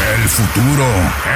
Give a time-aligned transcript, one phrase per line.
[0.00, 0.86] El futuro,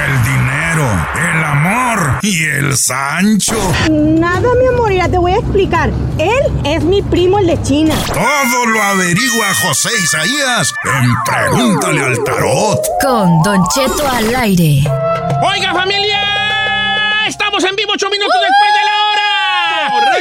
[0.06, 0.88] el dinero,
[1.34, 3.56] el amor y el Sancho.
[3.90, 5.90] Nada, mi amor, ya te voy a explicar.
[6.18, 7.94] Él es mi primo, el de China.
[8.06, 12.80] Todo lo averigua José Isaías en Pregúntale al Tarot.
[13.02, 14.82] Con Don Cheto al aire.
[15.42, 16.20] Oiga, familia,
[17.28, 19.23] estamos en vivo ocho minutos después de la hora.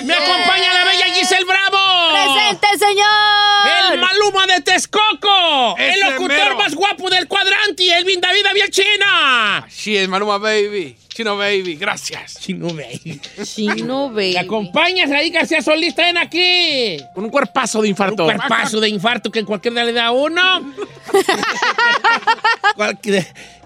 [0.04, 1.78] Me acompaña la bella Giselle Bravo.
[2.12, 3.92] ¡Presente, señor!
[3.94, 5.76] El Maluma de Texcoco.
[5.78, 6.56] el Ese locutor mero.
[6.58, 7.96] más guapo del cuadrante.
[7.98, 9.66] El Vin David China.
[9.70, 10.98] Sí, es Maluma Baby.
[11.14, 12.40] Chino Baby, gracias.
[12.40, 13.22] Chino Baby.
[13.44, 14.34] Chino, baby.
[14.34, 15.96] ¿Me acompañas ahí, García Solís?
[15.96, 16.98] Ven aquí.
[17.14, 18.26] Con un cuerpazo de infarto.
[18.26, 20.42] Un cuerpazo de infarto que en cualquier día le da a uno.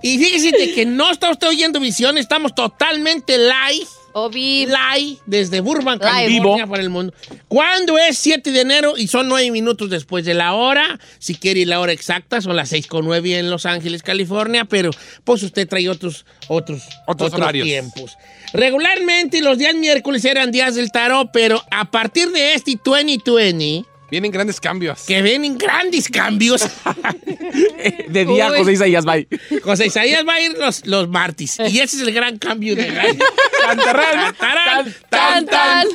[0.01, 3.87] Y fíjese que no está usted oyendo visión, estamos totalmente live.
[4.19, 4.71] O vivo.
[4.95, 6.11] Live desde Burbank, Live.
[6.11, 7.13] California, para el mundo.
[7.47, 8.97] ¿Cuándo es 7 de enero?
[8.97, 10.99] Y son 9 minutos después de la hora.
[11.19, 14.65] Si quiere ir la hora exacta, son las 6 con 9 en Los Ángeles, California.
[14.65, 14.89] Pero
[15.23, 17.65] pues usted trae otros, otros, Otros horarios.
[17.65, 18.17] tiempos.
[18.53, 24.31] Regularmente los días miércoles eran días del tarot, pero a partir de este 2020, Vienen
[24.31, 25.03] grandes cambios.
[25.05, 26.61] que vienen grandes cambios.
[28.07, 28.59] De día, Uy.
[28.59, 29.27] José Isaías, bye.
[29.61, 31.59] José Isaías va a ir los, los martes.
[31.59, 35.87] Y ese es el gran cambio de Tantarán, Tarán, Tan, tan.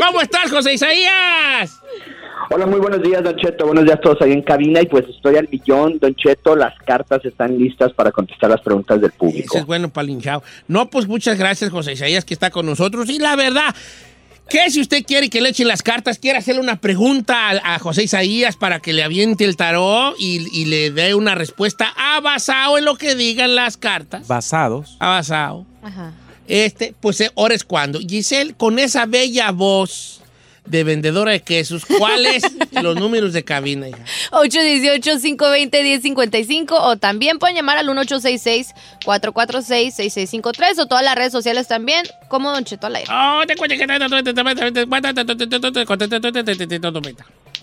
[0.00, 1.80] ¿Cómo estás, José Isaías?
[2.50, 3.66] Hola, muy buenos días, Don Cheto.
[3.66, 4.80] Buenos días a todos ahí en cabina.
[4.80, 6.54] Y pues estoy al millón, Don Cheto.
[6.54, 9.56] Las cartas están listas para contestar las preguntas del público.
[9.58, 10.42] es bueno para linchado.
[10.68, 13.08] No, pues muchas gracias, José Isaías, que está con nosotros.
[13.10, 13.74] Y la verdad,
[14.48, 17.78] que si usted quiere que le echen las cartas, quiere hacerle una pregunta a, a
[17.78, 22.20] José Isaías para que le aviente el tarot y, y le dé una respuesta a
[22.20, 24.28] basado en lo que digan las cartas.
[24.28, 24.96] Basados.
[25.00, 25.66] A basado.
[25.82, 26.12] Ajá.
[26.48, 27.98] Este, pues eh, ahora es cuando.
[27.98, 30.22] Giselle, con esa bella voz
[30.66, 32.42] de vendedora de quesos, ¿cuáles
[32.82, 33.98] los números de cabina, hija?
[34.32, 42.64] 818-520-1055 o también pueden llamar al 1866-446-6653 o todas las redes sociales también, como Don
[42.64, 43.10] Cheto al aire.
[43.12, 43.86] Oh, te cuento que-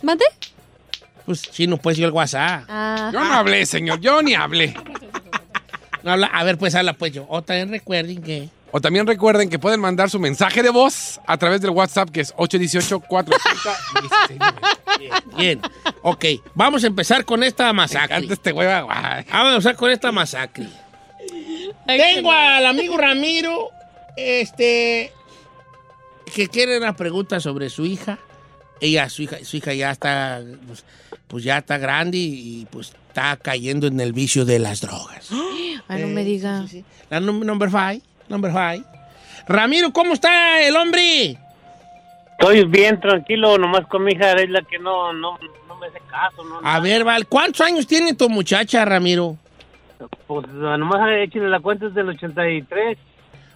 [0.01, 0.25] ¿Mande?
[1.25, 2.65] Pues chino, pues yo el WhatsApp.
[2.67, 3.09] Ah.
[3.13, 3.99] Yo no hablé, señor.
[4.01, 4.73] Yo ni hablé.
[6.03, 7.25] No habla- a ver, pues habla pues yo.
[7.29, 8.49] O también recuerden que...
[8.75, 12.21] O también recuerden que pueden mandar su mensaje de voz a través del WhatsApp que
[12.21, 13.37] es 818-480.
[15.37, 15.61] Bien.
[16.01, 16.25] Ok,
[16.55, 18.25] vamos a empezar con esta masacre.
[18.29, 18.67] Este güey.
[18.67, 19.25] guay.
[19.31, 20.67] Vamos a empezar con esta masacre.
[21.85, 23.69] Tengo al amigo Ramiro,
[24.17, 25.11] este,
[26.33, 28.17] que quiere una pregunta sobre su hija.
[28.81, 30.83] Ella, su hija, su hija ya está, pues,
[31.27, 35.29] pues ya está grande y, y, pues está cayendo en el vicio de las drogas.
[35.87, 36.65] Ay, no me diga.
[37.11, 38.01] La num- number five,
[38.33, 38.83] number five.
[39.47, 41.37] Ramiro, ¿cómo está el hombre?
[42.39, 45.99] Estoy bien tranquilo, nomás con mi hija es la que no, no, no me hace
[46.09, 46.59] caso, ¿no?
[46.63, 49.37] A ver, Val, ¿cuántos años tiene tu muchacha, Ramiro?
[50.27, 52.97] Pues nomás échenle la cuenta es del 83.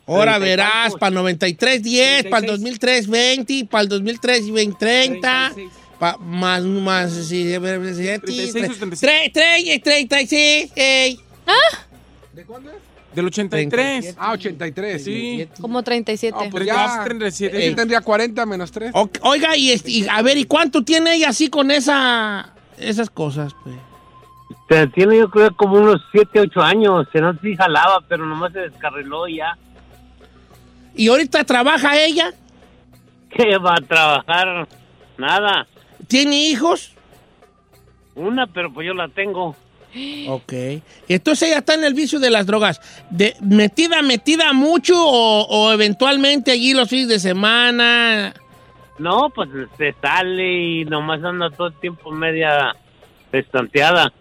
[0.05, 2.51] Ahora verás, para el 93, 10, para el 36.
[2.79, 5.51] 2003, 20, para el 2003, 20, 30,
[5.99, 11.19] pa- más, más, sí, a ver, 36 o 36, 36, ey.
[13.17, 13.69] Del 83.
[13.71, 14.17] 37.
[14.21, 15.49] Ah, 83, sí.
[15.59, 16.37] Como 37.
[16.39, 17.01] No, pues ya.
[17.03, 17.57] 37.
[17.57, 17.65] Ey.
[17.65, 18.91] Ese tendría 40 menos 3.
[18.93, 23.09] O- Oiga, y, este, y a ver, ¿y cuánto tiene ella así con esa, esas
[23.09, 23.75] cosas, pues?
[24.93, 28.59] Tiene yo creo como unos 7, 8 años, se no sí jalaba, pero nomás se
[28.59, 29.57] descarriló y ya.
[30.95, 32.31] ¿Y ahorita trabaja ella?
[33.31, 34.67] ¿Qué va a trabajar?
[35.17, 35.65] Nada.
[36.07, 36.93] ¿Tiene hijos?
[38.13, 39.55] Una, pero pues yo la tengo.
[40.29, 40.53] Ok.
[41.07, 42.81] Entonces ella está en el vicio de las drogas.
[43.09, 48.33] De, ¿Metida, metida mucho o, o eventualmente allí los fines de semana?
[48.99, 52.75] No, pues se sale y nomás anda todo el tiempo media
[53.31, 54.11] estanteada.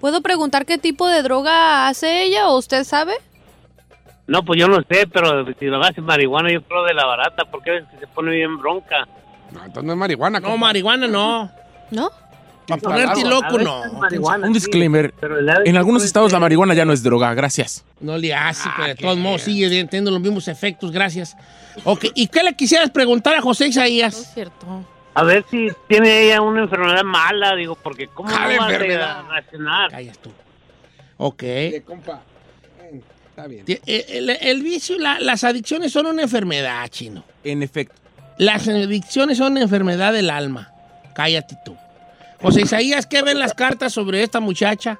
[0.00, 3.12] ¿Puedo preguntar qué tipo de droga hace ella o usted sabe?
[4.26, 7.44] No, pues yo no sé, pero si lo hace marihuana, yo creo de la barata,
[7.50, 9.06] porque es que se pone bien bronca.
[9.50, 10.40] No, entonces no es marihuana.
[10.40, 11.50] No, marihuana no.
[11.90, 12.10] ¿No?
[12.66, 13.82] Para ponerte loco, no.
[14.46, 15.12] Un disclaimer.
[15.64, 17.84] En algunos estados la marihuana ya no es droga, gracias.
[18.00, 21.36] No le hace, pero de todos modos sigue teniendo los mismos efectos, gracias.
[21.84, 24.16] Ok, ¿y qué le quisieras preguntar a José Isaías?
[24.18, 24.84] Es cierto.
[25.14, 28.72] A ver si tiene ella una enfermedad mala, digo, porque ¿cómo no ¿Cuál va a
[28.72, 29.22] enfermedad?
[29.30, 29.90] reaccionar?
[29.90, 30.30] Callas tú.
[31.18, 31.42] Ok.
[31.84, 32.22] compa.
[33.30, 33.64] Está bien.
[33.66, 37.24] Eh, El, el vicio, la- las adicciones son una enfermedad, chino.
[37.44, 37.94] En efecto.
[38.38, 40.70] Las adicciones son una enfermedad del alma.
[41.14, 41.76] Cállate tú.
[42.42, 44.98] José Isaías, ¿qué ven las cartas sobre esta muchacha?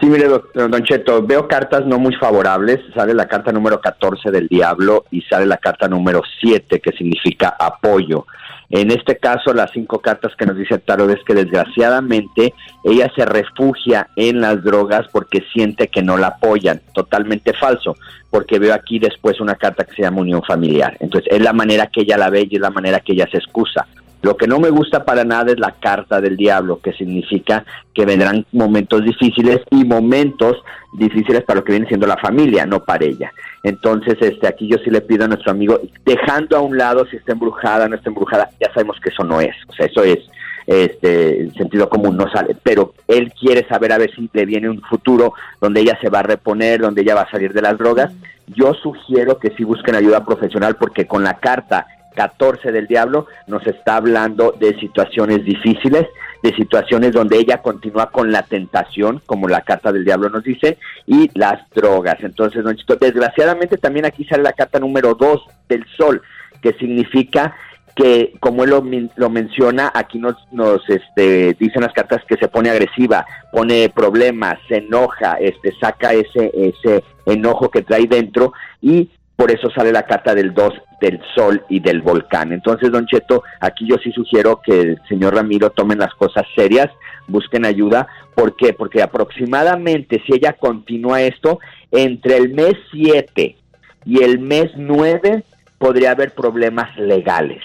[0.00, 2.80] Sí, mire, Don Cheto, veo cartas no muy favorables.
[2.94, 7.54] Sale la carta número 14 del diablo y sale la carta número 7 que significa
[7.56, 8.26] apoyo.
[8.70, 13.12] En este caso, las cinco cartas que nos dice el tarot es que desgraciadamente ella
[13.14, 16.80] se refugia en las drogas porque siente que no la apoyan.
[16.94, 17.94] Totalmente falso,
[18.30, 20.96] porque veo aquí después una carta que se llama unión familiar.
[21.00, 23.36] Entonces, es la manera que ella la ve y es la manera que ella se
[23.36, 23.86] excusa.
[24.22, 28.06] Lo que no me gusta para nada es la carta del diablo, que significa que
[28.06, 30.56] vendrán momentos difíciles y momentos
[30.92, 33.32] difíciles para lo que viene siendo la familia, no para ella.
[33.64, 37.16] Entonces, este, aquí yo sí le pido a nuestro amigo, dejando a un lado si
[37.16, 40.18] está embrujada no está embrujada, ya sabemos que eso no es, o sea, eso es
[40.66, 44.80] este sentido común no sale, pero él quiere saber a ver si le viene un
[44.82, 48.12] futuro donde ella se va a reponer, donde ella va a salir de las drogas.
[48.46, 53.66] Yo sugiero que sí busquen ayuda profesional porque con la carta 14 del diablo nos
[53.66, 56.06] está hablando de situaciones difíciles,
[56.42, 60.78] de situaciones donde ella continúa con la tentación, como la carta del diablo nos dice,
[61.06, 62.16] y las drogas.
[62.20, 66.22] Entonces, don Chito, desgraciadamente también aquí sale la carta número 2 del sol,
[66.60, 67.54] que significa
[67.94, 68.82] que como él lo,
[69.16, 74.58] lo menciona, aquí nos, nos este, dicen las cartas que se pone agresiva, pone problemas,
[74.68, 79.10] se enoja, este, saca ese, ese enojo que trae dentro y
[79.42, 82.52] por eso sale la carta del 2 del sol y del volcán.
[82.52, 86.86] Entonces, don Cheto, aquí yo sí sugiero que el señor Ramiro tomen las cosas serias,
[87.26, 88.06] busquen ayuda.
[88.36, 88.72] ¿Por qué?
[88.72, 91.58] Porque aproximadamente si ella continúa esto,
[91.90, 93.56] entre el mes 7
[94.04, 95.42] y el mes 9
[95.76, 97.64] podría haber problemas legales.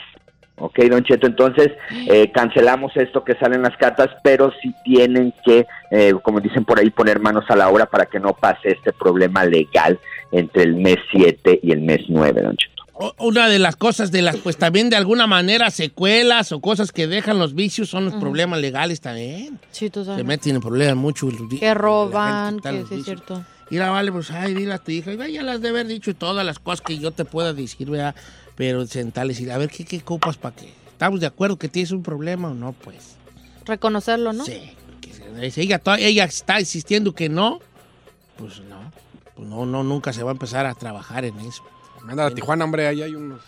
[0.59, 1.69] Ok, don Cheto, entonces
[2.07, 6.79] eh, cancelamos esto que salen las cartas, pero sí tienen que, eh, como dicen por
[6.79, 9.99] ahí, poner manos a la obra para que no pase este problema legal
[10.31, 12.73] entre el mes 7 y el mes 9, don Cheto.
[13.19, 17.05] Una de las cosas de las, pues también de alguna manera secuelas o cosas que
[17.05, 19.59] dejan los vicios son los problemas legales también.
[19.69, 20.23] Sí, Se totalmente.
[20.23, 21.27] meten en problemas mucho.
[21.29, 23.43] los vi- Que roban, que sí es cierto.
[23.69, 26.43] Mira, vale, pues, ay, dile a tu hija, "Ay, ya las de haber dicho todas
[26.43, 28.15] las cosas que yo te pueda decir, ¿verdad?
[28.57, 30.73] Pero sentarles y a ver, ¿qué, qué copas para qué?
[30.91, 32.73] ¿Estamos de acuerdo que tienes un problema o no?
[32.73, 33.15] Pues,
[33.65, 34.43] Reconocerlo, ¿no?
[34.45, 34.71] sí.
[34.99, 37.59] que si ella, ella está insistiendo que no,
[38.37, 38.91] pues no.
[39.35, 41.63] Pues no, no, nunca se va a empezar a trabajar en eso.
[42.03, 43.41] Manda a Tijuana, hombre, ahí hay unos,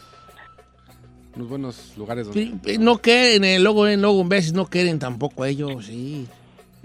[1.35, 2.51] unos buenos lugares donde...
[2.63, 6.27] Pi- No quieren, eh, luego, eh, luego en veces no quieren tampoco ellos, sí.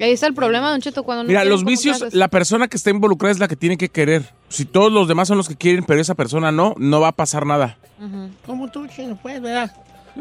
[0.00, 2.76] Ahí está el problema, Don Cheto, cuando no Mira, los ¿cómo vicios, la persona que
[2.76, 4.24] está involucrada es la que tiene que querer.
[4.48, 7.12] Si todos los demás son los que quieren, pero esa persona no, no va a
[7.12, 7.78] pasar nada.
[7.98, 8.30] Ujú.
[8.44, 9.74] Como tú, chino, pues, ¿verdad?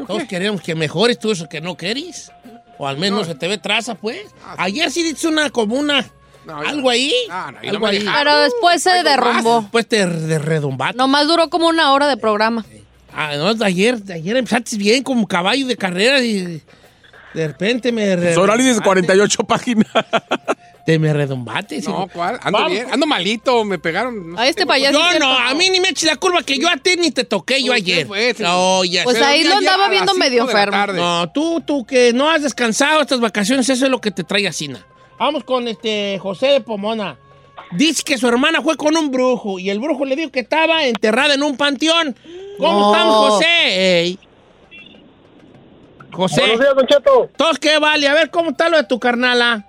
[0.06, 2.30] Todos queremos que mejores tú eso que no querís.
[2.78, 4.26] O al menos se te ve traza, pues.
[4.56, 6.04] Ayer sí dices una como una...
[6.44, 7.12] No, algo ahí.
[7.28, 8.04] No, no, no algo ahí.
[8.04, 9.62] Pero después se derrumbó.
[9.62, 10.96] Después te de redombaste.
[10.96, 12.66] Nomás duró como una hora de programa.
[13.14, 16.60] Ah, no, de ayer, de ayer empezaste bien como caballo de carrera y
[17.34, 18.34] de repente me...
[18.34, 19.86] Son análisis de 48 páginas.
[20.86, 21.80] Te me redombaste.
[21.80, 21.88] sí.
[21.88, 22.38] No, ¿cuál?
[22.42, 22.70] Ando Vamos.
[22.72, 24.32] bien, ando malito, me pegaron.
[24.32, 24.98] no A sé este payaso.
[24.98, 25.26] No, cierto.
[25.26, 27.72] a mí ni me eches la curva que yo a ti ni te toqué yo
[27.72, 28.06] ¿Por qué ayer.
[28.06, 28.34] fue?
[28.40, 30.76] No, ya Pues ahí lo andaba a viendo medio enfermo.
[30.92, 34.46] No, tú, tú que no has descansado estas vacaciones, eso es lo que te trae
[34.46, 34.68] así.
[34.68, 34.84] na.
[35.18, 37.16] Vamos con este José de Pomona.
[37.72, 40.84] Dice que su hermana fue con un brujo y el brujo le dijo que estaba
[40.84, 42.14] enterrada en un panteón.
[42.58, 42.92] ¿Cómo No.
[42.92, 43.46] estamos, José?
[44.00, 44.18] Ey.
[46.14, 47.28] José, Buenos días, Don Cheto.
[47.36, 48.08] ¿todos qué vale?
[48.08, 49.64] A ver, ¿cómo está lo de tu carnala?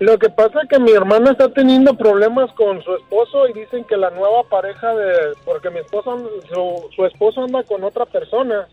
[0.00, 3.84] Lo que pasa es que mi hermana está teniendo problemas con su esposo y dicen
[3.84, 5.34] que la nueva pareja de...
[5.44, 6.16] Porque mi esposo,
[6.52, 8.66] su, su esposo anda con otra persona.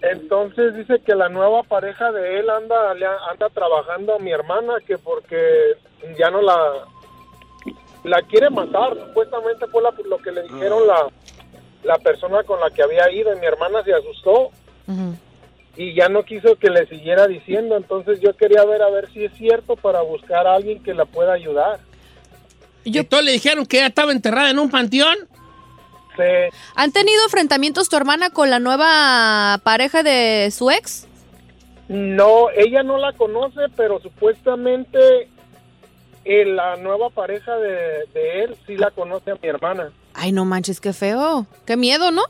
[0.00, 4.98] Entonces dice que la nueva pareja de él anda, anda trabajando a mi hermana que
[4.98, 5.72] porque
[6.18, 6.56] ya no la...
[8.04, 11.06] La quiere matar, supuestamente fue la- lo que le dijeron la,
[11.84, 14.50] la persona con la que había ido y mi hermana se asustó
[15.76, 19.24] Y ya no quiso que le siguiera diciendo, entonces yo quería ver a ver si
[19.24, 21.80] es cierto para buscar a alguien que la pueda ayudar.
[22.84, 25.16] ¿Y entonces le dijeron que ella estaba enterrada en un panteón?
[26.16, 26.22] Sí.
[26.76, 31.08] ¿Han tenido enfrentamientos tu hermana con la nueva pareja de su ex?
[31.88, 35.28] No, ella no la conoce, pero supuestamente
[36.24, 39.90] eh, la nueva pareja de, de él sí la conoce a mi hermana.
[40.14, 41.46] Ay, no manches, qué feo.
[41.66, 42.22] Qué miedo, ¿no?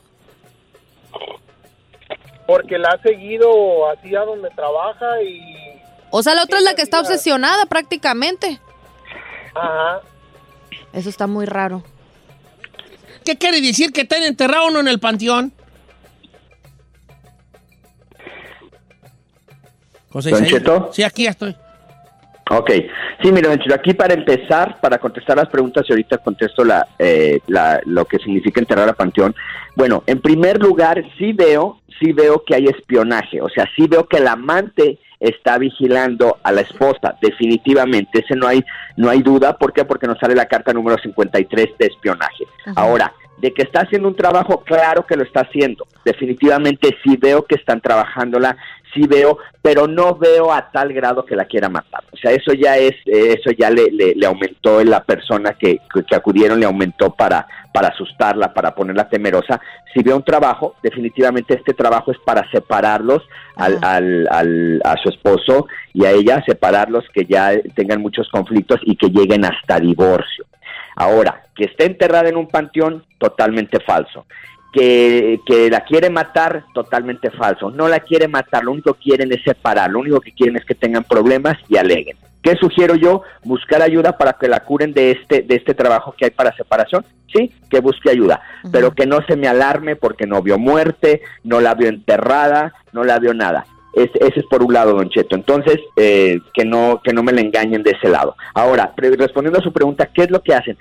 [2.45, 5.81] Porque la ha seguido así a donde trabaja y...
[6.11, 8.59] O sea, la otra es la que está obsesionada prácticamente.
[9.53, 10.01] Ajá.
[10.93, 11.83] Eso está muy raro.
[13.25, 15.51] ¿Qué quiere decir que está enterrado uno en el panteón?
[20.11, 20.61] José ¿Don Isaías.
[20.61, 20.89] Cheto?
[20.93, 21.55] Sí, aquí ya estoy.
[22.51, 22.69] Ok,
[23.23, 27.81] sí, mira, aquí para empezar, para contestar las preguntas y ahorita contesto la, eh, la-
[27.85, 29.33] lo que significa enterrar a Panteón.
[29.75, 34.05] Bueno, en primer lugar, sí veo, sí veo que hay espionaje, o sea, sí veo
[34.07, 38.63] que el amante está vigilando a la esposa, definitivamente, ese no hay,
[38.95, 39.83] no hay duda, ¿por qué?
[39.85, 42.43] Porque nos sale la carta número 53 de espionaje.
[42.75, 47.43] Ahora, de que está haciendo un trabajo, claro que lo está haciendo, definitivamente sí veo
[47.45, 48.55] que están trabajándola,
[48.93, 52.01] sí veo, pero no veo a tal grado que la quiera matar.
[52.13, 55.53] O sea, eso ya es, eh, eso ya le, le, le aumentó en la persona
[55.59, 59.59] que, que, que acudieron, le aumentó para, para asustarla, para ponerla temerosa.
[59.93, 63.21] Si veo un trabajo, definitivamente este trabajo es para separarlos
[63.57, 68.79] al, al, al- a su esposo y a ella, separarlos que ya tengan muchos conflictos
[68.83, 70.45] y que lleguen hasta divorcio.
[70.95, 74.25] Ahora, que esté enterrada en un panteón, totalmente falso.
[74.71, 77.71] Que, que la quiere matar, totalmente falso.
[77.71, 80.65] No la quiere matar, lo único que quieren es separar, lo único que quieren es
[80.65, 82.17] que tengan problemas y aleguen.
[82.45, 83.23] ¿Qué sugiero yo?
[83.43, 87.03] Buscar ayuda para que la curen de este, de este trabajo que hay para separación.
[87.33, 88.39] Sí, que busque ayuda,
[88.71, 93.03] pero que no se me alarme porque no vio muerte, no la vio enterrada, no
[93.03, 93.65] la vio nada.
[93.95, 95.35] Es- ese es por un lado, Don Cheto.
[95.35, 98.35] Entonces, eh, que, no, que no me la engañen de ese lado.
[98.53, 100.77] Ahora, respondiendo a su pregunta, ¿qué es lo que hacen?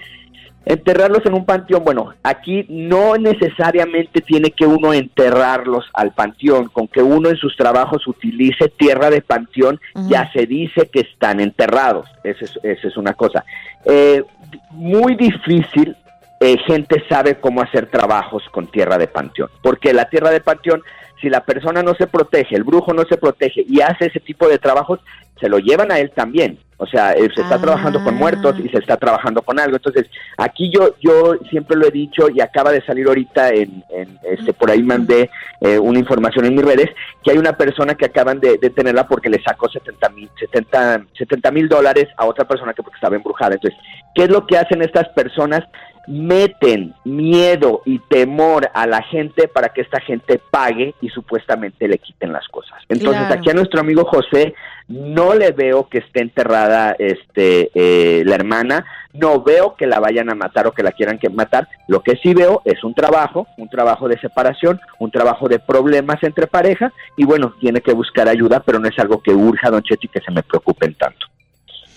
[0.66, 6.88] Enterrarlos en un panteón, bueno, aquí no necesariamente tiene que uno enterrarlos al panteón, con
[6.88, 9.78] que uno en sus trabajos utilice tierra de panteón,
[10.08, 13.44] ya se dice que están enterrados, esa es, esa es una cosa.
[13.84, 14.24] Eh,
[14.70, 15.94] muy difícil,
[16.40, 20.82] eh, gente sabe cómo hacer trabajos con tierra de panteón, porque la tierra de panteón,
[21.24, 24.46] si la persona no se protege, el brujo no se protege y hace ese tipo
[24.46, 25.00] de trabajos,
[25.40, 26.58] se lo llevan a él también.
[26.76, 29.76] O sea, se está trabajando con muertos y se está trabajando con algo.
[29.76, 34.18] Entonces, aquí yo yo siempre lo he dicho y acaba de salir ahorita en, en,
[34.24, 36.90] este por ahí mandé eh, una información en mis redes
[37.22, 41.50] que hay una persona que acaban de, de tenerla porque le sacó 70 mil 70
[41.52, 43.54] mil dólares a otra persona que porque estaba embrujada.
[43.54, 43.80] Entonces,
[44.14, 45.64] ¿qué es lo que hacen estas personas?
[46.06, 51.98] Meten miedo y temor a la gente para que esta gente pague y supuestamente le
[51.98, 52.78] quiten las cosas.
[52.88, 53.34] Entonces, Claro.
[53.40, 54.54] aquí a nuestro amigo José
[54.88, 58.84] no le veo que esté enterrada este eh, la hermana,
[59.14, 61.68] no veo que la vayan a matar o que la quieran que matar.
[61.88, 66.22] Lo que sí veo es un trabajo, un trabajo de separación, un trabajo de problemas
[66.22, 69.82] entre pareja y bueno, tiene que buscar ayuda, pero no es algo que urja, don
[69.82, 71.26] Cheto, y que se me preocupen tanto.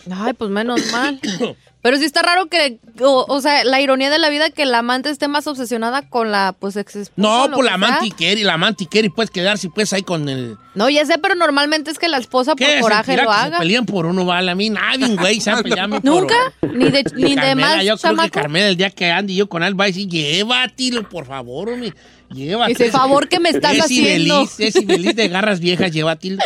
[0.09, 1.19] Ay, pues menos mal.
[1.87, 4.79] Pero sí está raro que, o, o sea, la ironía de la vida que la
[4.79, 7.13] amante esté más obsesionada con la, pues, ex.
[7.15, 10.57] No, pues la amante quiere, la amante quiere y puedes quedarse pues ahí con el...
[10.77, 12.79] No, ya sé, pero normalmente es que la esposa por ¿Qué?
[12.79, 13.57] coraje ¿Sentirá lo que haga.
[13.57, 14.51] Se pelean por uno, vale.
[14.51, 16.35] A mí nadie, güey, se ha peleado por ¿Nunca?
[16.61, 18.29] Ni de, ni de Carmela, más yo creo que.
[18.29, 21.95] Carmela, el día que ande yo con él, va a decir, llévatelo, por favor, hombre.
[22.31, 22.75] Llévatelo.
[22.75, 24.35] Ese favor que me estás Ese haciendo.
[24.35, 26.43] Beliz, ese Beliz de garras viejas, llévatelo.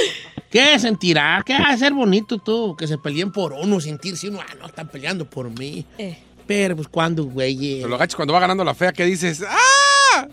[0.50, 1.43] ¿Qué sentirá?
[1.45, 2.77] ¿Qué va a ser bonito tú?
[2.77, 5.85] Que se peleen por uno, sentirse uno, ah, no, están peleando por mí.
[5.97, 6.17] Eh.
[6.47, 7.81] Pero, pues, ¿cuándo, güey?
[7.81, 10.27] Te lo agachas cuando va ganando la fea que dices, ¡ah!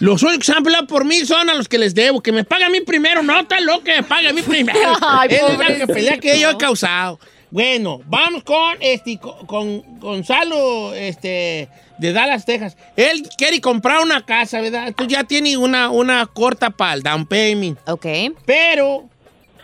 [0.00, 2.22] Los únicos que se han peleado por mí son a los que les debo.
[2.22, 3.22] Que me pague a mí primero.
[3.22, 4.78] No, está loco que me pague a mí primero.
[5.00, 7.18] Ay, es la pelea que yo he causado.
[7.50, 12.76] Bueno, vamos con este con, con Gonzalo este de Dallas, Texas.
[12.94, 14.94] Él quiere comprar una casa, ¿verdad?
[14.94, 17.78] Tú ya tiene una, una corta para el down payment.
[17.88, 18.06] Ok.
[18.44, 19.08] Pero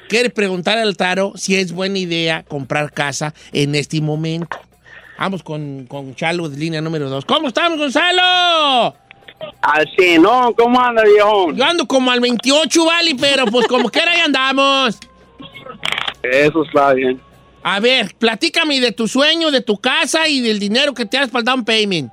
[0.08, 4.58] quiere preguntar al Taro si es buena idea comprar casa en este momento.
[5.18, 7.24] Vamos con, con Chalo de línea número 2.
[7.24, 8.96] ¿Cómo estamos, Gonzalo?
[9.60, 10.54] Así, ¿no?
[10.54, 11.52] ¿Cómo anda, viejo?
[11.52, 14.98] Yo ando como al 28, vale, pero pues como quiera ahí andamos.
[16.22, 17.20] Eso está bien.
[17.62, 21.30] A ver, platícame de tu sueño, de tu casa y del dinero que te has
[21.30, 22.12] para el down payment.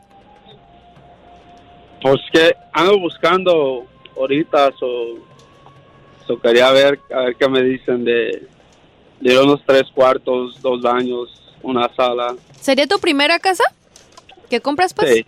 [2.01, 3.85] Pues que ando buscando
[4.15, 5.17] ahorita, so,
[6.25, 8.47] so quería ver, a ver qué me dicen de,
[9.19, 11.29] de unos tres cuartos, dos baños,
[11.61, 12.35] una sala.
[12.59, 13.63] ¿Sería tu primera casa?
[14.49, 15.13] ¿Que compras, pues?
[15.13, 15.25] Sí.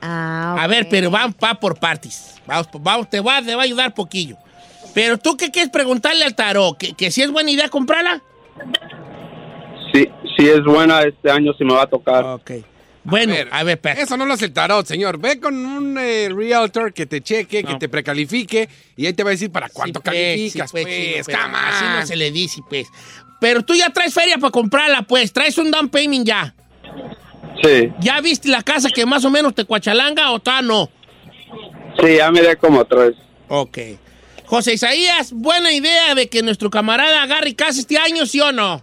[0.00, 2.36] Ah, A ver, pero vamos va por partes.
[2.46, 4.36] Vamos, vamos, te, va, te va a ayudar poquillo.
[4.94, 6.76] Pero tú, ¿qué quieres preguntarle al tarot?
[6.76, 8.22] ¿Que, que si es buena idea comprarla?
[9.92, 12.24] Sí, sí es buena este año, si me va a tocar.
[12.24, 12.50] Ok.
[13.02, 15.18] Bueno, a ver, Eso no lo hace el tarot, señor.
[15.18, 19.30] Ve con un eh, realtor que te cheque, que te precalifique y ahí te va
[19.30, 22.88] a decir para cuánto calificas, pues, pues, pero come Así no se le dice, pues.
[23.40, 25.32] Pero tú ya traes feria para comprarla, pues.
[25.32, 26.54] Traes un down payment ya.
[27.62, 30.88] Sí, ¿Ya viste la casa que más o menos te cuachalanga o todavía no?
[32.00, 33.12] sí, ya miré como tres.
[33.48, 33.78] Ok.
[34.46, 38.82] José Isaías, buena idea de que nuestro camarada agarre casa este año, ¿sí o no?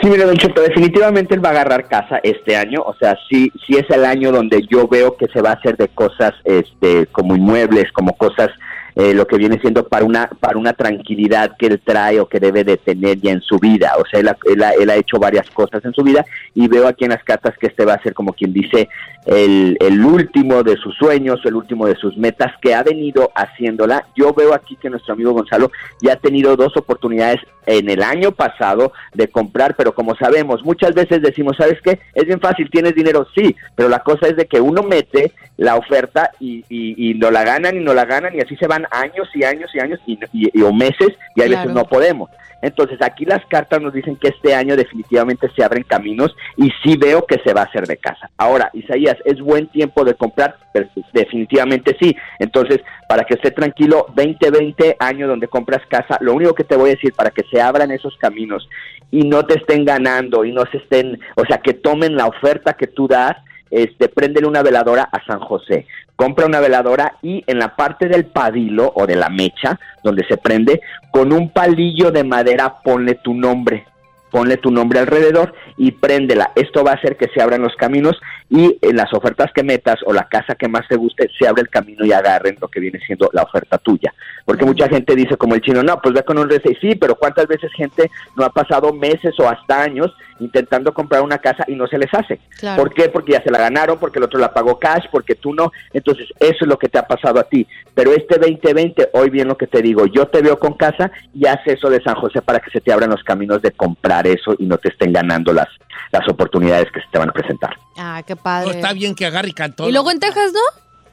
[0.00, 3.50] Sí, mire, Don Cheto, definitivamente él va a agarrar casa este año, o sea, sí,
[3.66, 7.06] sí es el año donde yo veo que se va a hacer de cosas, este,
[7.06, 8.50] como inmuebles, como cosas,
[8.96, 12.38] eh, lo que viene siendo para una, para una tranquilidad que él trae o que
[12.40, 14.36] debe de tener ya en su vida, o sea, él ha,
[14.72, 16.24] él ha- hecho varias cosas en su vida
[16.54, 18.88] y veo aquí en las cartas que este va a ser como quien dice
[19.26, 24.04] el, el último de sus sueños, el último de sus metas que ha venido haciéndola.
[24.14, 25.70] Yo veo aquí que nuestro amigo Gonzalo
[26.00, 30.94] ya ha tenido dos oportunidades en el año pasado de comprar, pero como sabemos, muchas
[30.94, 31.98] veces decimos, ¿sabes qué?
[32.14, 35.76] Es bien fácil, tienes dinero, sí, pero la cosa es de que uno mete la
[35.76, 38.83] oferta y, y, y no la ganan y no la ganan y así se van
[38.90, 42.30] años y años y años y, y- y- o meses y a veces no podemos.
[42.62, 46.96] Entonces aquí las cartas nos dicen que este año definitivamente se abren caminos y sí
[46.96, 48.30] veo que se va a hacer de casa.
[48.38, 50.56] Ahora, Isaías, ¿es buen tiempo de comprar?
[50.72, 52.16] Pues, definitivamente sí.
[52.38, 56.90] Entonces, para que esté tranquilo, 2020 año donde compras casa, lo único que te voy
[56.90, 58.66] a decir para que se abran esos caminos
[59.10, 62.72] y no te estén ganando y no se estén, o sea, que tomen la oferta
[62.72, 63.36] que tú das,
[63.70, 65.86] este, préndele una veladora a San José.
[66.16, 70.36] Compra una veladora y en la parte del padilo o de la mecha donde se
[70.36, 70.80] prende,
[71.10, 73.86] con un palillo de madera ponle tu nombre.
[74.30, 76.50] Ponle tu nombre alrededor y préndela.
[76.56, 78.20] Esto va a hacer que se abran los caminos
[78.54, 81.62] y en las ofertas que metas o la casa que más te guste, se abre
[81.62, 84.14] el camino y agarren lo que viene siendo la oferta tuya.
[84.44, 86.78] Porque mucha gente dice como el chino, no, pues ve con un RC.
[86.80, 91.38] Sí, pero ¿cuántas veces gente no ha pasado meses o hasta años intentando comprar una
[91.38, 92.38] casa y no se les hace?
[92.60, 92.80] Claro.
[92.80, 93.08] ¿Por qué?
[93.08, 95.72] Porque ya se la ganaron, porque el otro la pagó cash, porque tú no.
[95.92, 97.66] Entonces, eso es lo que te ha pasado a ti.
[97.92, 101.48] Pero este 2020, hoy bien lo que te digo, yo te veo con casa y
[101.48, 104.54] haz eso de San José para que se te abran los caminos de comprar eso
[104.60, 105.68] y no te estén ganando las,
[106.12, 107.76] las oportunidades que se te van a presentar.
[107.96, 108.66] Ah, qué padre.
[108.68, 109.88] No, está bien que agarre cantón.
[109.88, 110.60] Y luego en Texas, ¿no?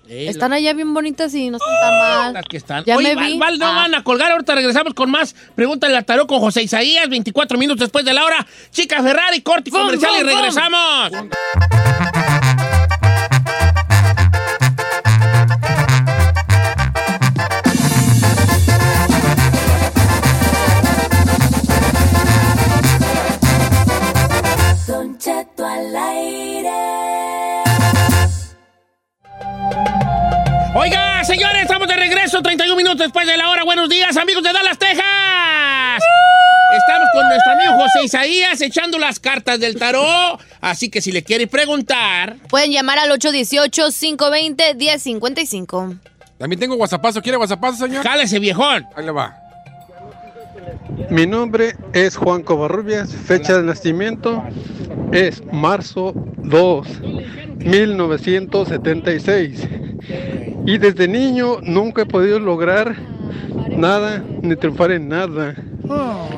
[0.10, 2.34] Eh, Están allá bien bonitas y no están tan mal.
[2.34, 2.84] Las que están.
[2.84, 3.38] Ya Oye, me vi.
[3.38, 3.76] Val, Val, no Ah.
[3.84, 4.32] van a colgar.
[4.32, 5.34] Ahorita regresamos con más.
[5.56, 8.46] Pregúntale al tarot con José Isaías, 24 minutos después de la hora.
[8.72, 11.30] Chica Ferrari, corte y comercial y bum.
[38.60, 40.42] Echando las cartas del tarot.
[40.60, 42.38] Así que si le quiere preguntar.
[42.50, 46.00] Pueden llamar al 818-520-1055.
[46.38, 47.22] También tengo WhatsAppazo.
[47.22, 48.04] ¿Quiere WhatsAppazo, señor?
[48.04, 48.86] Jálese, viejón.
[48.96, 49.38] Ahí le va.
[51.10, 54.44] Mi nombre es Juan Covarrubias, fecha de nacimiento
[55.12, 56.88] es marzo 2,
[57.58, 59.68] 1976.
[60.66, 62.96] Y desde niño nunca he podido lograr
[63.78, 65.56] nada ni triunfar en nada.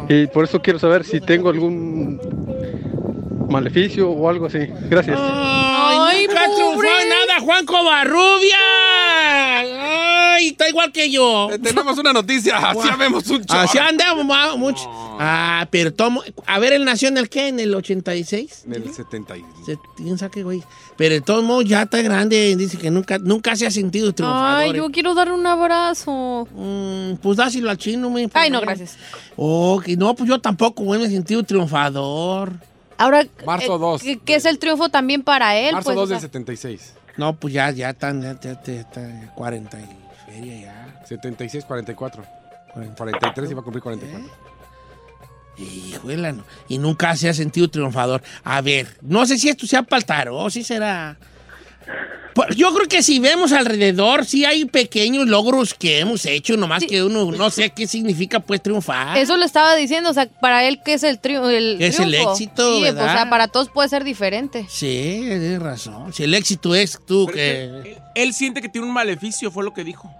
[0.10, 2.19] Y por eso quiero saber si tengo algún
[3.49, 4.60] maleficio o algo así.
[4.89, 5.17] Gracias.
[5.21, 8.58] Ay, nunca triunfó en nada, Juan Covarrubia.
[10.36, 11.49] Ay, está igual que yo.
[11.62, 13.60] tenemos una noticia, así habemos un chorro.
[13.62, 14.84] Así andamos ma- mucho.
[15.19, 16.23] Ah, pero tomo.
[16.47, 17.49] A ver, él nació en el qué?
[17.49, 18.63] ¿En el 86?
[18.65, 19.38] En el 70.
[19.38, 20.63] y- Se- ¿Quién sabe qué, güey?
[20.97, 22.56] Pero de todos modos ya está grande.
[22.56, 24.60] Dice que nunca, nunca se ha sentido triunfador.
[24.63, 26.47] Ay, yo quiero dar un abrazo.
[26.51, 28.27] Mm, pues dáselo al chino, me.
[28.34, 28.97] Ay, no, gracias.
[29.36, 32.53] Oh, que no, pues yo tampoco, güey, me he sentido triunfador.
[33.03, 34.01] Ahora, Marzo eh, 2.
[34.01, 35.73] ¿qué, qué es el triunfo también para él?
[35.73, 36.93] Marzo pues, 2 o sea, del 76.
[37.17, 41.03] No, pues ya, ya están, ya, ya, ya, ya, 40 y feria ya.
[41.05, 42.23] 76, 44.
[42.95, 44.29] 43 iba a cumplir 44.
[45.57, 46.43] Hijuela, no.
[46.67, 48.23] Y nunca se ha sentido triunfador.
[48.43, 51.17] A ver, no sé si esto sea para el tarot, si será.
[52.33, 56.83] Pues, Yo creo que si vemos alrededor, sí hay pequeños logros que hemos hecho, nomás
[56.83, 59.17] que uno no sé qué significa pues triunfar.
[59.19, 61.99] Eso lo estaba diciendo, o sea, para él, ¿qué es el, triu- el ¿Qué es
[61.99, 62.31] el triunfo?
[62.31, 63.05] éxito, Sí, verdad?
[63.05, 64.65] o sea, para todos puede ser diferente.
[64.67, 66.11] Sí, tienes razón.
[66.11, 69.71] Si el éxito es tú Pero que Él siente que tiene un maleficio, fue lo
[69.73, 70.11] que dijo.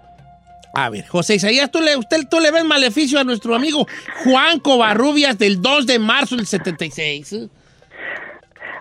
[0.76, 3.88] A ver, José Isaías, ¿tú le, usted, tú le ves maleficio a nuestro amigo
[4.24, 7.36] Juan Covarrubias del 2 de marzo del 76.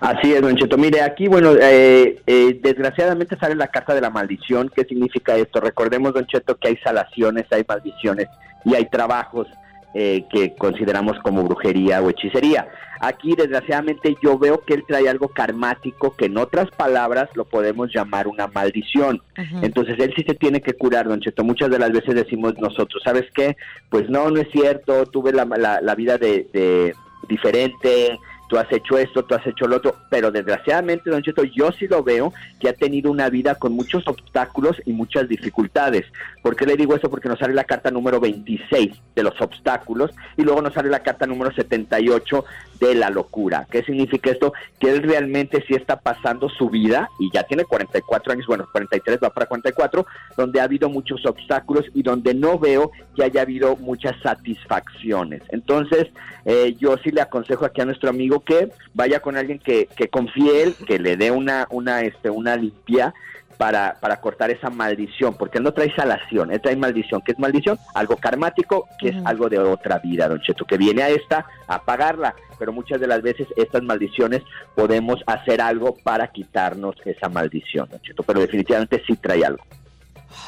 [0.02, 0.76] Así es, Don Cheto.
[0.76, 4.68] Mire, aquí, bueno, eh, eh, desgraciadamente sale la carta de la maldición.
[4.74, 5.60] ¿Qué significa esto?
[5.60, 8.26] Recordemos, Don Cheto, que hay salaciones, hay maldiciones
[8.64, 9.46] y hay trabajos
[9.94, 12.66] eh, que consideramos como brujería o hechicería.
[13.00, 17.94] Aquí, desgraciadamente, yo veo que él trae algo karmático que en otras palabras lo podemos
[17.94, 19.22] llamar una maldición.
[19.62, 21.44] Entonces, él sí se tiene que curar, Don Cheto.
[21.44, 23.56] Muchas de las veces decimos nosotros, ¿sabes qué?
[23.88, 26.92] Pues no, no es cierto, tuve la, la, la vida de, de
[27.28, 28.18] diferente,
[28.52, 31.86] tú has hecho esto, tú has hecho lo otro, pero desgraciadamente, don Cheto, yo sí
[31.86, 36.04] lo veo que ha tenido una vida con muchos obstáculos y muchas dificultades.
[36.42, 37.08] ¿Por qué le digo eso?
[37.08, 41.02] Porque nos sale la carta número 26 de los obstáculos y luego nos sale la
[41.02, 42.44] carta número 78
[42.78, 43.66] de la locura.
[43.70, 44.52] ¿Qué significa esto?
[44.78, 49.18] Que él realmente sí está pasando su vida y ya tiene 44 años, bueno, 43
[49.22, 50.04] va para 44,
[50.36, 55.42] donde ha habido muchos obstáculos y donde no veo que haya habido muchas satisfacciones.
[55.48, 56.08] Entonces,
[56.44, 60.09] eh, yo sí le aconsejo aquí a nuestro amigo que vaya con alguien que, que
[60.09, 63.14] confíe él, que le dé una, una, este, una limpia
[63.57, 67.22] para, para cortar esa maldición, porque él no trae salación, él trae maldición.
[67.24, 67.78] ¿Qué es maldición?
[67.94, 71.83] Algo karmático, que es algo de otra vida, don Cheto, que viene a esta a
[71.83, 74.42] pagarla, pero muchas de las veces estas maldiciones
[74.74, 79.64] podemos hacer algo para quitarnos esa maldición, don Cheto, pero definitivamente sí trae algo.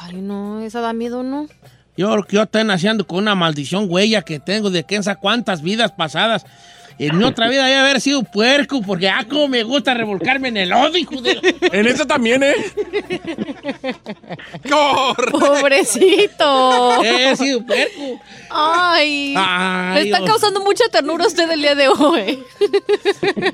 [0.01, 1.47] Ay, no, esa da miedo, ¿no?
[1.97, 5.19] Yo creo que yo estoy naciendo con una maldición huella que tengo de quién sabe
[5.19, 6.45] cuántas vidas pasadas.
[6.97, 10.57] En mi otra vida debe haber sido puerco, porque ah, como me gusta revolcarme en
[10.57, 11.55] el odio, hijo de...
[11.73, 12.55] En esta también, ¿eh?
[15.31, 17.03] Pobrecito.
[17.03, 18.21] He sido puerco.
[18.49, 19.33] Ay.
[19.37, 20.29] Ay, me está Dios.
[20.29, 22.43] causando mucha ternura usted el día de hoy.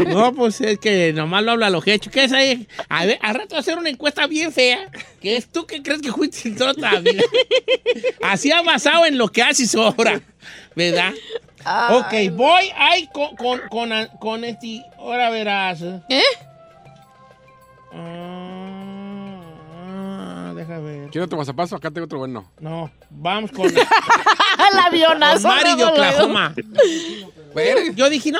[0.07, 2.11] No, pues es que nomás lo habla lo que he hecho.
[2.11, 2.67] ¿Qué es ahí?
[2.89, 4.89] A ver, al rato hacer una encuesta bien fea.
[5.21, 7.23] Que es tú que crees que fuiste en toda la vida.
[8.21, 10.21] Así ha basado en lo que haces ahora.
[10.75, 11.13] ¿Verdad?
[11.91, 14.83] Ok, voy ahí con, con, con, con este.
[14.97, 15.81] Ahora verás.
[16.09, 16.21] ¿Eh?
[19.23, 21.09] Ah, deja ver.
[21.09, 21.75] ¿Quiero otro pasapaso?
[21.75, 22.49] Acá tengo otro bueno.
[22.59, 23.65] No, vamos con.
[23.67, 23.77] El
[24.85, 25.47] avionazo.
[25.47, 25.83] con Mari de.
[25.85, 26.53] Oklahoma.
[27.95, 28.39] Yo dije no.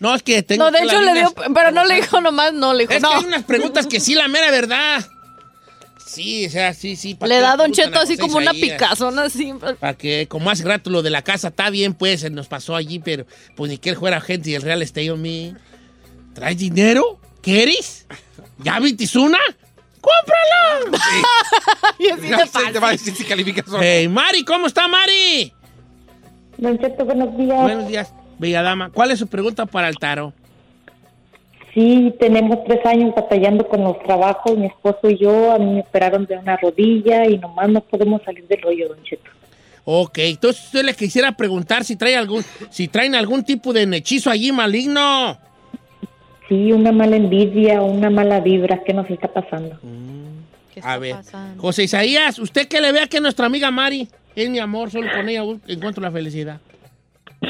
[0.00, 0.64] No, es que tengo.
[0.64, 3.10] No, de hecho le dio, pero no le dijo nomás, no le dijo, Es no.
[3.10, 5.04] que hay unas preguntas que sí, la mera verdad.
[6.06, 7.14] Sí, o sea, sí, sí.
[7.14, 9.54] ¿para Le da Don Cheto así como una picazón así.
[9.80, 12.76] Para que, como hace rato lo de la casa está bien, pues, se nos pasó
[12.76, 15.54] allí, pero pues ni que él fuera gente y el real estate on me.
[16.34, 17.18] ¿Traes dinero?
[17.40, 18.06] ¿Quieres?
[18.58, 19.38] ¿Ya viste una?
[20.00, 20.98] ¡Cómprala!
[21.98, 23.78] y así te va a decir si calificas o no.
[23.80, 25.52] Hey, Mari, ¿cómo está Mari?
[26.58, 27.60] Don Cheto, buenos días.
[27.62, 28.90] Buenos días, bella dama.
[28.90, 30.34] ¿Cuál es su pregunta para el taro?
[31.74, 35.50] Sí, tenemos tres años batallando con los trabajos, mi esposo y yo.
[35.50, 39.02] A mí me operaron de una rodilla y nomás no podemos salir del hoyo, Don
[39.02, 39.28] Cheto.
[39.84, 44.30] Ok, entonces usted le quisiera preguntar si trae algún, si traen algún tipo de hechizo
[44.30, 45.36] allí maligno.
[46.48, 48.82] Sí, una mala envidia, una mala vibra.
[48.84, 49.76] ¿Qué nos está pasando?
[50.82, 51.16] A ver,
[51.58, 55.28] José Isaías, usted que le vea que nuestra amiga Mari es mi amor, solo con
[55.28, 56.60] ella encuentro la felicidad.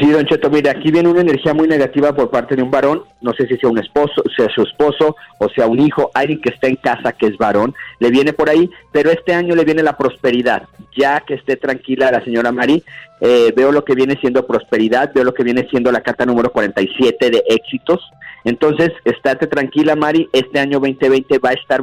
[0.00, 3.02] Sí, Don Cheto, mire, aquí viene una energía muy negativa por parte de un varón,
[3.20, 6.50] no sé si sea un esposo, sea su esposo o sea un hijo, alguien que
[6.50, 9.82] está en casa que es varón, le viene por ahí, pero este año le viene
[9.82, 10.62] la prosperidad,
[10.96, 12.82] ya que esté tranquila la señora Mari,
[13.20, 16.50] eh, veo lo que viene siendo prosperidad, veo lo que viene siendo la carta número
[16.50, 18.00] 47 de éxitos,
[18.44, 21.82] entonces, estate tranquila Mari, este año 2020 va a estar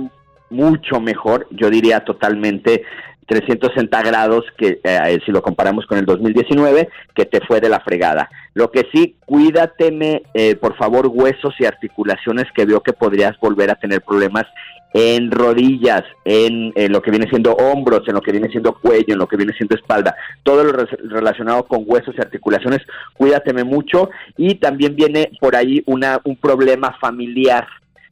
[0.50, 2.84] mucho mejor, yo diría totalmente
[3.28, 7.80] 360 grados que eh, si lo comparamos con el 2019 que te fue de la
[7.80, 8.30] fregada.
[8.54, 13.72] Lo que sí, cuídateme eh, por favor huesos y articulaciones que veo que podrías volver
[13.72, 14.46] a tener problemas
[14.94, 19.14] en rodillas, en, en lo que viene siendo hombros, en lo que viene siendo cuello,
[19.14, 22.82] en lo que viene siendo espalda, todo lo re- relacionado con huesos y articulaciones,
[23.14, 24.10] cuídateme mucho.
[24.36, 27.66] Y también viene por ahí una, un problema familiar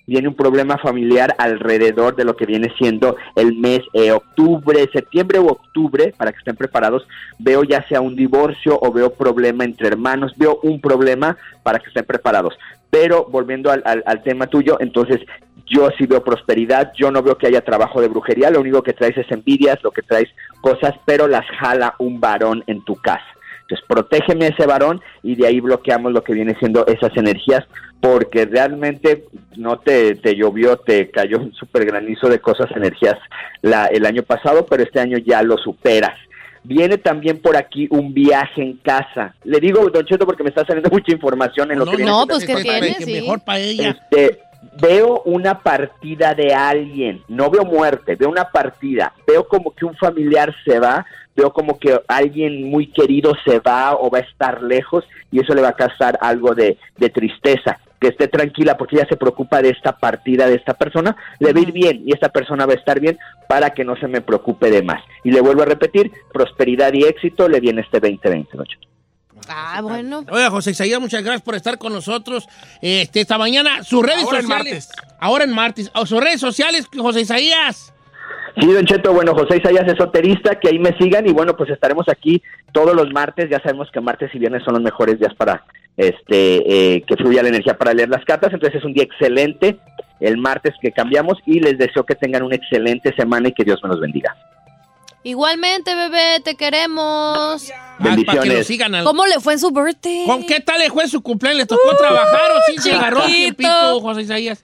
[0.09, 5.39] viene un problema familiar alrededor de lo que viene siendo el mes eh, octubre, septiembre
[5.39, 9.87] u octubre, para que estén preparados, veo ya sea un divorcio o veo problema entre
[9.87, 12.53] hermanos, veo un problema para que estén preparados.
[12.89, 15.19] Pero volviendo al, al- tema tuyo, entonces
[15.67, 18.93] yo sí veo prosperidad, yo no veo que haya trabajo de brujería, lo único que
[18.93, 20.29] traes es envidias, lo que traes
[20.61, 23.23] cosas, pero las jala un varón en tu casa.
[23.69, 27.63] Entonces, protégeme a ese varón y de ahí bloqueamos lo que viene siendo esas energías,
[28.01, 29.25] porque realmente
[29.57, 33.17] no te, te llovió, te cayó un super granizo de cosas, energías
[33.61, 36.17] la, el año pasado, pero este año ya lo superas.
[36.63, 39.35] Viene también por aquí un viaje en casa.
[39.43, 42.25] Le digo, Don Cheto, porque me está saliendo mucha información en lo que viene no,
[42.25, 42.95] pues, ¿qué esta tiene?
[42.95, 43.13] Sí.
[43.13, 43.89] Mejor para ella.
[43.89, 44.39] Este,
[44.81, 49.95] veo una partida de alguien, no veo muerte, veo una partida, veo como que un
[49.95, 54.61] familiar se va, veo como que alguien muy querido se va o va a estar
[54.61, 57.79] lejos y eso le va a causar algo de, de tristeza.
[57.99, 61.59] Que esté tranquila porque ella se preocupa de esta partida de esta persona, le va
[61.59, 63.17] a ir bien y esta persona va a estar bien
[63.49, 65.03] para que no se me preocupe de más.
[65.25, 68.87] Y le vuelvo a repetir, prosperidad y éxito le viene este 2020, Don Cheto.
[69.47, 70.25] Ah, bueno.
[70.29, 72.47] Oiga, José Isaías, muchas gracias por estar con nosotros
[72.81, 73.83] este, esta mañana.
[73.83, 74.89] Sus redes Ahora en sociales.
[75.19, 75.91] Ahora en martes.
[75.93, 77.93] Oh, sus redes sociales, José Isaías.
[78.59, 82.09] Sí, Don Cheto, bueno, José Isaías esoterista, que ahí me sigan y bueno, pues estaremos
[82.09, 82.41] aquí
[82.73, 85.63] todos los martes, ya sabemos que martes y viernes son los mejores días para
[85.95, 89.79] este eh, que fluya la energía para leer las cartas, entonces es un día excelente
[90.19, 93.79] el martes que cambiamos y les deseo que tengan una excelente semana y que Dios
[93.83, 94.35] me los bendiga.
[95.23, 97.69] Igualmente, bebé, te queremos.
[97.99, 98.25] Bendiciones.
[98.25, 100.25] para que lo sigan al- ¿Cómo le fue en su birthday?
[100.25, 101.59] ¿Con qué tal le fue su cumpleaños?
[101.59, 104.63] ¿Le tocó trabajar o sí se agarró tiempito, José Isaías?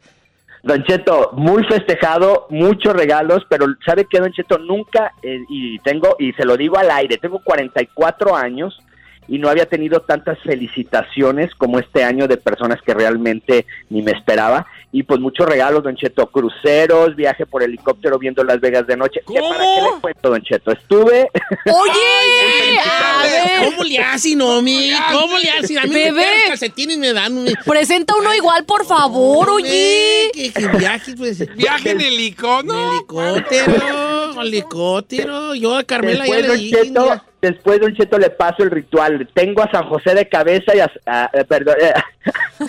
[0.63, 4.57] Don Cheto, muy festejado, muchos regalos, pero ¿sabe qué, Don Cheto?
[4.57, 8.79] Nunca, eh, y tengo, y se lo digo al aire, tengo 44 años
[9.27, 14.11] y no había tenido tantas felicitaciones como este año de personas que realmente ni me
[14.11, 14.65] esperaba.
[14.97, 19.19] Y pues muchos regalos, Don Cheto, cruceros, viaje por helicóptero viendo Las Vegas de noche.
[19.27, 20.71] ¿Qué, ¿Para qué le cuento, Don Cheto?
[20.71, 21.29] Estuve...
[21.65, 23.65] Oye, a ver.
[23.65, 24.91] ¿Cómo le hace, Nomi?
[25.12, 25.77] ¿Cómo le hace?
[25.77, 26.13] A mí Bebé.
[26.43, 27.38] me calcetines me dan.
[27.38, 30.31] un- Presenta uno igual, por favor, oye.
[30.34, 31.39] Que, que viaje, pues.
[31.58, 32.91] Viaje en helicóptero.
[32.93, 35.55] Helicóptero, helicóptero.
[35.55, 36.84] Yo a Carmela ya Después, le Don dije.
[36.84, 39.27] Cheto, después, Don Cheto, le paso el ritual.
[39.34, 40.91] Tengo a San José de cabeza y a...
[41.05, 41.93] a- eh, perdón, eh,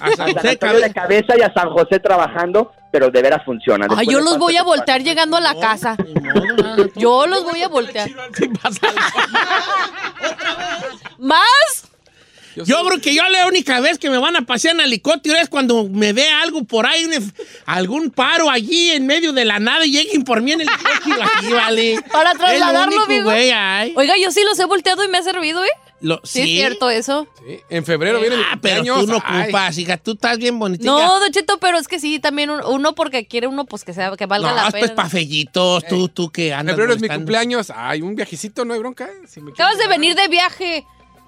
[0.01, 0.59] A San José de
[0.93, 3.87] cabeza y a San José trabajando, pero de veras funciona.
[3.97, 5.97] Ay, yo los voy a voltear llegando a la casa.
[6.97, 8.09] Yo los voy a voltear.
[11.19, 11.91] ¿Más?
[12.65, 15.49] Yo creo que yo la única vez que me van a pasear en helicóptero es
[15.49, 17.33] cuando me ve algo por ahí, un-
[17.67, 21.23] algún paro allí en medio de la nada y lleguen por mí en el helicóptero
[21.23, 21.99] aquí, vale.
[22.13, 23.93] Para trasladarlo, único, ay.
[23.97, 25.69] Oiga, yo sí los he volteado y me ha servido, ¿eh?
[26.03, 27.27] Lo- Sí, es cierto eso.
[27.39, 29.01] Sí, En febrero viene Ah, pero cumpleaños.
[29.07, 30.85] tú no ocupas, hija, tú estás bien bonita.
[30.85, 33.95] No, Don Cheto, pero es que sí, también un- uno porque quiere uno, pues que
[33.95, 34.95] sea, que valga No, la pues pena.
[34.95, 37.73] pa' fellitos, tú, tú que En andas febrero es mi cumpleaños.
[37.75, 39.05] Ay, un viajecito, no hay bronca.
[39.07, 39.27] ¿eh?
[39.27, 40.85] Si me Acabas de venir de viaje.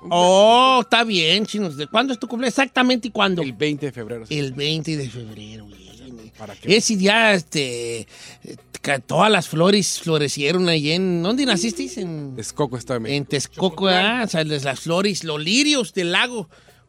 [0.08, 1.76] Oh, está bien, chinos.
[1.76, 2.54] ¿De cuándo es tu cumpleaños?
[2.58, 3.42] Exactamente, ¿y cuándo?
[3.42, 4.26] El 20 de febrero.
[4.26, 4.38] sí.
[4.38, 5.88] El 20 de febrero, güey.
[6.38, 6.76] ¿Para qué?
[6.76, 8.06] Ese día, este,
[8.80, 11.22] que todas las flores florecieron ahí en...
[11.22, 12.00] ¿Dónde naciste?
[12.00, 14.22] En, Escoco estaba en Texcoco, ¿ah?
[14.24, 16.48] O sea, las las flores, los lirios del lago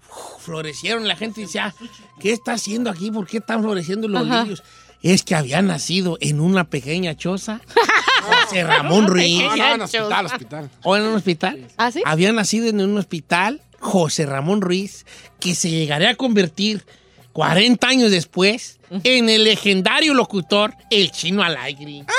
[0.09, 1.07] uf, florecieron.
[1.07, 1.73] La gente dice, ah,
[2.19, 3.09] ¿qué está haciendo aquí?
[3.09, 4.41] ¿Por qué están floreciendo los Ajá.
[4.43, 4.63] lirios?
[5.01, 7.61] Es que había nacido en una pequeña choza.
[8.43, 9.41] José Ramón Ruiz.
[9.41, 10.69] No, no, en hospital, hospital.
[10.83, 11.67] ¿O en un hospital?
[11.77, 12.01] ¿Ah, sí?
[12.05, 15.05] Había nacido en un hospital José Ramón Ruiz,
[15.39, 16.85] que se llegaría a convertir
[17.33, 21.99] 40 años después en el legendario locutor El Chino Alegre.
[21.99, 22.05] ¿Eh?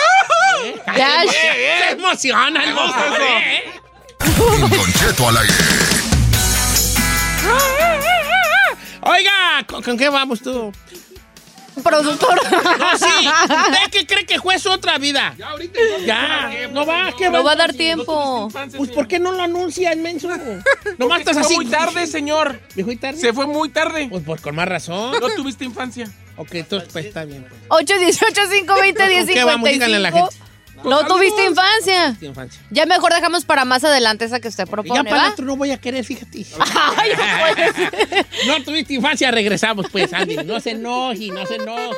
[0.97, 3.63] Ya, Ay, Se emociona el mozo, ¿eh?
[4.61, 5.55] Don Cheto al aire.
[9.03, 10.71] Oiga, ¿con, con qué vamos tú?
[11.83, 12.41] Productor.
[12.81, 13.29] No, sí.
[13.43, 15.35] ¿Usted qué cree que fue su otra vida?
[15.37, 15.79] Ya, ahorita.
[16.05, 18.49] Ya, no va, ¿qué No va a dar tiempo.
[18.77, 20.29] Pues, ¿por qué no lo anuncia, menso?
[20.99, 21.55] Nomás estás Fue así.
[21.57, 22.61] muy tarde, señor.
[22.75, 23.19] ¿Me fui tarde?
[23.21, 24.09] Se fue muy tarde.
[24.09, 25.13] Pues, pues con más razón.
[25.21, 26.11] No tuviste infancia.
[26.37, 27.45] Ok, entonces pues está bien.
[27.49, 27.61] Pues.
[27.69, 29.69] 818 520 ¿Con qué vamos?
[29.69, 30.50] Díganle a la 1055
[30.85, 32.17] No tuviste infancia.
[32.71, 35.29] Ya mejor dejamos para más adelante esa que usted propone, Ya para ¿va?
[35.31, 36.47] otro no voy a querer, fíjate.
[36.97, 38.21] Ay, no.
[38.47, 40.37] No tuviste infancia, regresamos pues, Andy.
[40.39, 41.97] No se enoje, no se enoje.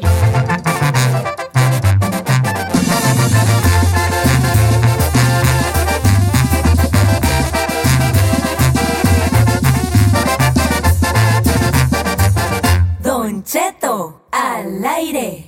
[13.03, 15.41] Don Cheto al aire.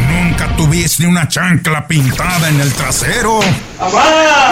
[0.00, 3.40] Nunca tuviste una chancla pintada en el trasero,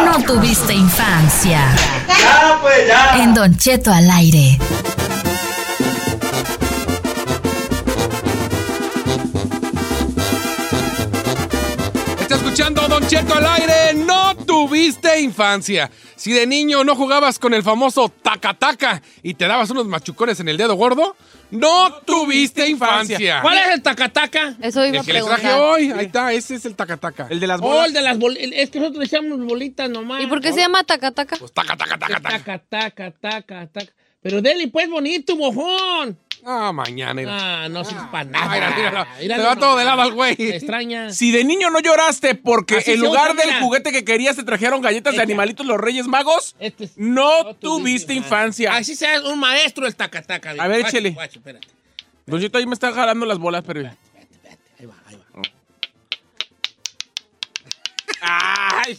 [0.04, 1.60] No tuviste infancia.
[2.08, 3.22] Ya, pues, ya.
[3.22, 4.58] En Don Cheto al aire.
[12.20, 13.94] Está escuchando Don Cheto al aire.
[14.06, 15.90] No tuviste infancia.
[16.16, 20.48] Si de niño no jugabas con el famoso taca-taca y te dabas unos machucones en
[20.48, 21.16] el dedo gordo,
[21.50, 23.40] no tuviste infancia.
[23.42, 24.56] ¿Cuál es el tacataca?
[24.60, 25.90] Eso iba a El que les traje hoy.
[25.90, 27.26] Ahí está, ese es el taca-taca.
[27.30, 27.86] El de las Oh, bolas.
[27.88, 28.50] el de las bolitas.
[28.58, 30.22] Es que nosotros decíamos bolitas nomás.
[30.22, 31.36] ¿Y por qué se llama tacataca?
[31.36, 32.38] Pues taca, taca, taca, taca.
[32.38, 33.92] Taca, taca, taca, taca.
[34.22, 36.18] Pero Deli, pues bonito, mojón.
[36.46, 37.14] Ah, mañana.
[37.14, 37.64] mira.
[37.64, 38.44] Ah, no sirve para nada.
[38.44, 39.06] Ah, mira, míralo.
[39.20, 40.36] Míralo Se va todo de lado al güey.
[40.38, 41.10] Me extraña.
[41.10, 43.60] Si de niño no lloraste porque Así en lugar del mira.
[43.60, 45.22] juguete que querías te trajeron galletas de Echa.
[45.22, 48.74] animalitos los Reyes Magos, Este es- no tuviste infancia.
[48.76, 50.50] Así sea un maestro el tacataca.
[50.58, 51.16] A ver, échele.
[51.32, 51.66] espérate.
[52.26, 53.82] Don Cheto ahí me está jalando las bolas, pero...
[58.20, 58.96] ¡Ay!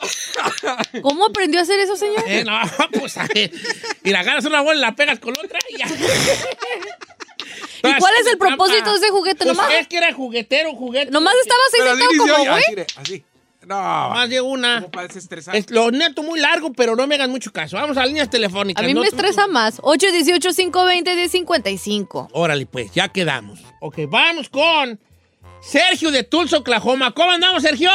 [1.02, 2.22] ¿Cómo aprendió a hacer eso, señor?
[2.26, 2.58] Eh, no,
[2.98, 3.50] pues a ver.
[4.04, 5.86] Y la agarras una bola y la pegas con otra y ya.
[7.82, 9.44] ¿Y cuál es el propósito de ese juguete?
[9.44, 11.10] Pues Nomás, es que era juguetero, juguete.
[11.10, 12.62] nomás estabas ahí sentado como güey.
[12.96, 13.24] así.
[13.66, 14.86] No, Más de una.
[15.52, 17.76] Es lo neto muy largo, pero no me hagan mucho caso.
[17.76, 18.82] Vamos a líneas telefónicas.
[18.82, 19.02] A mí ¿no?
[19.02, 19.80] me estresa más.
[19.82, 22.28] 818-520-1055.
[22.32, 23.60] Órale, pues, ya quedamos.
[23.80, 24.98] Ok, vamos con
[25.60, 27.12] Sergio de Tulsa, Oklahoma.
[27.12, 27.90] ¿Cómo andamos, Sergio?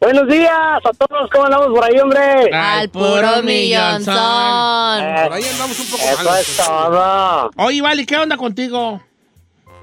[0.00, 2.50] Buenos días a todos, ¿cómo andamos por ahí, hombre?
[2.54, 4.14] Al puro millonzón.
[4.14, 6.40] por ahí andamos un poco Eso mal.
[6.40, 7.50] es todo.
[7.56, 9.02] Oye, Vale, ¿qué onda contigo?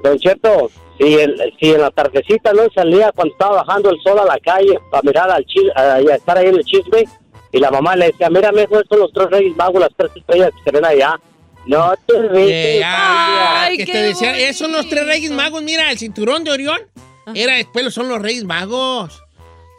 [0.03, 4.17] Don Cheto, si, el- si en la tardecita no salía cuando estaba bajando el sol
[4.17, 7.05] a la calle para mirar al chi- a, estar ahí en el chisme,
[7.51, 10.49] y la mamá le decía, mira, mejor son los tres reyes magos, las tres estrellas
[10.57, 11.19] que se ven allá.
[11.67, 12.83] No te Eh, viste.
[12.83, 15.61] ah, Ay, que qué te decía, esos son los tres reyes magos.
[15.61, 16.79] Mira, el cinturón de Orión.
[17.35, 19.21] Era después son los reyes magos.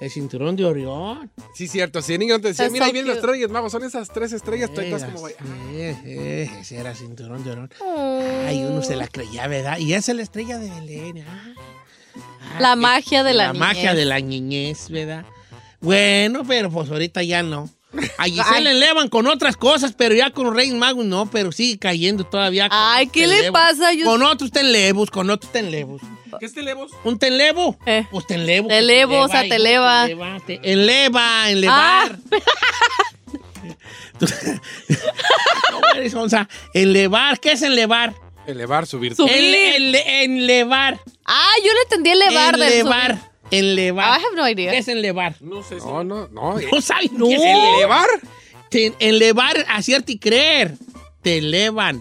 [0.01, 1.31] El cinturón de Orión.
[1.55, 2.01] Sí, cierto.
[2.03, 3.33] Si el niño te decía, That's mira, ahí so vienen los cute.
[3.33, 4.73] reyes magos, son esas tres estrellas.
[4.73, 5.37] Tú estás Era, como, vaya.
[5.73, 7.71] eh, eh, ese era cinturón de Orión.
[8.47, 9.79] Ay, uno se la creía, ¿verdad?
[9.79, 11.25] Y esa es la estrella de Belén.
[11.29, 11.55] ah.
[12.55, 13.97] Ah, La magia de la magia niñez.
[13.97, 15.25] de la niñez, ¿verdad?
[15.81, 17.69] Bueno, pero pues ahorita ya no.
[18.19, 21.79] A Giselle le elevan con otras cosas, pero ya con Reyes Magos no, pero sigue
[21.79, 22.69] cayendo todavía.
[22.71, 23.61] Ay, ¿qué le tenlevos.
[23.61, 23.93] pasa?
[23.95, 26.03] Yo- Con otros tenlevos, con otros tenlevos.
[26.39, 26.91] ¿Qué es Televos?
[27.05, 27.77] ¿Un tenlevo?
[27.87, 28.07] Eh.
[28.11, 28.69] Pues te elevo.
[28.69, 30.07] Te elevo, o sea, te eleva.
[30.47, 32.19] Te eleva, elevar.
[35.71, 36.49] ¿Cómo eres, onza?
[36.75, 38.15] Elevar, ¿qué es elevar?
[38.47, 39.15] Elevar, subir.
[39.15, 39.35] Subir.
[39.35, 40.99] Enlevar.
[41.25, 42.73] Ah, yo le entendí elevar del
[43.51, 44.21] Enlevar.
[44.21, 44.71] I have no idea.
[44.73, 45.35] ¿Qué es enlevar?
[45.41, 45.87] No sé si...
[45.87, 46.57] No, no, no.
[46.61, 47.27] No sabes No.
[47.29, 48.07] qué es ¿Elevar?
[48.69, 50.75] Te- enlevar, hacerte y creer.
[51.23, 52.01] Te elevan.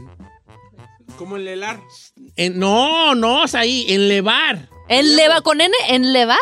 [1.17, 1.79] Como el helar.
[2.37, 3.85] En- no, no, es ahí.
[3.89, 4.69] Enlevar.
[4.87, 5.73] ¿Enleva con N?
[5.89, 6.37] ¿Enleva?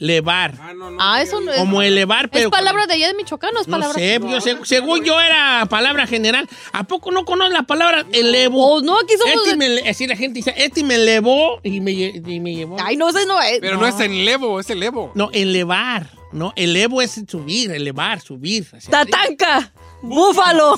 [0.00, 0.54] Enlevar.
[0.60, 0.96] Ah, no, no.
[1.00, 1.58] Ah, eso no es.
[1.58, 2.46] Como elevar, pero.
[2.46, 3.94] ¿Es palabra de allá de Michoacán o es No palabra?
[3.98, 6.48] sé, yo sé- según yo era palabra general.
[6.72, 8.66] ¿A poco no conoces la palabra elevo?
[8.66, 11.80] Oh, no, aquí somos Este de- me, así la gente dice, este me elevó y
[11.80, 12.76] me, y me llevó.
[12.82, 13.60] Ay, no sé, no es.
[13.60, 15.12] Pero no, es enlevo, es elevo.
[15.14, 16.08] No, elevar.
[16.32, 18.66] No, elevo es subir, elevar, subir.
[18.72, 18.90] así.
[18.90, 19.72] Tatanca.
[20.02, 20.74] Búfalo.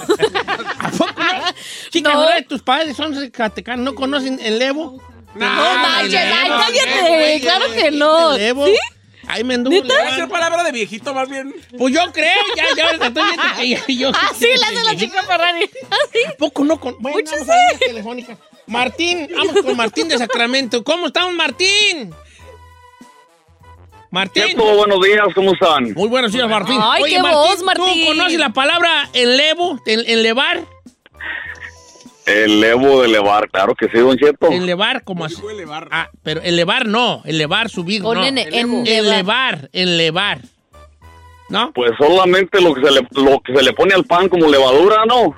[0.79, 1.45] ¿A poco no?
[1.91, 2.21] Chicas, No.
[2.21, 2.45] ¿verdad?
[2.49, 5.01] tus padres son zacatecanos, ¿no conocen elevo?
[5.35, 7.41] No manches, ay, cállate.
[7.41, 8.35] Claro que no.
[8.35, 8.67] Elevo.
[8.67, 8.75] ¿Sí?
[9.29, 9.77] Ahí me anduvo
[10.15, 11.55] ser palabra de viejito, más bien.
[11.79, 14.11] Pues yo creo, ya, ya ahorita estoy viendo que ya- yo.
[14.15, 15.71] Ah, sí, la de la chica Ferrari.
[15.91, 16.19] Ah, sí.
[16.29, 16.97] ¿A poco no con.?
[16.99, 18.37] Bueno, vamos a telefónica.
[18.67, 20.83] Martín, vamos con Martín de Sacramento.
[20.85, 22.13] ¿Cómo estamos, Martín?
[24.13, 24.43] Martín.
[24.47, 25.93] Cheto, buenos días, ¿cómo están?
[25.95, 26.79] Muy buenos días, Martín.
[26.81, 27.85] Ay, qué voz, Martín.
[27.87, 30.61] ¿Tú conoces la palabra enlevo, en- enlevar?
[32.27, 34.49] El Evo de elevar, claro que sí, don Cheto.
[34.53, 35.43] Enlevar, como así.
[35.91, 38.25] Ah, pero elevar no, elevar, subir, Con no.
[38.25, 38.85] Elevo.
[38.87, 40.41] Elevar, enlevar.
[41.49, 41.73] ¿No?
[41.75, 45.05] Pues solamente lo que se le, lo que se le pone al pan como levadura,
[45.07, 45.23] ¿no?
[45.25, 45.35] No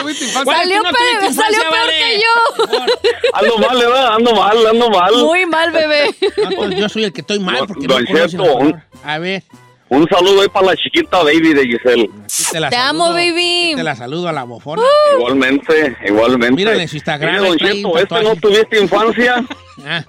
[0.00, 0.56] tuviste infancia.
[0.56, 1.98] Salió, no pe- tuviste salió infancia, peor vale.
[1.98, 3.32] que yo.
[3.34, 4.14] Ando mal, ¿verdad?
[4.14, 5.14] Ando mal, ando mal.
[5.24, 6.14] Muy mal, bebé.
[6.38, 8.86] No, entonces yo soy el que estoy mal Don- porque no palabra.
[9.04, 9.42] A ver.
[9.88, 12.10] Un saludo ahí para la chiquita baby de Giselle.
[12.50, 13.04] Te, la Te saludo.
[13.04, 13.72] amo, baby.
[13.76, 14.82] Te la saludo a la bofona.
[15.18, 16.54] Igualmente, igualmente.
[16.56, 19.44] Mírale en su Instagram, Mire, don Cheto, este no tuviste infancia,
[19.86, 20.02] Ah,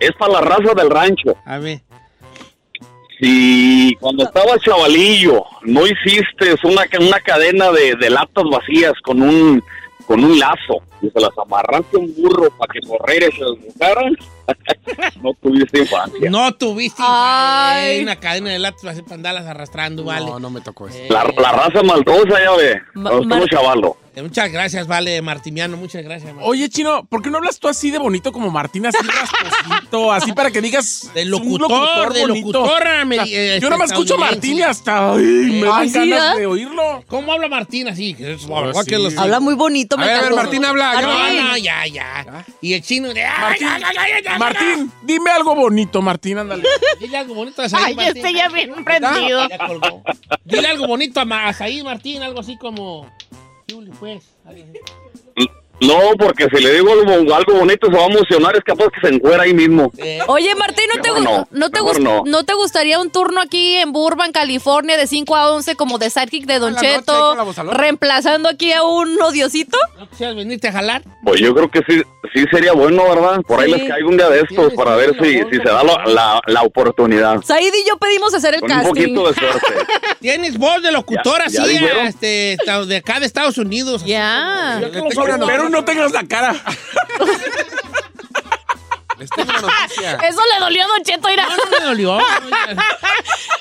[0.00, 1.36] es para la raza del rancho.
[1.44, 1.82] a ver.
[3.20, 9.62] Si cuando estabas chavalillo no hiciste una, una cadena de, de latas vacías con un
[10.06, 14.16] con un lazo y se las amarraste un burro para que correr y se desbocaran,
[15.22, 16.30] no tuviste infancia.
[16.30, 17.98] No tuviste Ay.
[17.98, 18.02] infancia.
[18.02, 20.26] una cadena de latas para andarlas arrastrando, vale.
[20.26, 20.98] No, no me tocó eso.
[21.10, 22.80] La, la raza maldosa, ya ve.
[22.94, 23.96] Ma- No, Mar- como chavalo.
[24.14, 25.76] Eh, Muchas gracias, vale, Martimiano.
[25.76, 26.48] Muchas gracias, Martín.
[26.50, 30.32] Oye, Chino, ¿por qué no hablas tú así de bonito como Martín, así rasposito, así
[30.32, 31.10] para que digas...
[31.14, 34.18] De un locutor, de locutora, me- O sea, eh, yo no me escucho a.
[34.18, 35.22] Martín y hasta ay,
[35.60, 36.36] me dan Ay, ¿sí, ganas ah?
[36.36, 37.04] de oírlo.
[37.08, 38.16] ¿Cómo habla Martín así?
[38.48, 39.14] Oh, sí.
[39.18, 40.42] Habla muy bonito, A me ver, a ver, encantó.
[40.44, 40.85] Martín, habla.
[40.94, 41.44] No, yo- Martín.
[41.46, 42.44] no, ya, ya.
[42.60, 43.24] Y el chino de...
[43.24, 46.62] ¡Ay, Martín, ay, ay, ay, ay, ay, Martín, dime algo bonito, Martín, ándale.
[47.00, 48.16] Dile algo bonito a Said, Ay, Martín.
[48.24, 49.48] este ya bien prendido.
[50.44, 53.10] Dile algo bonito a, Said, Martín, algo así como...
[53.70, 54.22] Juli, pues.
[55.80, 55.86] Así.
[55.88, 59.06] No, porque si le digo algo, algo bonito se va a emocionar, es capaz que
[59.08, 59.92] se encuera ahí mismo.
[60.28, 62.22] Oye, Martín, ¿no te, no, no te, no.
[62.24, 66.10] no te gustaría un turno aquí en Burbank, California, de 5 a 11 como de
[66.10, 67.36] sidekick de Don la Cheto,
[67.72, 69.76] reemplazando aquí a un odiosito?
[69.98, 71.02] ¿No quisieras venirte a jalar?
[71.24, 72.02] Pues yo creo que sí,
[72.34, 73.40] sí sería bueno, ¿verdad?
[73.46, 73.78] Por ahí Sí.
[73.78, 76.62] les caigo un día de estos para ver si, si se da la, la, la
[76.62, 77.42] oportunidad.
[77.42, 79.14] Said y yo pedimos hacer el Con un casting.
[79.14, 79.74] poquito de suerte.
[80.20, 82.06] Tienes voz de locutora, Ya- ya sí, dijeron.
[82.06, 82.56] este,
[82.86, 84.04] de acá de Estados Unidos.
[84.04, 84.80] Ya.
[85.66, 86.54] Pero no tengas la cara.
[89.18, 90.12] Les tengo una noticia.
[90.28, 91.48] Eso le dolió a Don Cheto, mira.
[91.48, 92.18] No, no me dolió.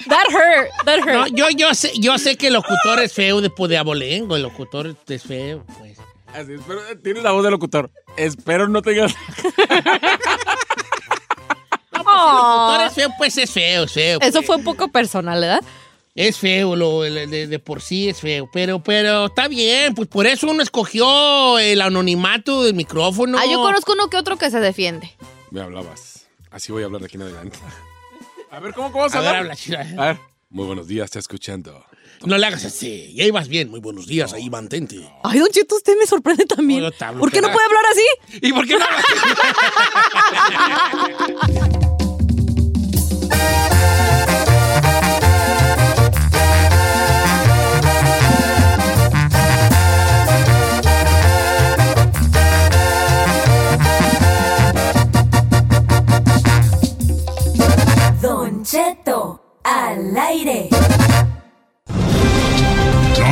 [0.08, 1.14] That hurt, that hurt.
[1.14, 4.41] No, yo, yo, sé, yo sé que el locutor es feo de, de abolengo, el
[4.43, 5.97] locutor es feo, pues.
[6.28, 7.89] Así es, pero eh, tienes la voz de locutor.
[8.18, 9.16] Espero no tengas.
[9.43, 9.53] El
[12.03, 14.20] locutor es feo, pues es feo, es feo.
[14.22, 14.45] Eso pues.
[14.45, 15.62] fue un poco personal, ¿verdad?
[16.16, 20.26] Es feo, lo, de, de por sí es feo, pero, pero está bien, pues por
[20.26, 23.38] eso uno escogió el anonimato del micrófono.
[23.38, 25.11] Ah, yo conozco uno que otro que se defiende.
[25.51, 26.28] Me hablabas.
[26.51, 27.59] Así voy a hablar de aquí en adelante.
[28.49, 29.41] A ver, ¿cómo, cómo vas a A ver, hablar?
[29.43, 29.82] habla, chida.
[29.97, 30.18] A ver.
[30.49, 31.84] Muy buenos días, está escuchando.
[32.24, 35.05] No le hagas así, ya ibas bien, muy buenos días, ahí mantente.
[35.22, 36.82] Ay, Don Cheto, usted me sorprende también.
[36.82, 38.05] No, ¿Por qué no puede hablar así?
[38.41, 38.86] ¿Y por qué no?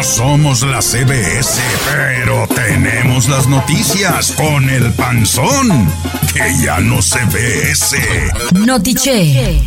[0.03, 5.89] No somos la CBS, pero tenemos las noticias con el panzón,
[6.33, 8.29] que ya no se ve ese.
[8.53, 9.61] Notiche.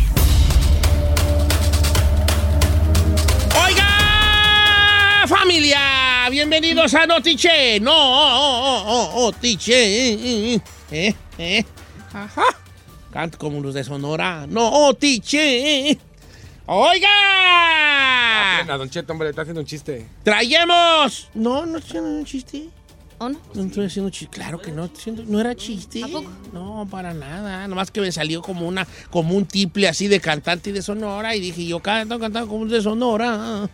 [3.65, 6.27] ¡Oiga, familia!
[6.29, 7.79] Bienvenidos a Notiche.
[7.79, 10.53] No, oh, oh, oh, Notiche.
[10.91, 11.65] Eh, eh.
[12.13, 12.45] Ajá.
[13.11, 14.45] Canto como los de Sonora.
[14.47, 15.97] No, Notiche.
[16.69, 17.07] ¡Oiga!
[18.59, 20.05] Pena, Don Cheto, hombre, está haciendo un chiste.
[20.23, 21.29] Traemos.
[21.33, 22.69] No, no estoy haciendo un chiste.
[23.19, 23.39] ¿O no?
[23.53, 24.35] No estoy haciendo chiste.
[24.35, 24.89] Claro que no,
[25.27, 26.03] no era chiste.
[26.51, 27.69] No, para nada.
[27.69, 31.37] Nomás que me salió como una, como un tiple así de cantante y de Sonora.
[31.37, 33.69] Y dije, yo canto, cantando como de Sonora.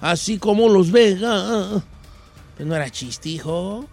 [0.00, 1.82] Así como los Vega.
[2.56, 3.84] Pues no era chiste, hijo.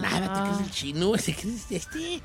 [0.00, 2.20] Nada, te crees el chino, te crees este.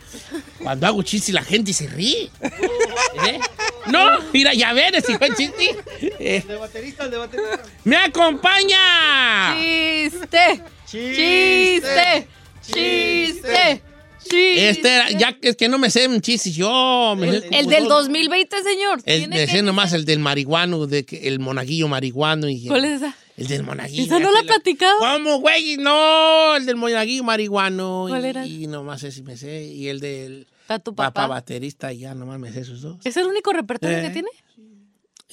[0.62, 2.30] Cuando hago chiste la gente se ríe.
[2.42, 3.40] ¿Eh?
[3.88, 5.76] No, mira, ya ven, fue el chiste.
[6.02, 7.62] Eh, De baterista, de baterista.
[7.84, 9.56] ¡Me acompaña!
[9.58, 10.64] ¡Chiste!
[10.86, 12.28] ¡Chiste!
[12.62, 13.82] ¡Chiste!
[14.24, 14.70] ¡Chiste!
[14.70, 17.16] Este era, ya que es que no me sé un chiste yo.
[17.18, 18.06] me sé El, como el del dos.
[18.06, 19.02] 2020, señor.
[19.06, 22.50] El, me sé nomás el del marihuano, de que, el monaguillo marihuano.
[22.50, 23.16] Y, ¿Cuál es esa?
[23.38, 24.04] El del monaguillo.
[24.04, 24.98] ¿Esa no la ha platicado?
[25.00, 25.76] ¿Cómo, güey?
[25.78, 28.06] No, el del monaguillo marihuano.
[28.08, 28.46] ¿Cuál y, era?
[28.46, 29.66] Y nomás ese me sé.
[29.66, 31.28] Y el del Está tu papá papá.
[31.28, 32.98] baterista, y ya nomás me sé esos dos.
[33.06, 34.02] ¿Es el único repertorio Eh.
[34.04, 34.30] que tiene?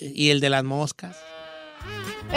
[0.00, 1.16] Y el de las moscas.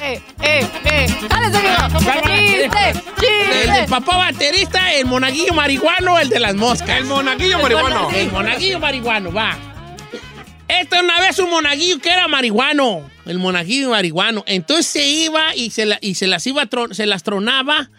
[0.01, 1.07] ¡Eh, eh, eh!
[1.29, 1.91] ¡Dale, señor!
[1.99, 2.89] ¡Chiste!
[2.89, 3.71] El ¡Chiste!
[3.71, 6.97] del papá baterista, el monaguillo marihuano, el de las moscas.
[6.99, 8.09] El monaguillo marihuano.
[8.11, 9.57] El monaguillo marihuano, va.
[10.67, 13.09] Esta una vez un monaguillo que era marihuano.
[13.25, 14.43] El monaguillo marihuano.
[14.47, 17.89] Entonces se iba y se, la- y se las iba a tron- se las tronaba.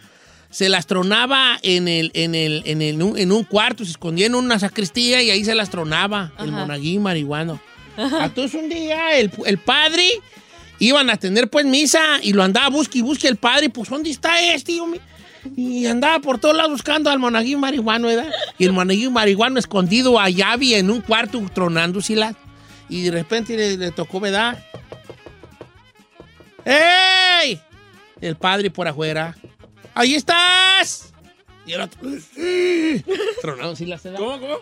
[0.49, 4.35] Se las tronaba en el, en el, en el, en un cuarto, se escondía en
[4.35, 6.31] una sacristía y ahí se las tronaba.
[6.39, 7.59] El monaguillo marihuano.
[7.97, 10.07] Entonces un día el, el padre
[10.79, 14.09] iban a tener pues misa y lo andaba busque y busque el padre, pues ¿dónde
[14.09, 14.77] está este?
[15.55, 18.31] Y andaba por todos lados buscando al monaguillo marihuano, ¿verdad?
[18.57, 22.35] Y el monaguillo marihuano escondido allá había en un cuarto tronándosela.
[22.89, 24.63] Y de repente le, le tocó, ¿verdad?
[26.67, 27.61] ¡Ey!
[28.19, 29.35] El padre por afuera.
[29.93, 31.13] ¡Ahí estás!
[31.65, 31.99] Y el otro.
[32.35, 33.03] "Sí".
[33.41, 34.19] Tronándosela, ¿verdad?
[34.19, 34.57] ¿Cómo, cómo?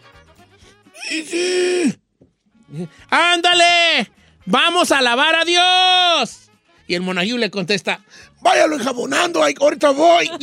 [3.10, 4.12] ¡Ándale!
[4.46, 6.42] ¡Vamos a alabar a Dios!
[6.88, 8.02] Y el monaguillo le contesta,
[8.42, 10.30] váyalo enjabonando, ahorita voy.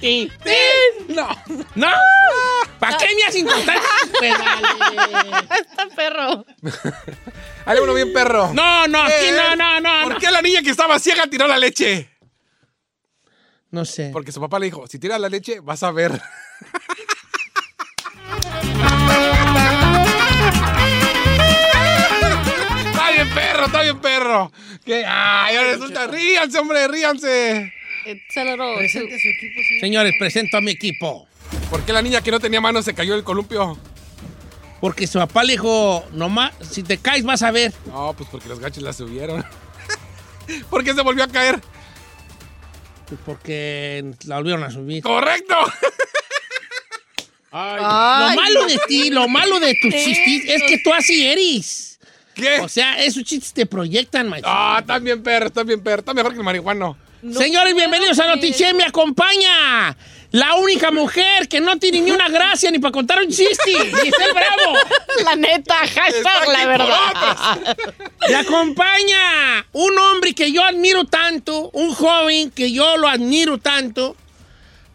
[0.00, 0.30] Ti.
[1.08, 1.28] No,
[1.74, 1.88] no.
[2.78, 3.78] ¿Para qué me hacen contar?
[4.18, 4.68] Pues dale.
[5.60, 6.44] Está perro.
[7.66, 8.52] Hay uno bien perro.
[8.52, 10.04] No, no, aquí Eh, no, no, no.
[10.04, 10.18] ¿Por no.
[10.18, 12.10] qué la niña que estaba ciega tiró la leche?
[13.70, 14.10] No sé.
[14.12, 16.12] Porque su papá le dijo, si tiras la leche, vas a ver.
[22.92, 24.52] está bien perro, está bien perro.
[24.84, 25.04] ¿Qué?
[25.06, 27.72] Ay, ahora resulta, ríanse, hombre, ríanse.
[28.06, 29.60] A little Presente su equipo.
[29.80, 31.26] Señores, presento a mi equipo.
[31.68, 33.78] ¿Por qué la niña que no tenía manos se cayó del columpio?
[34.80, 37.72] Porque su papá le dijo, nomás, si te caes vas a ver.
[37.86, 39.44] No, pues porque los gachos la subieron.
[40.70, 41.60] ¿Por qué se volvió a caer?
[43.06, 45.02] Pues porque la volvieron a subir.
[45.02, 45.54] ¡Correcto!
[47.52, 51.98] lo malo de ti, lo malo de tus chistes es que tú así eres.
[52.34, 52.60] ¿Qué?
[52.60, 54.46] O sea, esos chistes te proyectan, macho.
[54.46, 56.00] Ah, también perro, bien perro.
[56.00, 56.96] Está mejor que el marihuano.
[57.22, 58.72] Señores, bienvenidos a Notiche.
[58.72, 59.94] Me acompaña
[60.30, 63.72] la única mujer que no tiene ni una gracia ni para contar un chiste.
[63.74, 64.78] Giselle Bravo.
[65.22, 67.76] La neta, hashtag la verdad.
[68.28, 74.16] Me acompaña un hombre que yo admiro tanto, un joven que yo lo admiro tanto,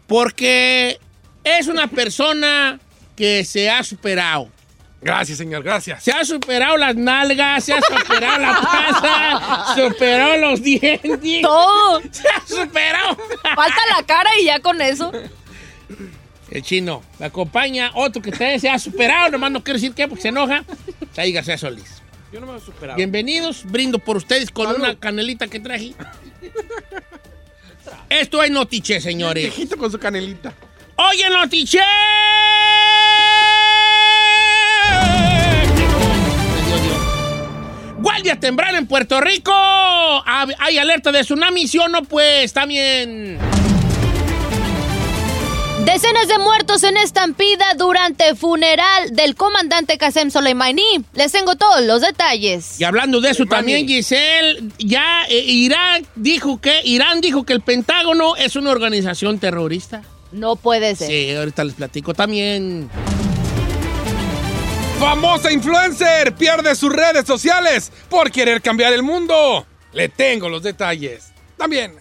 [0.08, 0.98] porque
[1.44, 2.80] es una persona
[3.14, 4.50] que se ha superado.
[5.00, 6.02] Gracias, señor, gracias.
[6.02, 11.42] Se ha superado las nalgas, se ha superado la panza, superó los dientes.
[11.42, 12.00] Todo.
[12.10, 13.16] Se ha superado.
[13.54, 15.12] Falta la cara y ya con eso.
[16.50, 17.02] El chino.
[17.18, 20.28] Me acompaña otro que también se ha superado, nomás no quiero decir qué porque se
[20.28, 20.64] enoja.
[21.16, 22.02] Ahí García Solís.
[22.32, 22.96] Yo no me he superado.
[22.96, 25.94] Bienvenidos, brindo por ustedes con una canelita que traje.
[28.08, 29.44] Esto es Notiche, señores.
[29.44, 30.54] Viejito con su canelita.
[30.96, 31.80] Oye, Notiche.
[38.06, 39.50] Guardia temprana en Puerto Rico.
[39.52, 42.04] Hay alerta de tsunami, ¿sí o no?
[42.04, 43.36] Pues también.
[45.84, 51.04] Decenas de muertos en estampida durante funeral del comandante Qasem Soleimani.
[51.14, 52.80] Les tengo todos los detalles.
[52.80, 57.60] Y hablando de eso también, Giselle, ya eh, Irán dijo que Irán dijo que el
[57.60, 60.02] Pentágono es una organización terrorista.
[60.30, 61.08] No puede ser.
[61.08, 62.88] Sí, ahorita les platico también.
[64.98, 69.66] Famosa influencer pierde sus redes sociales por querer cambiar el mundo.
[69.92, 71.32] Le tengo los detalles.
[71.58, 71.96] También.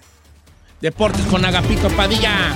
[0.80, 2.54] Deportes con Agapito Padilla.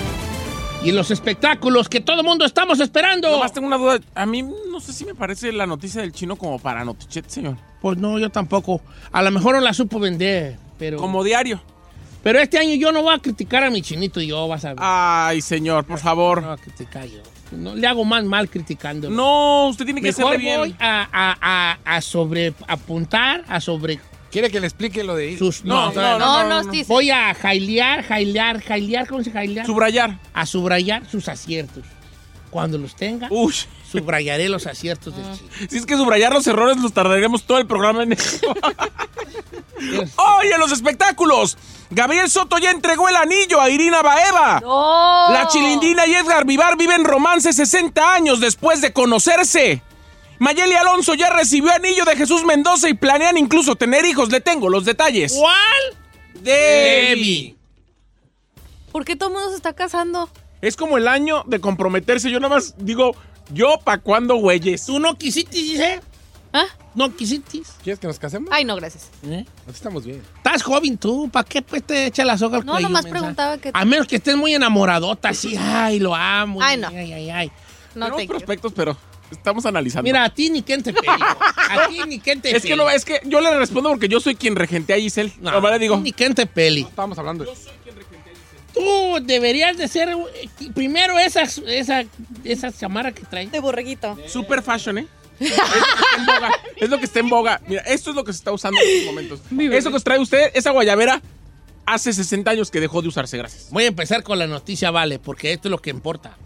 [0.82, 3.30] Y los espectáculos que todo mundo estamos esperando.
[3.30, 4.00] Nomás tengo una duda.
[4.16, 7.58] A mí no sé si me parece la noticia del chino como para Notichet, señor.
[7.82, 8.80] Pues no, yo tampoco.
[9.12, 11.00] A lo mejor no la supo vender, pero...
[11.00, 11.62] Como diario.
[12.24, 14.78] Pero este año yo no voy a criticar a mi chinito yo, vas a ver.
[14.80, 16.42] Ay, señor, por favor.
[16.42, 17.22] No voy a criticar yo.
[17.52, 19.10] No, le hago más mal criticando.
[19.10, 20.60] No, usted tiene que Mejor hacerle bien.
[20.60, 24.00] voy a, a, a, a sobre apuntar, a sobre
[24.32, 25.40] ¿Quiere que le explique lo de ir?
[25.40, 25.64] sus...
[25.66, 26.72] No, no, no, No, no, no, no.
[26.72, 26.86] sí, sí.
[26.88, 29.66] Voy a jailear, jailear, jailear, ¿cómo se jailear?
[29.66, 30.20] Subrayar.
[30.34, 31.84] a subrayar sus aciertos.
[32.50, 33.54] Cuando los tenga, Uy.
[33.92, 35.50] subrayaré los aciertos del chino.
[35.70, 38.48] Si es que subrayar los errores nos tardaríamos todo el programa en eso.
[40.40, 41.58] Oye, los espectáculos.
[41.92, 44.60] Gabriel Soto ya entregó el anillo a Irina Baeva.
[44.62, 45.32] No.
[45.32, 49.82] La Chilindina y Edgar Vivar viven romance 60 años después de conocerse.
[50.40, 54.32] Mayeli Alonso ya recibió anillo de Jesús Mendoza y planean incluso tener hijos.
[54.32, 55.34] Le tengo los detalles.
[55.34, 55.98] ¿Cuál?
[56.42, 57.56] Debbie.
[58.92, 60.30] ¿Por qué todo el mundo se está casando?
[60.62, 62.30] Es como el año de comprometerse.
[62.32, 63.16] Yo nada más digo,
[63.54, 64.86] yo pa' cuándo, güeyes.
[64.86, 66.02] ¿Tú no quisiste, dice?
[66.52, 66.66] ¿Ah?
[66.96, 67.62] ¿No quisiste?
[67.84, 68.50] ¿Quieres que nos casemos?
[68.52, 69.10] Ay, no, gracias.
[69.24, 69.46] ¿Eh?
[69.68, 70.22] Así estamos bien.
[70.38, 73.20] Estás joven tú, ¿para qué pues te echa la soga al No, cuello, nomás mensa?
[73.20, 73.72] preguntaba que...
[73.74, 76.60] A menos que estés muy enamoradota, así, ay, lo amo.
[76.62, 76.88] Ay, no.
[76.88, 77.52] Ay, ay, ay.
[77.96, 78.40] No Tenemos te quiero.
[78.40, 78.98] prospectos, pero
[79.32, 80.04] estamos analizando.
[80.04, 81.08] Mira, a ti ni quien te pele.
[81.12, 84.20] A ti ni quien te es que no, es que yo le respondo porque yo
[84.20, 85.32] soy quien regentea a Giselle.
[85.40, 85.98] No, Nomás le digo.
[85.98, 86.82] Ni quien te pele.
[86.82, 87.52] Estábamos hablando de...
[88.74, 92.06] Tú deberías de ser eh, primero esa, esa,
[92.44, 93.52] esa chamarra que traes.
[93.52, 94.18] De borreguito.
[94.28, 95.08] Super fashion, ¿eh?
[95.40, 96.52] Es lo, que está en boga.
[96.76, 97.62] es lo que está en boga.
[97.68, 99.42] Mira, esto es lo que se está usando en estos momentos.
[99.74, 101.22] Eso que os trae usted, esa guayabera,
[101.86, 103.70] hace 60 años que dejó de usarse, gracias.
[103.72, 106.38] Voy a empezar con la noticia, vale, porque esto es lo que importa.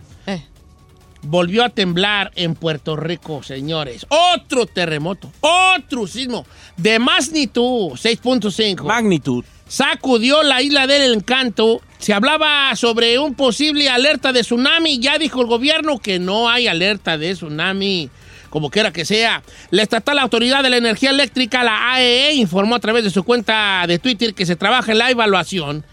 [1.23, 4.05] Volvió a temblar en Puerto Rico, señores.
[4.09, 6.45] Otro terremoto, otro sismo
[6.75, 8.83] de magnitud 6.5.
[8.83, 9.45] Magnitud.
[9.65, 11.81] Sacudió la isla del encanto.
[11.97, 14.99] Se hablaba sobre un posible alerta de tsunami.
[14.99, 18.09] Ya dijo el gobierno que no hay alerta de tsunami.
[18.49, 19.43] Como quiera que sea.
[19.71, 23.85] La Estatal Autoridad de la Energía Eléctrica, la AEE, informó a través de su cuenta
[23.87, 25.85] de Twitter que se trabaja en la evaluación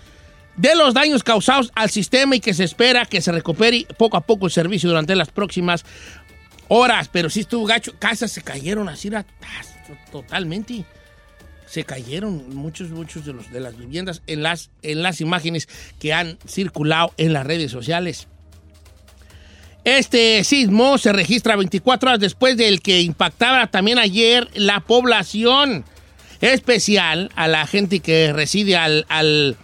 [0.61, 4.21] de los daños causados al sistema y que se espera que se recupere poco a
[4.21, 5.87] poco el servicio durante las próximas
[6.69, 7.09] horas.
[7.11, 9.11] Pero si estuvo gacho, casas se cayeron así
[10.13, 10.85] totalmente.
[11.67, 17.15] Se cayeron muchos, muchos de, las viviendas en las, en las imágenes que han circulado
[17.17, 18.27] en las redes sociales.
[19.85, 25.87] Este sismo se registra 24 horas después del que impactaba también ayer la población
[26.43, 29.57] especial a la gente que reside al,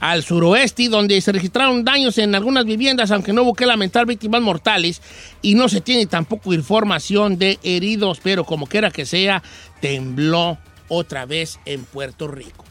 [0.00, 4.40] al suroeste, donde se registraron daños en algunas viviendas, aunque no hubo que lamentar víctimas
[4.40, 5.02] mortales
[5.42, 9.42] y no se tiene tampoco información de heridos, pero como quiera que sea,
[9.80, 12.64] tembló otra vez en Puerto Rico.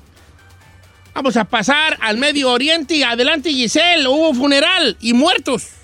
[1.14, 3.04] Vamos a pasar al Medio Oriente.
[3.04, 4.08] Adelante, Giselle.
[4.08, 5.79] Hubo funeral y muertos.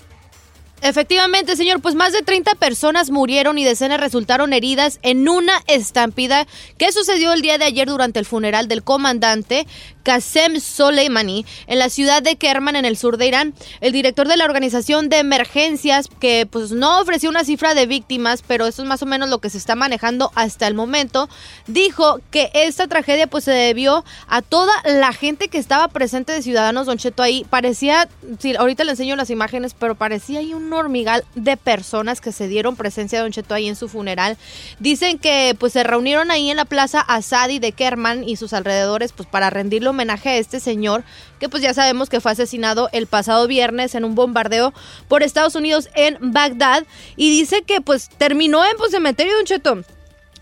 [0.86, 6.46] Efectivamente, señor, pues más de 30 personas murieron y decenas resultaron heridas en una estampida
[6.78, 9.66] que sucedió el día de ayer durante el funeral del comandante
[10.06, 13.56] Qasem Soleimani en la ciudad de Kerman en el sur de Irán.
[13.82, 18.44] El director de la organización de emergencias que pues no ofreció una cifra de víctimas,
[18.48, 21.28] pero eso es más o menos lo que se está manejando hasta el momento,
[21.66, 26.44] dijo que esta tragedia pues se debió a toda la gente que estaba presente de
[26.44, 27.44] Ciudadanos Don Cheto ahí.
[27.50, 28.08] Parecía,
[28.38, 32.48] sí, ahorita le enseño las imágenes, pero parecía ahí un hormigal de personas que se
[32.48, 34.38] dieron presencia de Don Cheto ahí en su funeral.
[34.80, 39.12] Dicen que pues se reunieron ahí en la plaza Asadi de Kerman y sus alrededores
[39.12, 41.04] pues para rendirle homenaje a este señor
[41.40, 44.74] que pues ya sabemos que fue asesinado el pasado viernes en un bombardeo
[45.08, 49.95] por Estados Unidos en Bagdad y dice que pues terminó en pues cementerio Don Cheto.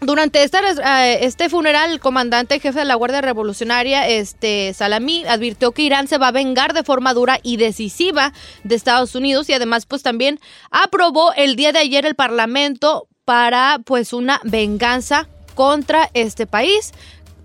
[0.06, 5.72] Durante esta, eh, este funeral, el comandante jefe de la Guardia Revolucionaria, este Salami, advirtió
[5.72, 8.34] que Irán se va a vengar de forma dura y decisiva
[8.64, 10.40] de Estados Unidos y además pues también
[10.72, 16.92] aprobó el día de ayer el Parlamento para pues una venganza contra este país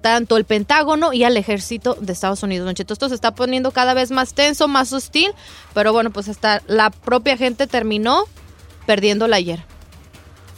[0.01, 2.73] tanto el Pentágono y al ejército de Estados Unidos.
[2.75, 5.33] Cheto, esto se está poniendo cada vez más tenso, más hostil,
[5.75, 8.25] pero bueno, pues hasta la propia gente terminó
[8.87, 9.78] perdiéndola ayer.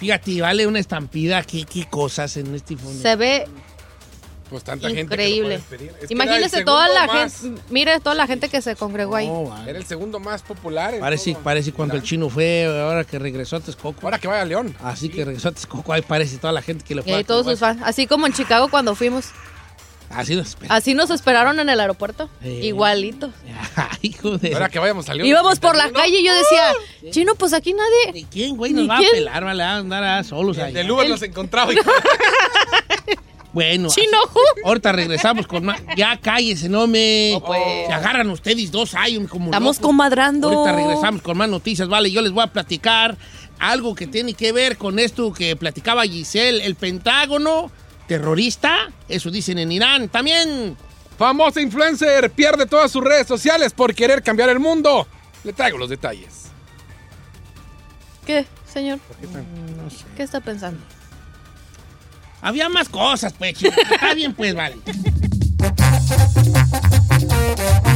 [0.00, 3.02] Fíjate, vale una estampida, qué, qué cosas en este funeral.
[3.02, 3.46] Se ve
[4.48, 5.02] Pues tanta gente.
[5.02, 5.60] increíble.
[5.68, 5.74] que.
[6.00, 9.30] Es que el toda la más- gente, mire toda la gente que se congregó ahí.
[9.68, 10.94] Era el segundo más popular.
[10.98, 11.42] Parece, todo.
[11.42, 14.00] parece cuando el chino fue, ahora que regresó a Texcoco.
[14.02, 14.74] Ahora que vaya a León.
[14.82, 17.14] Así que regresó a Texcoco, ahí parece toda la gente que le Y fue.
[17.14, 19.26] ahí a todos sus fans, así como en Chicago cuando fuimos.
[20.10, 20.74] Así nos espera.
[20.74, 22.28] Así nos esperaron en el aeropuerto.
[22.42, 22.62] Eh.
[22.64, 23.30] Igualito.
[24.02, 24.52] Hijo de...
[24.52, 25.28] Ahora que vayamos a León.
[25.28, 26.72] Íbamos por la calle y yo decía,
[27.10, 28.26] Chino, pues aquí nadie.
[28.30, 28.72] ¿Quién, güey?
[28.72, 29.08] ¿Ni Nos va quién?
[29.10, 30.72] a pelar, vale, a andar a solos ahí.
[30.72, 31.72] Del Uber los encontraba.
[33.52, 34.18] Bueno, Chino.
[34.64, 35.80] ahorita regresamos con más.
[35.96, 37.36] Ya cállese, no me.
[37.44, 37.86] pues.
[37.88, 39.86] Se agarran ustedes dos ahí como Estamos locos.
[39.88, 40.48] comadrando.
[40.50, 42.12] Ahorita regresamos con más noticias, vale.
[42.12, 43.16] Yo les voy a platicar
[43.58, 47.72] algo que tiene que ver con esto que platicaba Giselle, el Pentágono
[48.10, 48.90] terrorista.
[49.08, 50.08] Eso dicen en Irán.
[50.08, 50.76] También.
[51.16, 55.06] Famosa influencer pierde todas sus redes sociales por querer cambiar el mundo.
[55.44, 56.46] Le traigo los detalles.
[58.26, 58.98] ¿Qué, señor?
[58.98, 60.04] Mm, No sé.
[60.16, 60.80] ¿Qué está pensando?
[62.40, 63.80] Había más cosas, pues, chico.
[63.92, 64.76] Está bien, pues, vale.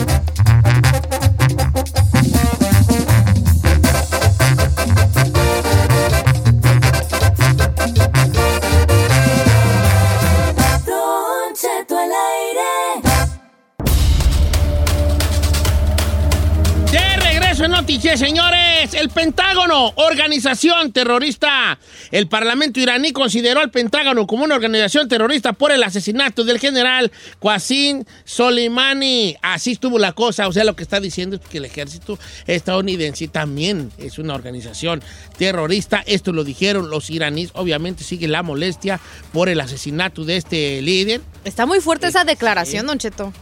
[17.64, 18.92] en noticias, señores.
[18.92, 21.78] El Pentágono, organización terrorista.
[22.10, 27.10] El Parlamento iraní consideró al Pentágono como una organización terrorista por el asesinato del general
[27.42, 29.36] Qasim Soleimani.
[29.40, 30.46] Así estuvo la cosa.
[30.48, 35.02] O sea, lo que está diciendo es que el ejército estadounidense también es una organización
[35.38, 36.02] terrorista.
[36.06, 37.50] Esto lo dijeron los iraníes.
[37.54, 39.00] Obviamente sigue la molestia
[39.32, 41.22] por el asesinato de este líder.
[41.44, 43.32] Está muy fuerte esa declaración, Don Cheto.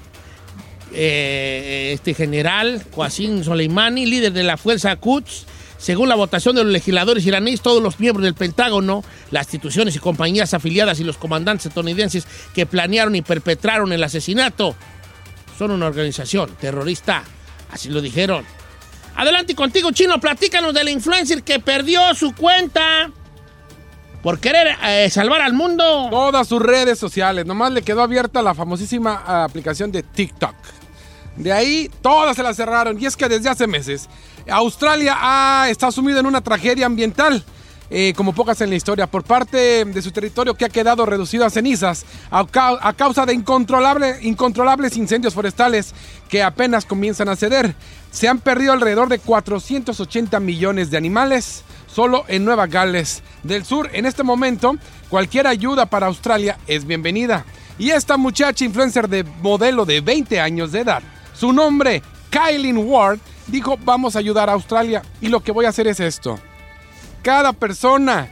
[0.94, 5.46] Eh, este general Qasim Soleimani, líder de la fuerza Quds.
[5.78, 9.98] Según la votación de los legisladores iraníes, todos los miembros del Pentágono, las instituciones y
[9.98, 12.24] compañías afiliadas y los comandantes estadounidenses
[12.54, 14.76] que planearon y perpetraron el asesinato
[15.58, 17.24] son una organización terrorista.
[17.72, 18.44] Así lo dijeron.
[19.16, 20.20] Adelante contigo, Chino.
[20.20, 23.10] Platícanos del influencer que perdió su cuenta
[24.22, 26.08] por querer eh, salvar al mundo.
[26.10, 27.44] Todas sus redes sociales.
[27.44, 30.54] Nomás le quedó abierta la famosísima ah, aplicación de TikTok.
[31.36, 33.00] De ahí todas se las cerraron.
[33.00, 34.08] Y es que desde hace meses
[34.48, 37.44] Australia ha, está sumido en una tragedia ambiental.
[37.94, 41.44] eh, como pocas en la historia, por parte de su territorio que ha quedado reducido
[41.44, 45.92] a cenizas a, cau- a causa de incontrolable- incontrolables incendios forestales
[46.30, 47.74] que apenas comienzan a ceder.
[48.10, 53.90] Se han perdido alrededor de 480 millones de animales solo en Nueva Gales del Sur.
[53.92, 54.76] En este momento,
[55.10, 57.44] cualquier ayuda para Australia es bienvenida.
[57.78, 61.02] Y esta muchacha influencer de modelo de 20 años de edad,
[61.42, 63.18] su nombre, Kylie Ward,
[63.48, 65.02] dijo, vamos a ayudar a Australia.
[65.20, 66.38] Y lo que voy a hacer es esto.
[67.20, 68.28] Cada persona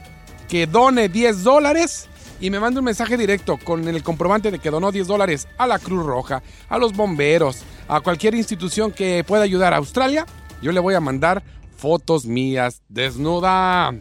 [0.48, 2.08] que done 10 dólares
[2.40, 5.66] y me mande un mensaje directo con el comprobante de que donó 10 dólares a
[5.66, 10.24] la Cruz Roja, a los bomberos, a cualquier institución que pueda ayudar a Australia,
[10.62, 11.42] yo le voy a mandar
[11.78, 13.92] fotos mías desnuda.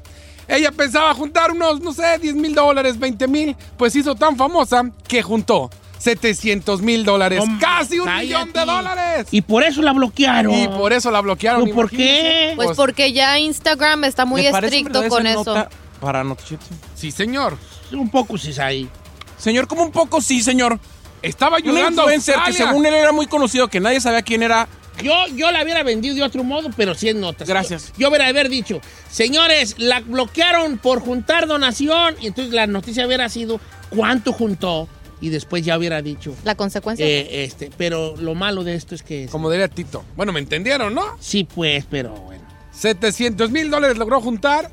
[0.48, 4.84] Ella pensaba juntar unos, no sé, 10 mil dólares, 20 mil, pues hizo tan famosa
[5.08, 8.26] que juntó 700 mil dólares, No, casi un cállate.
[8.26, 9.28] millón de dólares.
[9.32, 10.54] Y por eso la bloquearon.
[10.54, 11.64] Y por eso la bloquearon.
[11.66, 12.54] ¿Pero ¿Por qué?
[12.56, 15.44] Pues porque ya Instagram está muy ¿Le parece estricto con eso.
[15.44, 15.70] nota
[16.00, 16.66] Para Notichito.
[16.96, 17.58] Sí, señor.
[17.92, 18.90] Un poco sí es ahí.
[19.38, 20.80] Señor, como un poco sí, señor.
[21.22, 22.68] Estaba Un ayudando a influencer que Australia.
[22.72, 24.70] según él era muy conocido, que nadie sabía quién era,
[25.04, 27.48] Yo, yo la hubiera vendido de otro modo, pero sí en notas.
[27.48, 27.88] Gracias.
[27.94, 28.80] Yo, yo hubiera haber dicho,
[29.10, 32.16] señores, la bloquearon por juntar donación.
[32.22, 34.88] Y entonces la noticia hubiera sido cuánto juntó.
[35.22, 36.34] Y después ya hubiera dicho.
[36.44, 37.06] La consecuencia.
[37.06, 39.28] eh, este, pero lo malo de esto es que.
[39.32, 40.04] Como diría Tito.
[40.16, 41.04] Bueno, ¿me entendieron, no?
[41.20, 42.44] Sí, pues, pero bueno.
[42.72, 44.72] 700 mil dólares logró juntar.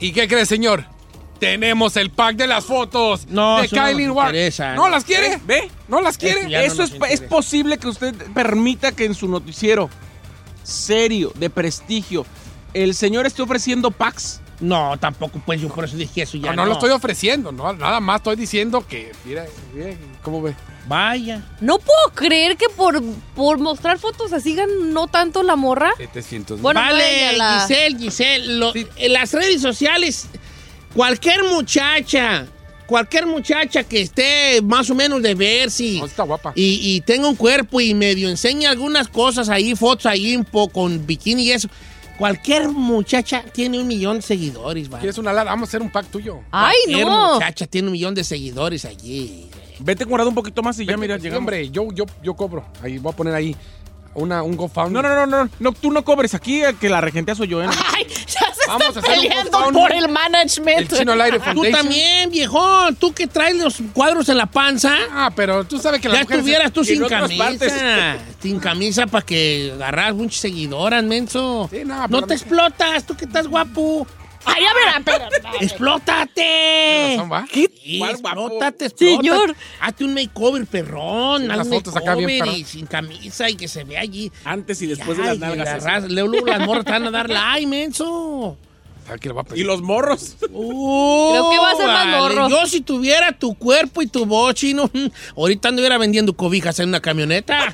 [0.00, 0.84] ¿Y qué cree, señor?
[1.38, 4.28] Tenemos el pack de las fotos No, de no Kylie Ward.
[4.28, 4.74] interesa.
[4.74, 5.34] ¿No las quiere?
[5.34, 5.40] ¿Eh?
[5.46, 5.70] ¿Ve?
[5.88, 6.40] ¿No las quiere?
[6.64, 9.90] Eso no es, es posible que usted permita que en su noticiero
[10.62, 12.24] serio, de prestigio,
[12.72, 14.40] el señor esté ofreciendo packs.
[14.60, 16.50] No, tampoco, pues yo por eso dije eso ya.
[16.50, 19.44] No, no, lo estoy ofreciendo, no, nada más estoy diciendo que, mira,
[19.74, 19.90] mira,
[20.22, 20.54] ¿cómo ve?
[20.86, 21.42] Vaya.
[21.60, 23.02] No puedo creer que por,
[23.34, 25.92] por mostrar fotos así ganó tanto la morra.
[25.96, 30.26] 700 Bueno, vale, la- Giselle, Giselle, lo- en las redes sociales,
[30.94, 32.46] cualquier muchacha,
[32.86, 36.52] cualquier muchacha que esté más o menos de ver si está guapa.
[36.54, 40.74] y, y tenga un cuerpo y medio enseña algunas cosas ahí, fotos ahí un poco
[40.82, 41.68] con bikini y eso.
[42.18, 45.00] Cualquier muchacha tiene un millón de seguidores, ¿vale?
[45.00, 45.50] ¿Quieres una lana?
[45.50, 46.40] Vamos a hacer un pack tuyo.
[46.50, 47.34] Ay, Cualquier no.
[47.34, 49.50] muchacha tiene un millón de seguidores allí.
[49.80, 51.38] Vete guardado un poquito más y ya, Vete, mira, llegamos.
[51.40, 52.64] Hombre, yo, yo, yo cobro.
[52.82, 53.56] Ahí voy a poner ahí
[54.14, 54.92] una, un GoFundMe.
[54.92, 57.62] No, no, no, no, no, tú no cobres aquí, el que la regentea soy yo,
[57.62, 57.66] ¿eh?
[57.94, 58.06] Ay,
[58.66, 59.80] Vamos a hacer un peleando GoFundMe.
[59.80, 60.78] por el management.
[60.78, 64.96] El Chino al Aire Tú también, viejón, tú que traes los cuadros en la panza.
[65.10, 68.16] Ah, pero tú sabes que las Ya estuvieras tú sin camisa.
[68.40, 71.68] Sin camisa para que agarras muchas seguidoras, menso.
[71.70, 74.06] Sí, no, no te explotas, tú que estás guapo.
[74.46, 75.28] Ay, a ver, espera.
[75.60, 76.34] ¡Explótate!
[76.34, 77.46] Tienes razón, ¿va?
[77.52, 77.64] Sí,
[78.02, 78.90] explótate, explótate.
[79.16, 79.56] Señor.
[79.80, 81.42] Hazte un makeover, perrón.
[81.42, 82.54] Sí, un fotos acá bien perrón.
[82.54, 84.30] y sin camisa y que se vea allí.
[84.44, 86.10] Antes y después Ay, de las nalgas.
[86.10, 88.56] Luego luego las morras te van a dar like, menso.
[89.06, 89.62] ¿Sabes qué le va a pedir?
[89.64, 90.36] Y los morros.
[90.40, 92.18] Creo que va a ser más vale.
[92.18, 92.48] morro.
[92.48, 94.90] Yo si tuviera tu cuerpo y tu voz, chino,
[95.36, 97.70] ahorita anduviera vendiendo cobijas en una camioneta.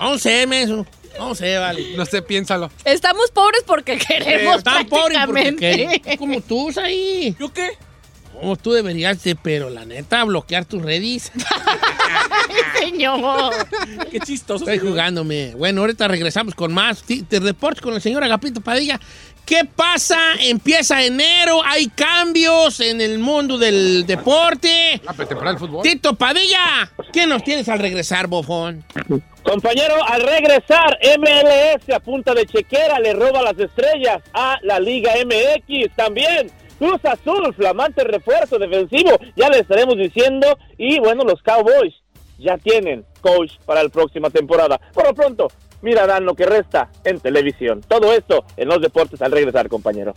[0.00, 0.84] no sé, menso.
[1.18, 1.96] No sé, vale.
[1.96, 2.70] No sé, piénsalo.
[2.84, 7.34] Estamos pobres porque queremos Tan pobre porque qué- como tú, ahí.
[7.38, 7.70] ¿Yo qué?
[8.32, 11.32] Como tú deberías de, pero la neta, bloquear tus redes.
[12.78, 13.52] Señor.
[14.10, 14.64] Qué chistoso.
[14.64, 14.92] Estoy señor.
[14.92, 15.54] jugándome.
[15.56, 17.02] Bueno, ahorita regresamos con más.
[17.02, 19.00] Te reportes con el señor Agapito Padilla.
[19.46, 20.18] ¿Qué pasa?
[20.40, 25.00] Empieza enero, hay cambios en el mundo del deporte.
[25.04, 25.82] La del fútbol.
[25.84, 28.82] Tito Padilla, ¿qué nos tienes al regresar, bofón?
[29.44, 35.12] Compañero, al regresar, MLS a punta de chequera le roba las estrellas a la Liga
[35.24, 35.94] MX.
[35.94, 40.58] También Cruz Azul, flamante refuerzo defensivo, ya le estaremos diciendo.
[40.76, 41.94] Y bueno, los Cowboys
[42.40, 44.80] ya tienen coach para la próxima temporada.
[44.92, 45.48] Por lo pronto,
[45.82, 47.82] mirarán lo que resta en televisión.
[47.86, 50.14] Todo esto en los deportes al regresar, compañero.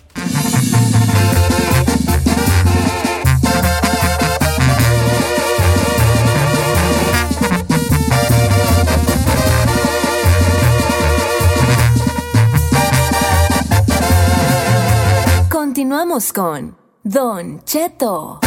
[15.49, 18.39] Continuamos con Don Cheto.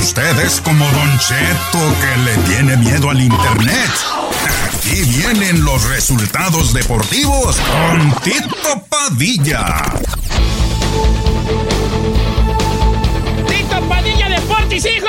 [0.00, 3.90] Usted es como Don Cheto que le tiene miedo al internet.
[4.90, 9.84] Aquí vienen los resultados deportivos con Tito Padilla.
[13.46, 15.06] ¡Tito Padilla Deportes, hijo!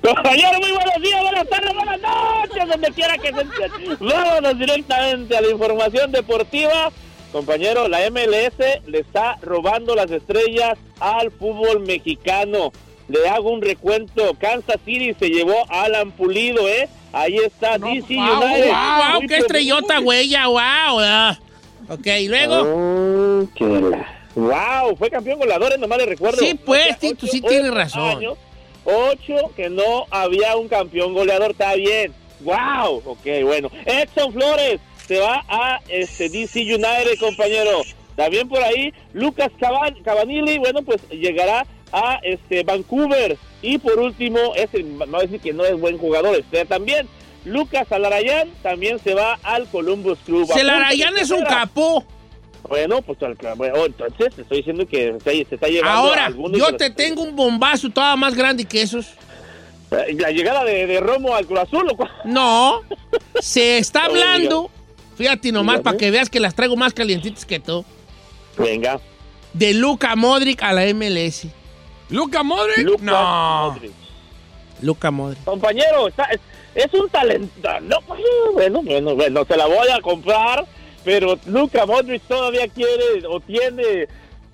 [0.00, 4.02] Compañero, muy buenos días, buenas tardes, buenas noches, donde quiera que se.
[4.02, 6.90] Vámonos directamente a la información deportiva.
[7.32, 12.72] Compañero, la MLS le está robando las estrellas al fútbol mexicano.
[13.08, 14.32] Le hago un recuento.
[14.40, 16.88] Kansas City se llevó a Alan Pulido, ¿eh?
[17.16, 18.68] Ahí está DC ¡Wow, United.
[18.68, 21.36] wow, Muy qué estrellota, huella, wow!
[21.88, 22.54] Ok, ¿y luego?
[22.62, 26.38] Oh, la- Wow, fue campeón goleador, nomás le recuerdo.
[26.38, 28.18] Sí, pues, Hace Tito, sí ocho- tienes razón.
[28.18, 28.36] años,
[28.84, 32.12] ocho que no había un campeón goleador, está bien.
[32.40, 33.70] Wow, ok, bueno.
[33.86, 37.80] Edson Flores se va a este DC United, compañero.
[38.14, 43.36] También por ahí, Lucas Caban- Cabanilli, bueno, pues llegará a este Vancouver.
[43.62, 47.08] Y por último, ese, no voy a decir que no es buen jugador, este también.
[47.44, 50.48] Lucas Alarayán también se va al Columbus Club.
[50.52, 52.04] Celarayán es un capo.
[52.68, 53.16] Bueno, pues
[53.56, 56.88] bueno, entonces te estoy diciendo que se, se está llevando a Ahora, algunos yo te
[56.88, 59.06] los- tengo un bombazo todavía más grande que esos.
[59.92, 62.10] Eh, La llegada de, de Romo al Cruz Azul, ¿o cuál?
[62.24, 62.80] No,
[63.38, 64.70] se está No, hablando,
[65.16, 67.84] fíjate nomás, para que veas que las traigo más calientitas que tú,
[68.58, 68.98] Venga.
[69.52, 71.46] de Luca Modric a la MLS.
[72.10, 73.00] ¿Luca Modric?
[73.00, 73.70] No.
[73.72, 73.92] Modric.
[74.82, 75.44] Luca Modric.
[75.44, 76.40] Compañero, está- es,
[76.74, 77.80] es un talento.
[77.82, 77.96] No,
[78.54, 80.64] bueno, bueno, bueno, se la voy a comprar,
[81.04, 84.06] pero Luca Modric todavía quiere o tiene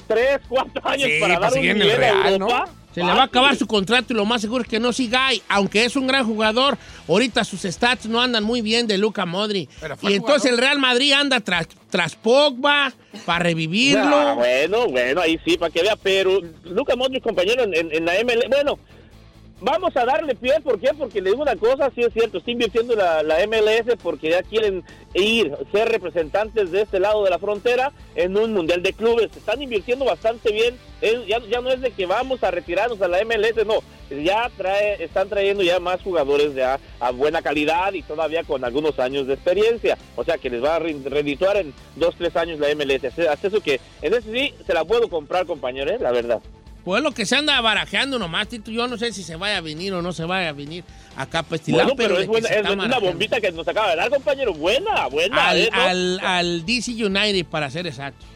[0.07, 2.65] tres, cuatro años Sí, para dar un seguir en el nivel a Real, Europa.
[2.95, 5.29] Se le va a acabar su contrato y lo más seguro es que no siga
[5.29, 6.77] ahí, aunque es un gran jugador.
[7.09, 9.69] Ahorita sus stats no andan muy bien de Luca Modri.
[10.03, 10.49] Y entonces jugador.
[10.49, 12.93] el Real Madrid anda tras, tras Pogba
[13.25, 14.15] para revivirlo.
[14.17, 18.05] Ah, bueno, bueno, ahí sí, para que vea, pero Lucas Modric, compañero, en, en- en
[18.05, 18.79] la MLS, bueno,
[19.63, 20.91] vamos a darle pie, ¿por qué?
[20.99, 24.43] Porque le digo una cosa, sí es cierto, está invirtiendo la, la MLS porque ya
[24.43, 24.83] quieren
[25.15, 29.63] ir, ser representantes de este lado de la frontera en un Mundial de Clubes, están
[29.63, 33.21] invirtiendo bastante bien, Es- ya, ya no es de que vamos a retirarnos a la
[33.25, 33.79] MLS, no,
[34.23, 38.99] ya trae, están trayendo ya más jugadores ya a buena calidad y todavía con algunos
[38.99, 42.59] años de experiencia, o sea que les va a re- redituar en dos, tres años
[42.59, 45.99] la MLS, hace eso que en ese sí se la puedo comprar, compañero, ¿eh?
[46.01, 46.41] la verdad.
[46.85, 48.71] Pues lo que se anda barajeando nomás, Tito.
[48.71, 50.85] Yo no sé si se vaya a venir o no se vaya a venir
[51.17, 54.11] acá para este Bueno, pero es, buena, es una bombita que nos acaba de dar,
[54.11, 54.53] compañero.
[54.53, 55.49] Buena, buena.
[55.49, 55.71] Al, ¿eh?
[55.73, 55.81] ¿no?
[55.81, 58.27] al, al DC United, para ser exacto.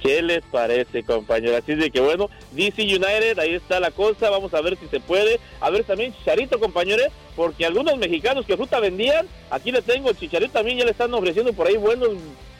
[0.00, 1.56] ¿Qué les parece, compañero?
[1.56, 4.30] Así de que bueno, DC United, ahí está la cosa.
[4.30, 5.40] Vamos a ver si se puede.
[5.60, 10.52] A ver también Chicharito, compañeros, porque algunos mexicanos que fruta vendían, aquí le tengo, Chicharito
[10.52, 12.10] también ya le están ofreciendo por ahí buenos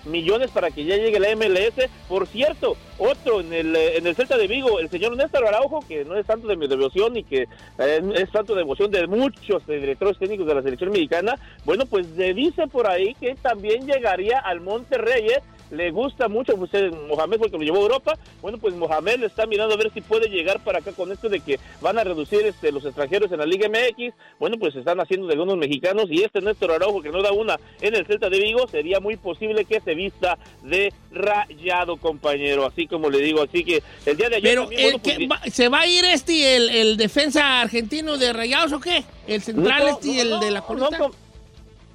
[0.05, 1.89] millones para que ya llegue la MLS.
[2.09, 5.81] Por cierto, otro en el, eh, en el Celta de Vigo, el señor Néstor Araujo,
[5.87, 7.49] que no es tanto de mi devoción y que
[7.79, 11.35] eh, es tanto de devoción de muchos eh, directores técnicos de la selección mexicana,
[11.65, 15.29] bueno, pues se dice por ahí que también llegaría al Monterrey.
[15.71, 18.75] Le gusta mucho, pues eh, Mohamed fue el que lo llevó a Europa, bueno, pues
[18.75, 21.59] Mohamed le está mirando a ver si puede llegar para acá con esto de que
[21.81, 25.35] van a reducir este, los extranjeros en la Liga MX, bueno, pues están haciendo de
[25.35, 28.67] algunos mexicanos y este Néstor Araujo que no da una en el Celta de Vigo,
[28.69, 33.83] sería muy posible que se vista de rayado, compañero, así como le digo, así que
[34.07, 36.05] el día de ayer Pero, también, el bueno, pues, que va- ¿se va a ir
[36.05, 39.05] este el, el defensa argentino de Rayados o qué?
[39.27, 41.11] ¿El central Nico, este y no, el no, de la colita?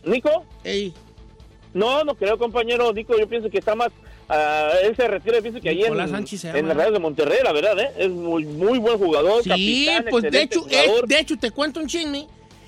[0.05, 0.45] ¿Nico?
[0.63, 0.93] Ey.
[1.75, 2.91] No, no creo, compañero.
[2.93, 3.89] Nico, yo pienso que está más.
[4.29, 6.67] ah, él se retira, pienso que ahí en, en llama.
[6.69, 7.91] la Real de Monterrey, la verdad, ¿eh?
[7.97, 9.43] Es muy, muy buen jugador.
[9.43, 12.27] Sí, capitán, pues de hecho, eh, de hecho, te cuento un chisme.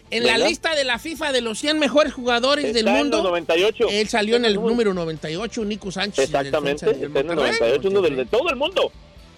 [0.09, 3.25] En la lista de la FIFA de los 100 mejores jugadores Está del mundo, los
[3.27, 3.87] 98.
[3.89, 6.25] él salió en el número 98, Nico Sánchez.
[6.25, 7.35] Exactamente, está en el Monterrey.
[7.59, 8.91] 98, uno del- de, todo el mundo.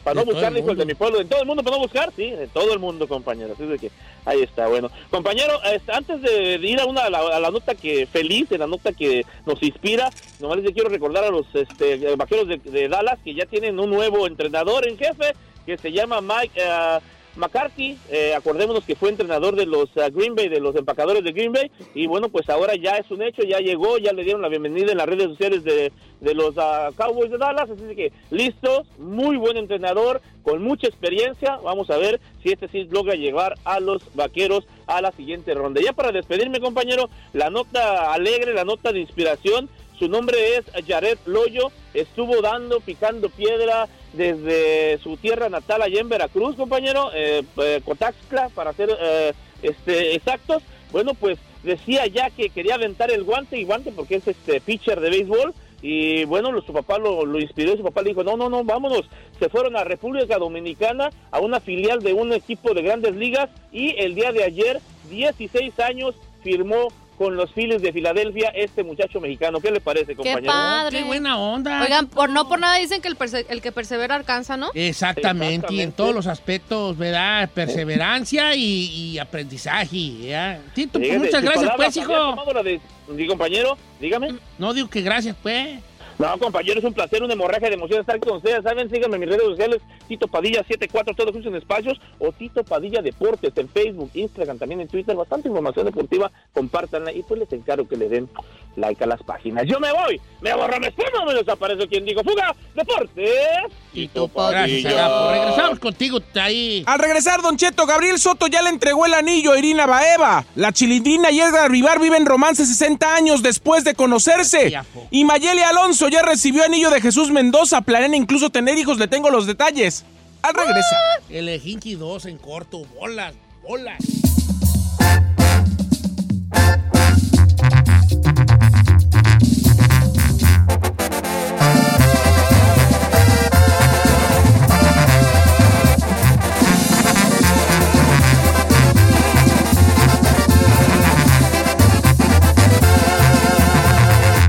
[0.03, 1.83] Para De no buscar, dijo el de mi pueblo, de todo el mundo para no
[1.83, 3.53] buscar, sí, de todo el mundo, compañero.
[3.53, 3.91] Así de que
[4.25, 4.89] ahí está, bueno.
[5.09, 8.67] Compañero, antes de ir a una a la, a la nota que feliz, de la
[8.67, 13.19] nota que nos inspira, nomás les quiero recordar a los este, vaqueros de, de Dallas
[13.23, 15.33] que ya tienen un nuevo entrenador en jefe
[15.65, 16.99] que se llama Mike eh,
[17.39, 17.97] McCarthy.
[18.09, 21.51] Eh, acordémonos que fue entrenador de los eh, Green Bay, de los empacadores de Green
[21.51, 24.49] Bay, y bueno, pues ahora ya es un hecho, ya llegó, ya le dieron la
[24.49, 28.87] bienvenida en las redes sociales de, de los ah, Cowboys de Dallas, así que listos,
[28.97, 33.79] muy buen entrenador, con mucha experiencia, vamos a ver si este sí logra llevar a
[33.79, 35.81] los vaqueros a la siguiente ronda.
[35.81, 41.17] Ya para despedirme, compañero, la nota alegre, la nota de inspiración, su nombre es Jared
[41.25, 47.81] Loyo, estuvo dando, picando piedra desde su tierra natal allá en Veracruz, compañero, eh, eh,
[47.83, 50.63] Cotaxtla, para ser eh, este, exactos.
[50.91, 54.99] Bueno, pues decía ya que quería aventar el guante y guante porque es este pitcher
[54.99, 55.53] de béisbol.
[55.81, 59.09] Y bueno, su papá lo, lo inspiró, su papá le dijo, no, no, no, vámonos.
[59.39, 63.95] Se fueron a República Dominicana, a una filial de un equipo de grandes ligas y
[63.97, 66.89] el día de ayer, 16 años, firmó
[67.19, 69.59] con los Phillies de Filadelfia este muchacho mexicano.
[69.59, 70.51] ¿Qué le parece, Qué compañero?
[70.53, 70.97] padre.
[70.99, 71.83] Qué buena onda.
[71.83, 74.71] Oigan, por no por nada dicen que el, perse- el que persevera alcanza, ¿no?
[74.73, 77.49] Exactamente, y en todos los aspectos, ¿verdad?
[77.53, 80.61] Perseverancia y, y aprendizaje, ¿ya?
[80.73, 82.03] Tito, pues Fíjate, muchas gracias, pues, ¿había
[82.35, 82.53] hijo.
[82.53, 83.77] la de mi compañero?
[83.99, 84.35] Dígame.
[84.57, 85.79] No digo que gracias, pues.
[86.19, 88.61] No, compañero, es un placer, una hemorragia de emoción estar con ustedes.
[88.61, 92.61] Saben, síganme en mis redes sociales, Tito Padilla 74, todos juntos en espacios, o Tito
[92.65, 95.15] Padilla Deportes en Facebook, Instagram, también en Twitter.
[95.15, 98.29] Bastante información deportiva, compártanla y pues les encargo que le den
[98.75, 99.65] like a las páginas.
[99.65, 103.71] Yo me voy, me borro, me espuma, me desaparezco quien digo, fuga, Deportes.
[103.93, 105.31] Tito Gracias, Agapo.
[105.31, 106.83] Regresamos contigo ahí.
[106.85, 110.45] Al regresar, Don Cheto, Gabriel Soto ya le entregó el anillo a Irina Baeva.
[110.55, 114.73] La chilindrina y Edgar Vivar viven romance 60 años después de conocerse.
[115.11, 117.81] Y Mayeli Alonso ya recibió anillo de Jesús Mendoza.
[117.81, 120.05] Planean incluso tener hijos, le tengo los detalles.
[120.41, 120.99] Al regresar.
[121.29, 123.97] El Ejinki 2 en corto, bolas, bolas.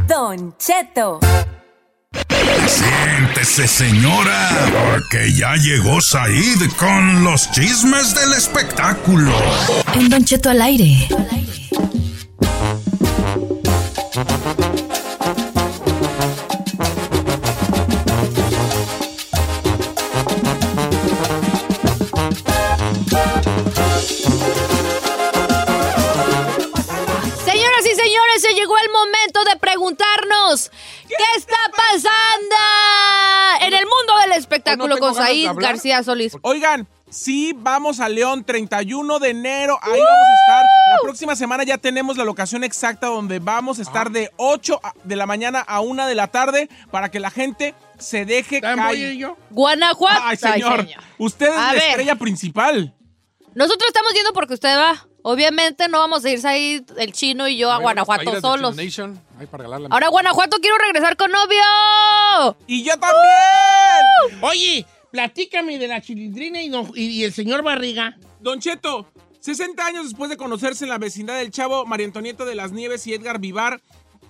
[0.07, 1.19] Don Cheto.
[2.67, 9.33] Siéntese, señora, porque ya llegó Said con los chismes del espectáculo.
[9.95, 11.09] En Don Cheto al aire.
[27.45, 30.71] Señoras y señores, se llegó el momento de preguntarnos.
[31.17, 35.51] ¿Qué está pasando en el mundo del espectáculo tengo con Said.
[35.57, 36.37] García Solís?
[36.43, 39.79] Oigan, sí, vamos a León, 31 de enero.
[39.83, 40.65] Ahí vamos a estar.
[40.95, 44.93] La próxima semana ya tenemos la locación exacta donde vamos a estar de 8 a-
[45.05, 48.89] de la mañana a 1 de la tarde para que la gente se deje ¿También
[48.89, 49.37] voy caer.
[49.51, 50.21] Guanajuato.
[50.25, 50.87] Ay, señor.
[51.19, 51.83] Usted es A la ver.
[51.83, 52.95] estrella principal.
[53.55, 55.07] Nosotros estamos yendo porque usted va.
[55.23, 58.77] Obviamente no vamos a ir Said, el chino y yo a Guanajuato solos.
[59.39, 59.65] Ahí para.
[59.91, 62.57] Ahora Guanajuato quiero regresar con novio.
[62.67, 64.43] Y yo también.
[64.43, 68.17] Oye, platícame de la chilindrina y, don- y- y el señor Barriga.
[68.41, 69.07] Don Cheto,
[69.41, 73.07] 60 años después de conocerse en la vecindad del Chavo, María Antonieta de las Nieves
[73.07, 73.81] y Edgar Vivar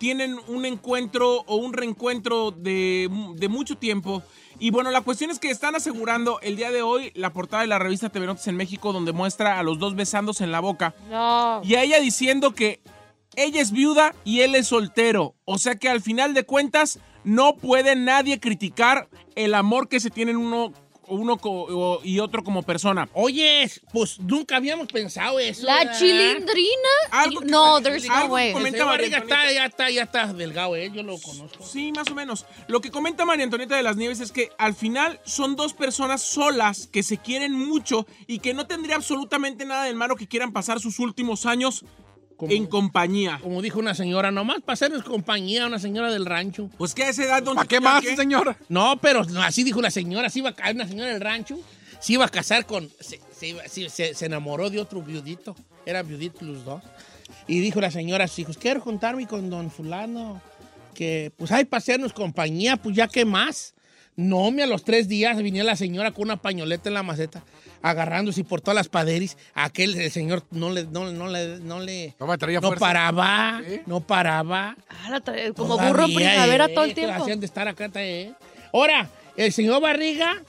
[0.00, 4.22] tienen un encuentro o un reencuentro de, de mucho tiempo.
[4.58, 7.68] Y bueno, la cuestión es que están asegurando el día de hoy la portada de
[7.68, 10.94] la revista TV Noticias en México donde muestra a los dos besándose en la boca.
[11.10, 11.60] No.
[11.62, 12.80] Y a ella diciendo que
[13.36, 15.34] ella es viuda y él es soltero.
[15.44, 20.08] O sea que al final de cuentas no puede nadie criticar el amor que se
[20.08, 20.72] tienen uno,
[21.10, 23.08] uno co- y otro como persona.
[23.12, 25.66] Oye, pues nunca habíamos pensado eso.
[25.66, 25.98] La ¿verdad?
[25.98, 26.88] chilindrina.
[27.46, 28.52] no, there's no way.
[28.52, 30.90] comenta María está, ya está, ya está delgado, ¿eh?
[30.94, 31.64] Yo lo conozco.
[31.64, 32.46] Sí, más o menos.
[32.68, 36.22] Lo que comenta María Antonieta de las Nieves es que al final son dos personas
[36.22, 40.52] solas que se quieren mucho y que no tendría absolutamente nada de malo que quieran
[40.52, 41.84] pasar sus últimos años
[42.48, 43.38] en compañía.
[43.42, 46.70] Como dijo una señora, nomás para hacernos compañía, una señora del rancho.
[46.78, 48.16] Pues que a esa edad, don ¿Para qué más, ¿qué?
[48.16, 48.56] señora?
[48.68, 51.58] No, pero no, así dijo la señora, sí iba a una señora del rancho,
[52.00, 55.54] se iba a casar con, se, se iba- se- se- se enamoró de otro viudito,
[55.84, 56.82] era viudito los dos.
[57.46, 60.40] Y dijo la señora a sus hijos, quiero juntarme con don fulano,
[60.94, 63.74] que pues hay para hacernos compañía, pues ya qué más.
[64.16, 67.42] No, me a los tres días venía la señora con una pañoleta en la maceta,
[67.82, 69.36] agarrándose por todas las paderis.
[69.54, 73.60] Aquel el señor no le, no, no le, no le, No me traía no paraba,
[73.86, 74.76] no paraba.
[74.88, 75.20] Ah,
[75.56, 77.22] como burro en primavera eh, todo el tiempo.
[77.22, 78.32] hacían de estar acá, eh.
[78.72, 80.42] Ahora, el señor Barriga,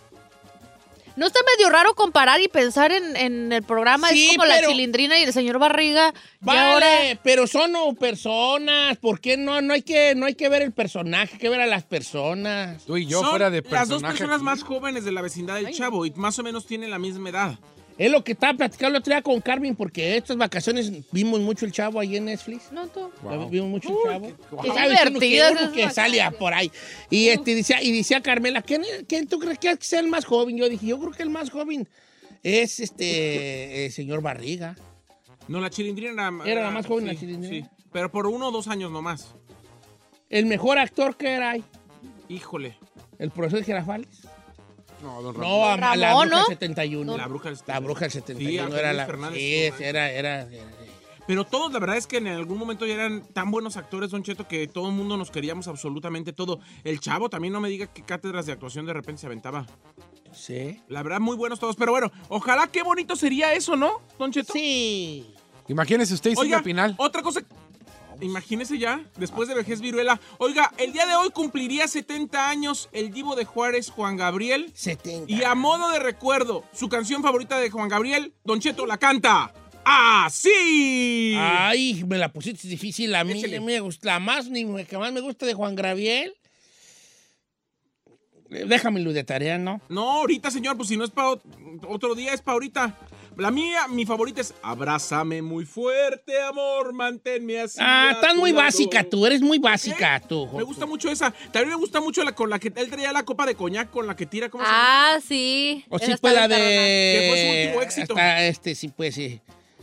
[1.18, 4.10] ¿No está medio raro comparar y pensar en, en el programa?
[4.10, 6.14] Sí, es como pero- la chilindrina y el señor Barriga.
[6.40, 6.88] Vale, ahora.
[7.24, 9.62] pero son personas, ¿por qué no?
[9.62, 12.84] No hay, que, no hay que ver el personaje, hay que ver a las personas.
[12.86, 14.46] Tú y yo Son fuera de las dos personaje personas aquí.
[14.46, 17.60] más jóvenes de la vecindad del Chavo y más o menos tienen la misma edad.
[18.02, 21.68] Es lo que estaba platicando el otro día con Carmen, porque estas vacaciones vimos mucho
[21.68, 22.72] el chavo ahí en Netflix.
[22.72, 23.12] No, tú.
[23.52, 24.28] Vimos mucho el chavo.
[24.28, 26.34] qué Y sabes, uno que, uno vacaciones.
[26.40, 26.72] por ahí.
[27.12, 30.58] Y, este, decía, y decía Carmela, ¿quién, quién tú crees que sea el más joven?
[30.58, 31.88] Yo dije, yo creo que el más joven
[32.42, 34.76] es este el señor Barriga.
[35.48, 37.68] No, la chilindrina era, Era la más joven, la sí, Chilindrina.
[37.68, 37.86] sí.
[37.92, 39.36] pero por uno o dos años nomás.
[40.32, 41.64] El mejor actor que era ahí,
[42.30, 42.76] Híjole.
[43.20, 44.28] el profesor Girafales.
[45.02, 46.48] No, don No, a- la Ramón, bruja ¿no?
[46.48, 47.18] del 71.
[47.18, 49.06] La bruja del La bruja del 71 Sí, era la...
[49.06, 50.48] Fernández Sí, era, era, era-
[51.28, 54.24] Pero todos, la verdad es que en algún momento ya eran tan buenos actores, Don
[54.24, 56.60] Cheto, que todo el mundo nos queríamos absolutamente todo.
[56.84, 59.66] El chavo también no me diga qué cátedras de actuación de repente se aventaba.
[60.34, 60.82] Sí.
[60.88, 61.76] La verdad, muy buenos todos.
[61.76, 64.54] Pero bueno, ojalá qué bonito sería eso, ¿no, Don Cheto?
[64.54, 65.34] Sí.
[65.68, 66.96] Imagínese usted y Oiga, Silvia Pinal.
[66.98, 67.42] otra cosa.
[68.22, 70.20] Imagínese ya, después de vejez viruela.
[70.38, 74.72] Oiga, el día de hoy cumpliría 70 años el divo de Juárez, Juan Gabriel.
[74.74, 75.32] 70.
[75.32, 79.54] Y a modo de recuerdo, su canción favorita de Juan Gabriel, Don Cheto la canta.
[79.84, 81.36] ¡Así!
[81.38, 83.16] Ay, me la pusiste difícil.
[83.16, 83.60] A mí Échale.
[83.60, 86.34] me gusta, la más, ni que más me gusta de Juan Gabriel.
[88.50, 89.82] Déjamelo de tarea, ¿no?
[89.88, 91.40] No, ahorita, señor, pues si no es para
[91.88, 92.98] otro día, es para ahorita.
[93.42, 97.80] La mía, mi favorita es Abrázame muy fuerte, amor, manténme así.
[97.82, 98.66] Ah, estás muy lado".
[98.66, 100.48] básica tú, eres muy básica tú.
[100.56, 101.32] Me gusta mucho esa.
[101.52, 104.06] También me gusta mucho la con la que él traía la copa de coñac con
[104.06, 104.84] la que tira, ¿cómo se llama?
[104.84, 105.84] Ah, sí.
[105.90, 106.56] O sí, pues la de...
[106.56, 108.14] Que fue su último éxito.
[108.14, 109.42] Hasta este, sí, pues sí.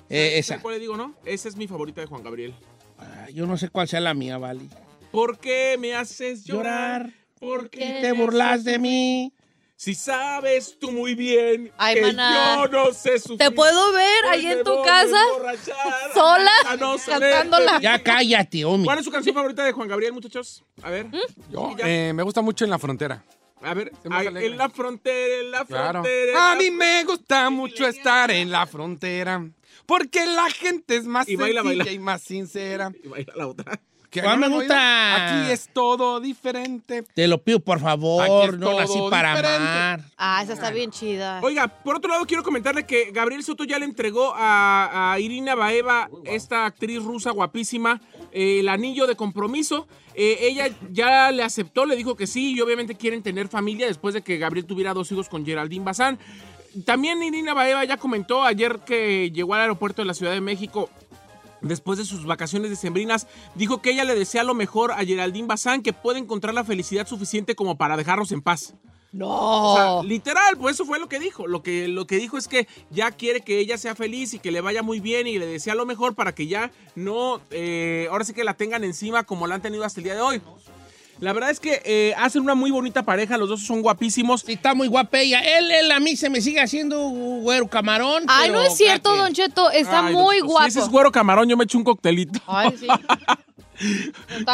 [0.08, 0.50] Eh, esa.
[0.50, 1.16] ¿Sabe cuál le digo, no?
[1.24, 2.54] Esa es mi favorita de Juan Gabriel.
[2.96, 4.68] Ah, Yo no sé cuál sea la mía, ¿vale?
[5.10, 7.06] ¿Por qué me haces llorar?
[7.06, 7.12] Llorar.
[7.40, 9.32] ¿Por qué Te burlas de mí.
[9.80, 12.56] Si sabes tú muy bien Ay, que maná.
[12.56, 13.38] yo no sé sufrir.
[13.38, 15.20] ¿Te puedo ver pues ahí en me tu casa?
[16.12, 16.50] Sola,
[16.80, 17.70] no saber cantándola.
[17.78, 17.82] pedir.
[17.82, 18.86] Ya cállate, hombre.
[18.86, 20.64] ¿Cuál es su canción favorita de Juan Gabriel, muchachos?
[20.82, 21.06] A ver.
[21.48, 21.88] Yo, Sí, ya.
[21.88, 23.24] eh, me gusta mucho en la frontera.
[23.62, 26.02] A ver, Se me ay, en la frontera, en la Claro.
[26.02, 26.30] frontera.
[26.32, 29.48] en A mí me gusta mucho estar en la frontera.
[29.86, 31.92] Porque la gente es más Y baila, sencilla baila.
[31.92, 32.92] y más sincera.
[33.04, 33.80] Y baila la otra.
[34.10, 35.42] ¿Que ¿Cuál no me gusta?
[35.42, 37.02] Aquí es todo diferente.
[37.14, 38.54] Te lo pido, por Aquí favor.
[38.54, 39.56] es No todo para diferente.
[39.68, 40.00] amar.
[40.16, 41.40] Ah, esa está bien chida.
[41.42, 45.54] Oiga, por otro lado, quiero comentarle que Gabriel Soto ya le entregó a, a Irina
[45.54, 48.00] Baeva, esta actriz rusa guapísima,
[48.32, 49.86] eh, el anillo de compromiso.
[50.14, 54.14] Eh, ella ya le aceptó, le dijo que sí, y obviamente quieren tener familia después
[54.14, 56.18] de que Gabriel tuviera dos hijos con Geraldine Bazán.
[56.84, 60.88] También Irina Baeva ya comentó ayer que llegó al aeropuerto de la Ciudad de México
[61.60, 65.82] después de sus vacaciones decembrinas, dijo que ella le desea lo mejor a Geraldine Bazán,
[65.82, 68.74] que puede encontrar la felicidad suficiente como para dejarnos en paz.
[69.10, 69.72] No.
[69.72, 71.46] O sea, literal, pues eso fue lo que dijo.
[71.46, 74.52] Lo que, lo que dijo es que ya quiere que ella sea feliz y que
[74.52, 78.24] le vaya muy bien y le desea lo mejor para que ya no, eh, ahora
[78.24, 80.42] sí que la tengan encima como la han tenido hasta el día de hoy.
[81.20, 84.42] La verdad es que eh, hacen una muy bonita pareja, los dos son guapísimos.
[84.42, 85.40] Sí, está muy guapa ella.
[85.40, 88.24] Él, él a mí se me sigue haciendo güero camarón.
[88.28, 89.16] Ay, no es cierto.
[89.16, 89.70] Don Cheto.
[89.70, 90.64] Está Ay, muy guapo.
[90.64, 92.40] Si ese es güero camarón, yo me echo un coctelito.
[92.46, 92.86] Ay, sí.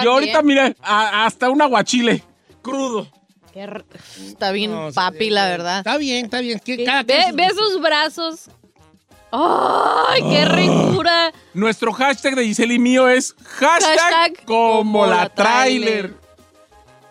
[0.02, 2.22] Yo ahorita, mira, hasta un aguachile
[2.60, 3.08] crudo.
[4.18, 5.78] Está bien No, sí, papi, la verdad.
[5.78, 6.58] Está bien, está bien.
[6.58, 8.50] Que cada Ve, ve sus brazos.
[9.30, 11.32] ¡Ay, qué ricura!
[11.54, 16.14] Nuestro hashtag de Giselle y mío es hashtag, Hashtag como la trailer.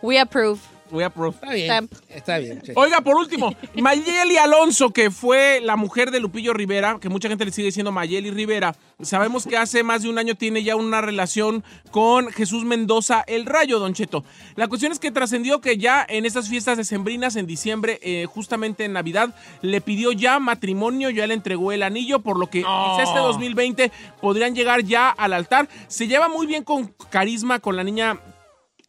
[0.03, 0.59] We approve.
[0.91, 1.33] We approve.
[1.35, 1.65] Está bien.
[1.65, 1.93] Stamp.
[2.09, 2.61] Está bien.
[2.63, 2.73] sí.
[2.75, 7.45] Oiga, por último, Mayeli Alonso, que fue la mujer de Lupillo Rivera, que mucha gente
[7.45, 10.99] le sigue diciendo Mayeli Rivera, sabemos que hace más de un año tiene ya una
[10.99, 14.25] relación con Jesús Mendoza, el Rayo, Don Cheto.
[14.55, 18.83] La cuestión es que trascendió que ya en estas fiestas decembrinas, en diciembre, eh, justamente
[18.83, 23.03] en Navidad, le pidió ya matrimonio, ya le entregó el anillo, por lo que quizá
[23.03, 23.89] este 2020
[24.19, 25.69] podrían llegar ya al altar.
[25.87, 28.19] Se lleva muy bien con carisma con la niña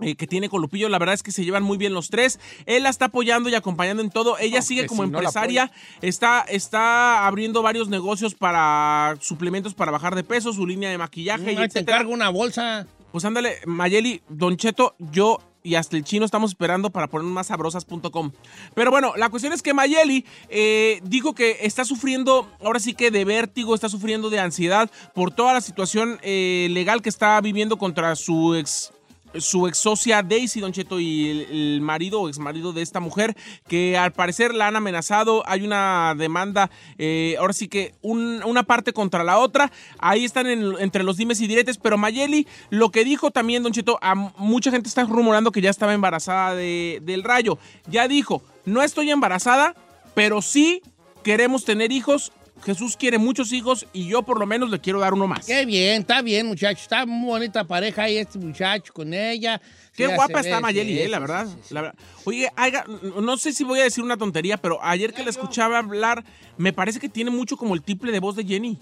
[0.00, 0.88] eh, que tiene con Lupillo.
[0.88, 2.40] La verdad es que se llevan muy bien los tres.
[2.66, 4.38] Él la está apoyando y acompañando en todo.
[4.38, 5.70] Ella sigue como si no la empresaria.
[6.02, 11.52] está, está abriendo varios negocios para suplementos para bajar de peso, su línea de maquillaje
[11.52, 12.86] y Ahí te encargo una bolsa.
[13.12, 17.46] Pues ándale, Mayeli, Don Cheto, yo y hasta el chino estamos esperando para poner más
[17.46, 18.32] sabrosas.com.
[18.74, 23.10] Pero bueno, la cuestión es que Mayeli eh, dijo que está sufriendo, ahora sí que
[23.10, 27.78] de vértigo, está sufriendo de ansiedad por toda la situación eh, legal que está viviendo
[27.78, 28.92] contra su ex
[29.38, 33.36] su ex socia Daisy Don Cheto y el, marido o ex marido de esta mujer
[33.68, 35.42] que al parecer la han amenazado.
[35.46, 39.70] Hay una demanda, eh, ahora sí que un- una parte contra la otra.
[39.98, 41.78] Ahí están en- entre los dimes y diretes.
[41.78, 45.70] Pero Mayeli lo que dijo también Don Cheto, a mucha gente está rumorando que ya
[45.70, 47.58] estaba embarazada de- del rayo.
[47.86, 49.74] Ya dijo, no estoy embarazada,
[50.14, 50.82] pero sí
[51.22, 52.32] queremos tener hijos.
[52.64, 55.44] Jesús quiere muchos hijos y yo por lo menos le quiero dar uno más.
[55.46, 56.80] Qué bien, está bien, muchacho.
[56.80, 59.60] Está muy bonita pareja ahí este muchacho con ella.
[59.94, 61.46] Qué Ya guapa está ve, Mayeli, sí, eh, la verdad.
[61.46, 61.74] sí, sí.
[61.74, 61.98] la verdad.
[62.24, 62.84] Oye, haga-
[63.20, 66.24] no sé si voy a decir una tontería, pero ayer que la escuchaba hablar,
[66.56, 68.78] me parece que tiene mucho como el tiple de voz de Jenny.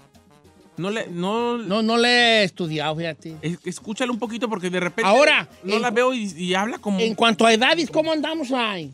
[0.78, 2.08] No le, no, No, no le
[2.40, 3.36] he estudiado, fíjate.
[3.42, 6.78] es- escúchale un poquito porque de repente Ahora, no en- la veo y, y habla
[6.78, 8.90] como En cuanto a edades, ¿cómo andamos ahí?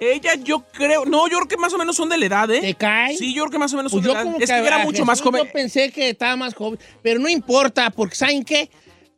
[0.00, 0.34] Ella.
[0.34, 2.60] Yo creo, no, yo creo que más o menos son de la edad, ¿eh?
[2.60, 3.16] ¿Te cae?
[3.16, 4.32] Sí, yo creo que más o menos Pues son de yo la edad.
[4.32, 5.44] como Es que era mucho más joven.
[5.44, 8.70] Yo pensé que estaba más joven, pero no importa, porque ¿saben qué?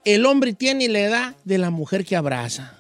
[0.05, 2.75] El hombre tiene la edad de la mujer que abraza.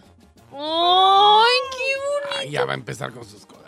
[0.52, 3.62] ¡Ay, qué Ay, ya va a empezar con sus cosas.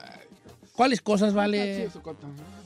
[0.74, 1.89] ¿Cuáles cosas, vale?
[1.93, 2.03] bonito!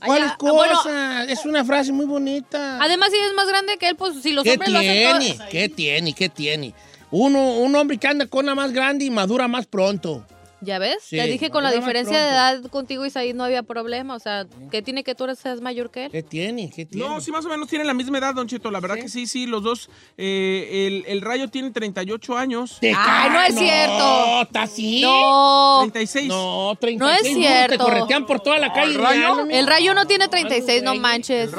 [0.05, 1.29] ¿Cuáles ah, bueno, cosas?
[1.29, 2.79] es una frase muy bonita.
[2.83, 5.33] además, si es más grande que él, pues si los ¿Qué hombres lo hacen tiene?
[5.35, 6.13] todas- ¿Qué tiene?
[6.15, 6.75] ¿Qué tiene?
[7.11, 10.25] Uno, un hombre que anda con una más grande y madura más pronto.
[10.61, 10.97] ¿Ya ves?
[11.05, 14.17] Sí, Te dije con la diferencia de edad contigo y Said no había problema.
[14.17, 16.11] O sea, ¿qué tiene que tú eres- seas mayor que él?
[16.11, 16.69] ¿Qué tiene?
[16.75, 17.07] ¿Qué tiene?
[17.09, 18.69] No, sí, más o menos tienen la misma edad, Don Cheto.
[18.73, 19.89] La verdad que sí, sí, los dos.
[20.17, 22.79] eh, el, el Rayo tiene 38 años.
[22.81, 23.99] Te Ay, no cae, es cierto.
[23.99, 25.01] No, ¿está así?
[25.01, 25.79] No.
[25.83, 26.29] 36.
[26.29, 26.99] No, 36.
[26.99, 27.85] No es Te cierto.
[27.85, 28.99] corretean por toda la calle.
[28.99, 29.35] rayo?
[29.45, 31.53] real, El rayo no tiene 36, no manches.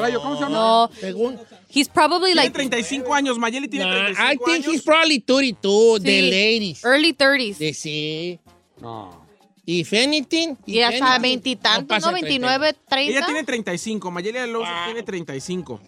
[0.50, 0.90] No.
[1.00, 1.40] Según.
[1.72, 3.38] He's probably Tiene like 35 años.
[3.38, 4.74] Mayeli tiene Nah, 35 I think años.
[4.74, 6.22] he's probably 32, the Sí.
[6.32, 6.84] ladies.
[6.84, 7.60] early 30s.
[7.60, 8.40] De sí.
[8.82, 9.28] No.
[9.66, 10.52] If anything.
[10.66, 12.12] if Y hasta veintitantos, ¿no?
[12.12, 13.12] 29, 30.
[13.18, 14.10] Ella tiene 35.
[14.12, 15.80] Mayeli Alonso tiene 35.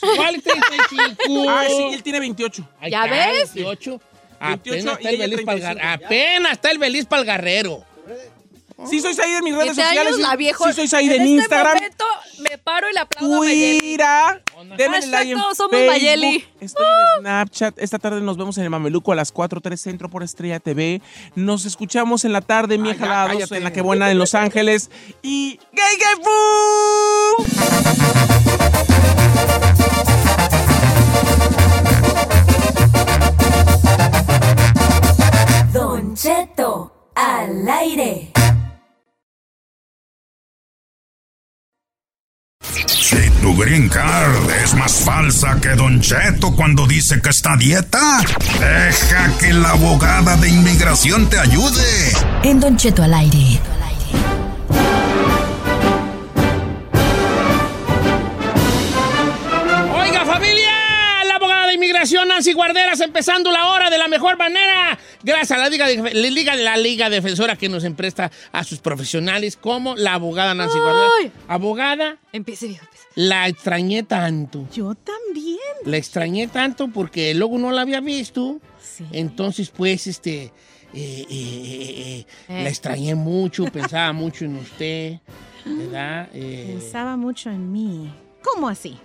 [0.00, 0.16] 30.
[0.16, 1.44] ¿Cuál es 35?
[1.48, 2.68] Ah, sí, él tiene 28.
[2.80, 3.54] Ahí ¿Ya ves?
[3.54, 4.00] 28.
[4.40, 6.04] 28 Apenas está y el ella Beliz pa'l gar- 35.
[6.06, 7.84] Apenas está el Beliz para el guerrero.
[8.84, 10.18] Sí, soy Said en mis redes 7 sociales.
[10.18, 10.66] la viejo.
[10.66, 11.74] Sí, soy Said en, este Instagram.
[11.76, 12.04] momento
[12.40, 13.46] me paro y le aplaudo a.
[13.46, 14.42] Twitter.
[14.76, 15.92] Denme Hashtag like en todos somos Facebook.
[15.92, 16.44] Mayeli.
[16.60, 17.78] Estoy en Snapchat.
[17.78, 21.00] Esta tarde nos vemos en el Mameluco a las 4.3 Centro por Estrella TV.
[21.34, 24.90] Nos escuchamos en la tarde, mi jalados, en la que buena en Los Ángeles.
[25.22, 27.46] Y ¡Gay Gay Boom!
[35.72, 38.32] Don Cheto al aire.
[42.86, 47.56] Si tu green card es más falsa que Don Cheto cuando dice que está a
[47.56, 48.20] dieta,
[48.58, 52.12] deja que la abogada de inmigración te ayude.
[52.42, 53.60] En Don Cheto al aire.
[62.12, 64.98] Nancy Guarderas, empezando la hora de la mejor manera.
[65.22, 68.78] Gracias a la Liga, de- la Liga, la Liga Defensora que nos empresta a sus
[68.78, 71.32] profesionales, como la abogada Nancy Guarderas.
[71.48, 72.86] Abogada, Empiece, viejo.
[73.14, 74.66] la extrañé tanto.
[74.72, 75.58] Yo también.
[75.84, 78.60] La extrañé tanto porque luego no la había visto.
[79.12, 80.44] Entonces, pues, este,
[80.94, 85.18] eh, eh, eh, la extrañé mucho, pensaba mucho en usted,
[85.64, 86.28] ¿verdad?
[86.32, 88.12] Pensaba mucho en mí.
[88.42, 88.96] ¿Cómo así?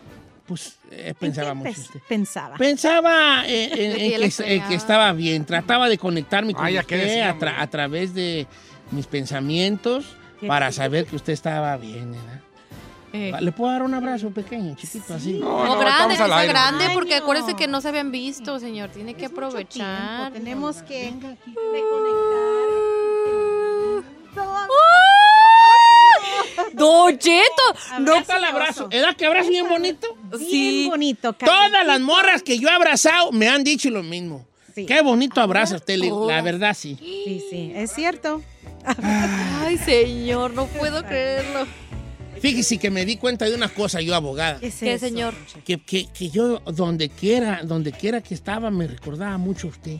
[0.56, 2.00] Pues, eh, pensaba mucho usted.
[2.08, 2.58] Pensaba.
[2.58, 5.46] Pensaba en, en- en Que en estaba bien.
[5.46, 8.48] Trataba de conectarme con Ay, ¿a qué usted decía, a, tra- a través de
[8.92, 10.06] mis pensamientos
[10.48, 12.42] para saber que usted estaba bien, ¿verdad?
[13.14, 13.32] Eh.
[13.42, 15.34] ¿Le puedo dar un abrazo pequeño, chiquito, así?
[15.40, 18.90] No, grande, sea grande, porque acuérdese que no se habían visto, señor.
[18.90, 20.32] Tiene que aprovechar.
[20.32, 21.14] Tenemos que
[26.74, 28.00] ¡Don Cheto!
[28.00, 28.88] ¿No está el abrazo?
[28.92, 30.08] ¿Era que abrazo bien bonito?
[30.40, 31.34] Bien bonito.
[31.34, 34.46] Todas las morras que yo he abrazado me han dicho lo mismo.
[34.76, 36.28] Qué bonito abrazo usted, le digo.
[36.30, 36.96] la verdad sí.
[37.00, 38.42] Sí, sí, es cierto.
[39.04, 41.68] Ay, señor, no puedo creerlo.
[42.40, 44.60] Fíjese que me di cuenta de una cosa yo, abogada.
[44.60, 45.36] ¿Qué, señor?
[45.64, 49.98] Que, que- que yo donde quiera, donde quiera que estaba me recordaba mucho a usted.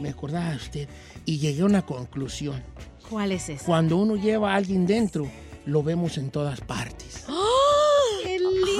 [0.00, 0.88] Me recordaba a usted.
[1.26, 2.62] Y llegué a una conclusión.
[3.10, 3.64] ¿Cuál es ese?
[3.66, 5.30] Cuando uno lleva a alguien dentro,
[5.66, 7.24] lo vemos en todas partes.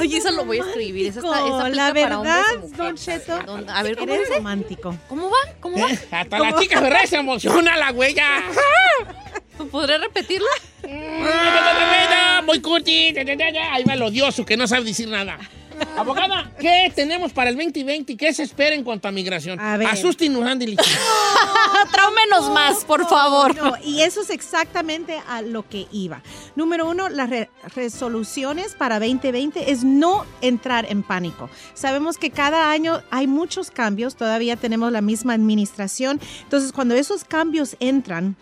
[0.01, 1.07] Ay, eso lo voy a escribir.
[1.07, 2.77] Esa, está, esa La aplica para hombres verdad, y mujeres.
[2.77, 3.73] Don Cheto.
[3.73, 4.97] A ver, ¿cómo eres romántico.
[5.09, 5.53] ¿Cómo va?
[5.61, 5.93] ¿Cómo va?
[5.93, 8.43] Eh, Hasta la chica Ferrer se emociona la huella.
[9.71, 10.51] ¿Podré repetirla?
[12.45, 13.15] Muy curti.
[13.17, 15.39] Ahí va el odioso que no sabe decir nada.
[15.97, 18.17] Abogada, ¿qué tenemos para el 2020?
[18.17, 19.59] ¿Qué se espera en cuanto a migración?
[19.61, 19.89] A ver.
[19.89, 20.77] Asusten, Andy.
[21.93, 23.55] Traumenos más, por favor.
[23.57, 26.23] No, y eso es exactamente a lo que iba.
[26.57, 31.51] Número uno, las re- resoluciones para 2020 es no entrar en pánico.
[31.75, 36.21] Sabemos que cada año hay muchos cambios, todavía tenemos la misma administración.
[36.43, 38.37] Entonces, cuando esos cambios entran,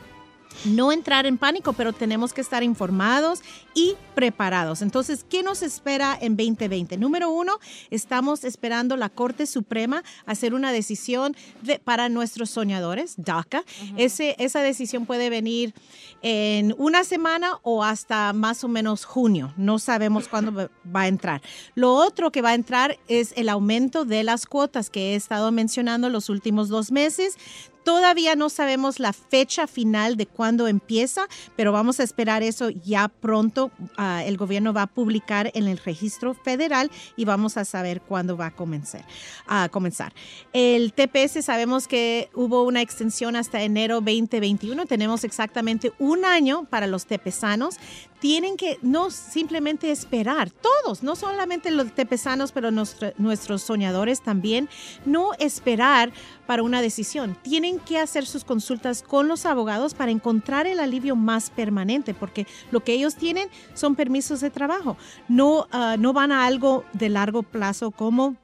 [0.64, 3.40] no entrar en pánico, pero tenemos que estar informados
[3.74, 4.82] y preparados.
[4.82, 6.96] Entonces, ¿qué nos espera en 2020?
[6.98, 7.58] Número uno,
[7.90, 13.64] estamos esperando la Corte Suprema hacer una decisión de- para nuestros soñadores, DACA.
[13.96, 15.74] Ese, esa decisión puede venir
[16.22, 19.52] en una semana o hasta más o menos junio.
[19.56, 21.42] No sabemos cuándo va a entrar.
[21.74, 25.50] Lo otro que va a entrar es el aumento de las cuotas que he estado
[25.52, 27.36] mencionando los últimos dos meses.
[27.84, 31.26] Todavía no sabemos la fecha final de cuándo empieza,
[31.56, 33.70] pero vamos a esperar eso ya pronto.
[33.96, 38.36] Ah, el gobierno va a publicar en el registro federal y vamos a saber cuándo
[38.36, 39.04] va a comenzar.
[39.46, 40.12] A comenzar.
[40.52, 44.86] El TPS sabemos que hubo una extensión hasta enero 2021.
[44.86, 47.76] Tenemos exactamente un año para los tepesanos.
[48.22, 54.68] Tienen que no simplemente esperar, todos, no solamente los tepesanos, pero nuestro- nuestros soñadores también,
[55.04, 56.12] no esperar
[56.46, 57.36] para una decisión.
[57.42, 62.46] Tienen que hacer sus consultas con los abogados para encontrar el alivio más permanente, porque
[62.70, 64.96] lo que ellos tienen son permisos de trabajo.
[65.26, 68.36] No, ah, no van a algo de largo plazo como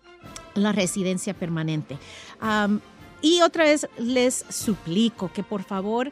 [0.54, 1.98] la residencia permanente.
[3.22, 6.10] Y otra vez les suplico que por favor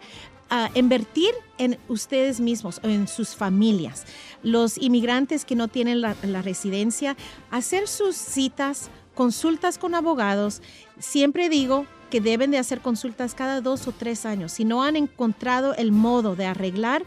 [0.50, 4.04] ah, invertir en ustedes mismos, en sus familias.
[4.42, 7.16] Los inmigrantes que no tienen la, la residencia,
[7.50, 10.62] hacer sus citas, consultas con abogados.
[10.98, 14.52] Siempre digo que deben de hacer consultas cada dos o tres años.
[14.52, 17.02] Si no han encontrado el modo de arreglar,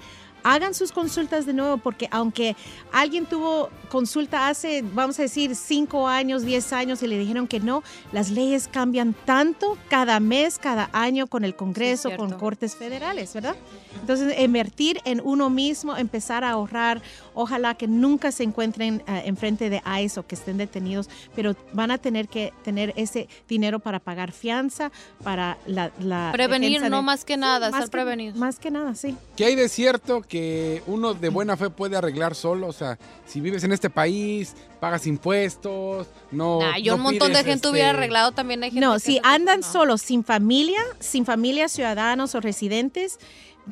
[0.53, 2.55] hagan sus consultas de nuevo, porque aunque
[2.91, 7.59] alguien tuvo consulta hace, vamos a decir, cinco años, diez años y le dijeron que
[7.59, 13.33] no, las leyes cambian tanto cada mes, cada año con el Congreso, con cortes federales,
[13.33, 13.55] ¿verdad?
[14.01, 17.01] Entonces, invertir en uno mismo, empezar a ahorrar,
[17.33, 21.91] ojalá que nunca se encuentren eh, enfrente de ICE o que estén detenidos, pero van
[21.91, 24.91] a tener que tener ese dinero para pagar fianza,
[25.23, 25.91] para la...
[25.99, 28.37] la Prevenir, no de- más que nada, más estar que- prevenidos.
[28.37, 29.15] Más que nada, sí.
[29.35, 32.67] ¿Qué hay de cierto que uno de buena fe puede arreglar solo?
[32.67, 36.59] O sea, si vives en este país, pagas impuestos, no.
[36.59, 38.63] Nah, yo no un montón de gente este, hubiera arreglado también.
[38.63, 43.19] Hay gente No, que si andan solos, sin familia, sin familia, ciudadanos o residentes,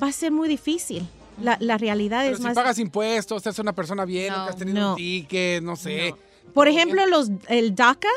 [0.01, 1.07] va a ser muy difícil.
[1.41, 2.55] La, la realidad Pero es si más...
[2.55, 4.89] pagas impuestos, eres una persona bien, nunca has tenido No.
[4.91, 6.15] un ticket, no sé.
[6.53, 8.07] Por ejemplo, los, el DACA,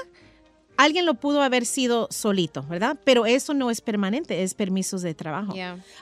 [0.81, 2.97] alguien lo pudo haber sido solito, ¿verdad?
[3.05, 5.55] Pero eso no es permanente, es permisos de trabajo.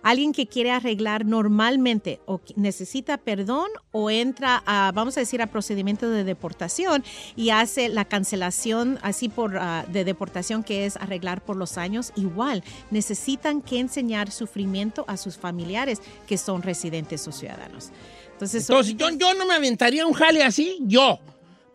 [0.02, 5.48] Alguien que quiere arreglar normalmente o necesita perdón o entra a, vamos a decir, a
[5.48, 7.02] procedimiento de deportación
[7.34, 12.12] y hace la cancelación así por ah, de deportación que es arreglar por los años,
[12.14, 17.90] igual necesitan que enseñar sufrimiento a sus familiares que son residentes o ciudadanos.
[18.32, 21.18] Entonces, Entonces, yo, yo no me aventaría un jale así, yo.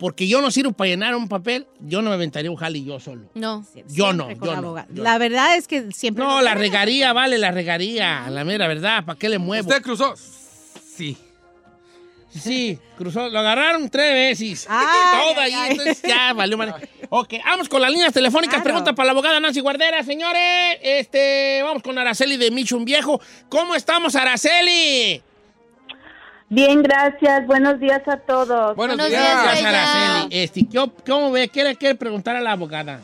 [0.04, 3.00] Porque yo no sirvo para llenar un papel, yo no me aventaría un jale yo
[3.00, 3.30] solo.
[3.36, 3.66] No.
[3.88, 4.68] Yo no, yo la no.
[4.68, 4.88] abogada.
[4.92, 6.26] yo La verdad es que siempre.
[6.26, 8.30] No, la regaría, vale, la regaría.
[8.30, 9.66] La mera verdad, ¿para qué le muevo?
[9.66, 10.14] ¿Usted cruzó?
[10.18, 11.16] Sí.
[12.30, 14.68] Sí, cruzó, lo agarraron tres veces.
[14.70, 14.88] Ay,
[15.22, 15.72] Todo ay, ahí, ay.
[15.72, 16.90] entonces ya valió madre.
[17.10, 18.56] Ok, vamos con las líneas telefónicas.
[18.56, 18.64] Claro.
[18.66, 20.80] Pregunta para la abogada Nancy Guardera, señores.
[20.82, 23.22] Este, vamos con Araceli de Michun Viejo.
[23.48, 25.24] ¿Cómo estamos, Araceli?
[26.50, 27.48] Bien, gracias.
[27.48, 28.76] Buenos días a todos.
[28.76, 29.22] Buenos, Buenos días.
[29.60, 29.64] días.
[29.66, 30.28] Araceli.
[30.44, 31.48] Este, ¿qué op- ¿Cómo ve?
[31.48, 33.00] ¿Qué le quiere preguntar a la abogada?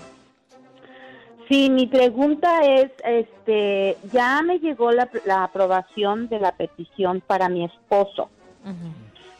[1.47, 7.49] Sí, mi pregunta es, este, ya me llegó la, la aprobación de la petición para
[7.49, 8.29] mi esposo.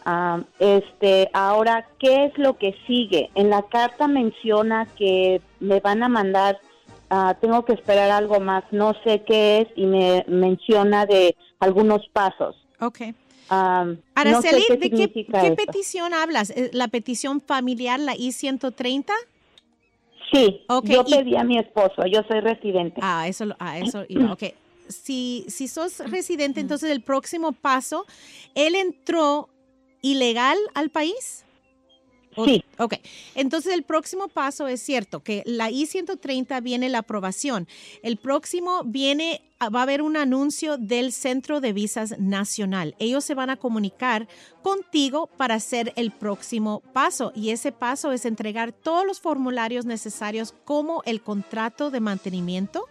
[0.05, 3.30] Ah, este, ahora, ¿qué es lo que sigue?
[3.35, 6.57] En la carta menciona que me van a mandar,
[7.11, 12.07] ah, tengo que esperar algo más, no sé qué es, y me menciona de algunos
[12.11, 12.55] pasos.
[13.49, 13.85] Ah,
[14.26, 16.49] no sé Araceli, ¿de qué, petición hablas?
[16.51, 19.13] ¿Eh, ¿La petición familiar, la I-130?
[20.31, 22.99] Sí, yo y- pedí a mi esposo, yo soy residente.
[23.03, 24.43] Ah, eso, ah, eso iba, ok.
[24.88, 28.05] Si, si sos residente, entonces el próximo paso,
[28.55, 29.49] ¿él entró
[30.01, 31.45] ilegal al país?
[32.45, 32.63] Sí.
[32.77, 32.95] Ok,
[33.35, 37.67] entonces el próximo paso es cierto que la I-130 viene la aprobación.
[38.03, 42.95] El próximo viene, ah, va a haber un anuncio del Centro de Visas Nacional.
[42.99, 44.27] Ellos se van a comunicar
[44.61, 50.53] contigo para hacer el próximo paso y ese paso es entregar todos los formularios necesarios
[50.65, 52.87] como el contrato de mantenimiento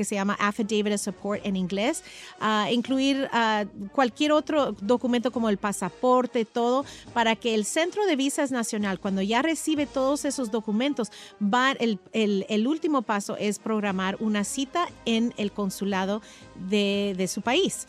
[0.00, 2.02] que se llama Affidavit of Support en inglés,
[2.40, 8.16] ah, incluir ah, cualquier otro documento como el pasaporte, todo, para que el Centro de
[8.16, 13.58] Visas Nacional, cuando ya recibe todos esos documentos, va, el, el- el último paso es
[13.58, 16.22] programar una cita en el consulado
[16.70, 17.86] de, de su país.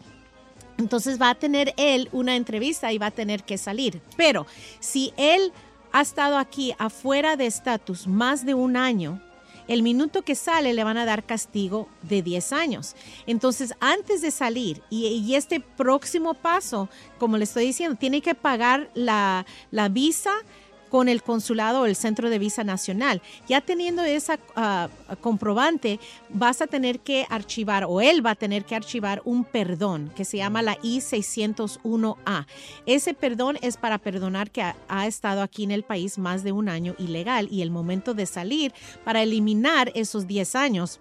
[0.78, 4.02] Entonces va a tener él una entrevista y va a tener que salir.
[4.18, 4.46] Pero
[4.82, 5.54] si él
[5.94, 9.22] ha estado aquí afuera de estatus más de un año,
[9.72, 12.94] el minuto que sale le van a dar castigo de 10 años.
[13.26, 18.90] Entonces, antes de salir y, este próximo paso, como le estoy diciendo, tiene que pagar
[18.94, 19.46] la
[19.90, 20.32] visa
[20.92, 23.22] con el consulado o el centro de visa nacional.
[23.48, 24.90] Ya teniendo esa ah,
[25.22, 26.00] comprobante,
[26.30, 30.26] vas a tener que archivar o él va a tener que archivar un perdón que
[30.26, 32.46] se llama la I-601A.
[32.86, 36.68] Ese perdón es para perdonar que ha, estado aquí en el país más de un
[36.68, 38.74] año ilegal y el momento de salir
[39.06, 41.00] para eliminar esos 10 años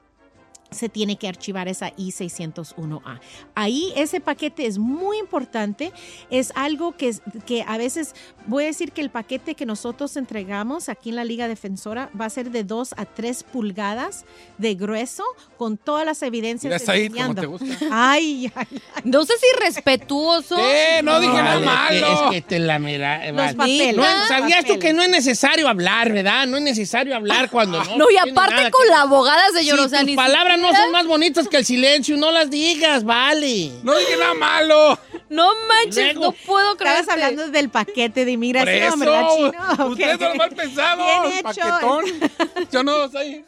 [0.70, 3.20] se tiene que archivar esa I-601A.
[3.54, 5.92] Ahí ese paquete es muy importante,
[6.30, 8.14] es algo que, es- que a veces
[8.46, 12.26] voy a decir que el paquete que nosotros entregamos aquí en la Liga Defensora va
[12.26, 14.24] a ser de 2 a 3 pulgadas
[14.58, 15.24] de grueso
[15.56, 16.70] con todas las evidencias.
[16.72, 17.66] Mira, Said, como te gusta.
[17.90, 19.02] Ay, ay, ay.
[19.04, 20.56] No sé si respetuoso.
[20.56, 21.00] ¿Qué?
[21.02, 22.24] No dije nada Vale, es que- malo.
[22.26, 23.26] Es que te la mira.
[23.26, 23.96] eh, Los papeles.
[23.96, 26.46] No, ¿Sabías tú que no es necesario hablar, verdad?
[26.46, 27.96] No es necesario hablar cuando no.
[27.96, 29.78] No, y aparte nada con que- la abogada, señor.
[29.78, 32.50] Si o sea, tus ni palabras no son más bonitas que el silencio, no las
[32.50, 33.72] digas, vale.
[33.82, 34.98] No dije nada malo.
[35.28, 37.00] No manches, Luego, no puedo creer.
[37.00, 38.98] Estabas hablando del paquete de inmigración, eso.
[38.98, 39.50] ¿verdad, Chino?
[39.84, 39.90] Ok.
[39.92, 41.04] Ustedes son mal pensados.
[41.06, 41.42] Bien hecho.
[41.42, 42.04] Paquetón.
[42.72, 43.44] Yo no soy.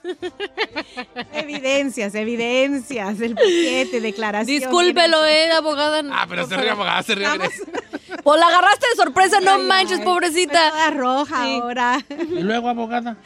[1.32, 4.60] Evidencias, evidencias, el paquete, declaración.
[4.60, 6.02] Discúlpelo, eh, abogada.
[6.12, 7.28] Ah, pero se ríe abogada, se ríe.
[7.32, 7.50] mire.
[8.22, 10.70] Pues la agarraste de sorpresa, no Ay, manches, ay, pobrecita.
[10.70, 11.54] Toda roja Sí.
[11.60, 12.04] ahora.
[12.10, 13.16] Y luego, abogada.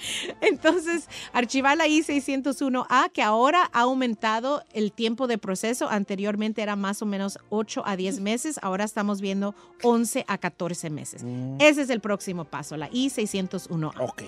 [0.40, 5.86] Entonces, archivar la I-601A, que ahora ha aumentado el tiempo de proceso.
[5.90, 8.58] Anteriormente era más o menos 8 a 10 meses.
[8.62, 11.22] Ahora estamos viendo 11 a 14 meses.
[11.58, 14.00] Ese es el próximo paso, la I-601A.
[14.00, 14.22] Ok.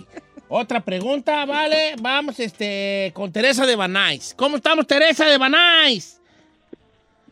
[0.51, 1.95] Otra pregunta, vale.
[2.01, 4.35] Vamos este, con Teresa de Banais.
[4.37, 6.21] ¿Cómo estamos, Teresa de Banais?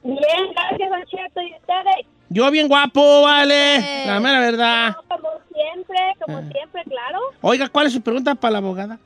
[0.03, 0.19] Bien,
[0.55, 1.41] gracias, Don Cheto.
[1.43, 2.07] ¿Y ustedes?
[2.31, 4.07] Yo bien guapo, vale.
[4.07, 4.97] La mera verdad.
[5.07, 6.43] Como siempre, como Ah.
[6.51, 7.19] siempre, claro.
[7.43, 8.99] Oiga, ¿cuál es su pregunta para la abogada?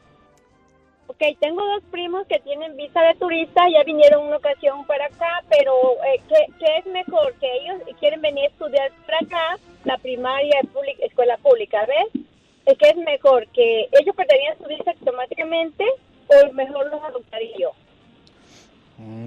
[1.11, 5.43] Ok, tengo dos primos que tienen visa de turista, ya vinieron una ocasión para acá,
[5.49, 5.73] pero
[6.05, 7.35] eh, ¿qué, qué es mejor?
[7.41, 10.61] Que ellos quieren venir a estudiar para acá, la primaria,
[11.01, 12.23] escuela pública, ¿ves?
[12.67, 13.45] Eh, ¿Qué es mejor?
[13.49, 15.85] ¿Que ellos perderían su visa automáticamente
[16.29, 17.73] o mejor los adoptaría yo?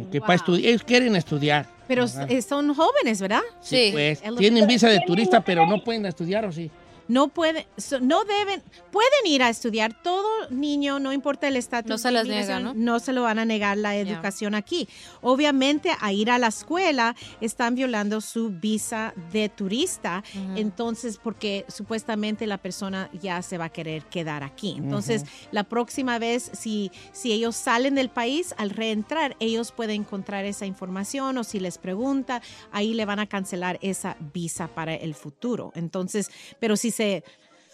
[0.10, 1.66] Que para estudiar, ellos quieren estudiar.
[1.86, 2.32] Pero ¿verdad?
[2.32, 3.42] eh, son jóvenes, ¿verdad?
[3.60, 4.22] Sí, pues.
[4.24, 6.72] Es Tienen visa de turista, pero no pueden estudiar, ¿o sí?
[7.08, 7.66] No pueden,
[8.02, 10.02] no deben, pueden ir a estudiar.
[10.02, 11.90] Todo niño, no importa el estatus.
[11.90, 14.88] No se les niega, No se lo van a negar la educación aquí.
[15.22, 20.24] Obviamente, a ir a la escuela están violando su visa de turista.
[20.56, 24.76] Entonces, porque supuestamente la persona ya se va a querer quedar aquí.
[24.78, 30.46] Entonces, la próxima vez, si, si ellos salen del país, al reentrar, ellos pueden encontrar
[30.46, 35.16] esa información o si les pregunta, ahí le van a cancelar esa visa para el
[35.16, 35.72] futuro.
[35.76, 37.24] Entonces, pero si se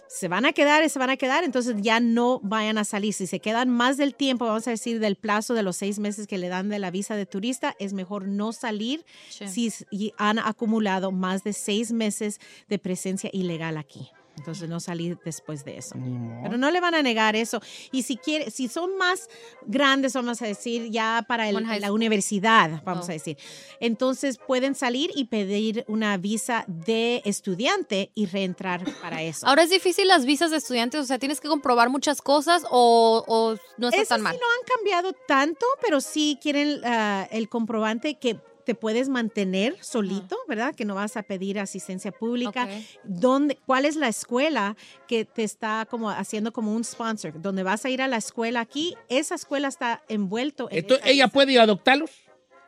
[0.09, 3.13] se van a quedar se van a quedar, entonces ya no vayan a salir.
[3.13, 6.25] Si se quedan más del tiempo, vamos a decir del plazo de los seis meses
[6.25, 9.71] que le dan de la visa de turista, es mejor no salir si
[10.17, 14.09] han acumulado más de seis meses de presencia ilegal aquí.
[14.37, 15.95] Entonces no salir después de eso.
[16.43, 17.61] Pero no le van a negar eso.
[17.91, 19.27] Y si quiere, si son más
[19.65, 23.11] grandes, vamos a decir, ya para el- la universidad, vamos Oh.
[23.11, 23.37] a decir.
[23.81, 29.45] Entonces pueden salir y pedir una visa de estudiante y reentrar para eso.
[29.45, 33.23] Ahora es difícil las visas de estudiantes, o sea, tienes que comprobar muchas cosas o,
[33.27, 34.35] o no está Eso tan sí mal.
[34.39, 38.39] no han cambiado tanto, pero sí quieren ah, el comprobante que
[38.69, 40.75] te puedes mantener solito, ¿verdad?
[40.75, 42.69] Que no vas a pedir asistencia pública.
[43.03, 44.77] ¿Dónde, ¿Cuál es la escuela
[45.07, 47.41] que te está como haciendo como un sponsor?
[47.41, 51.29] Donde vas a ir a la escuela aquí, esa escuela está envuelto en Entonces, ¿ella
[51.29, 52.11] puede adoptarlos?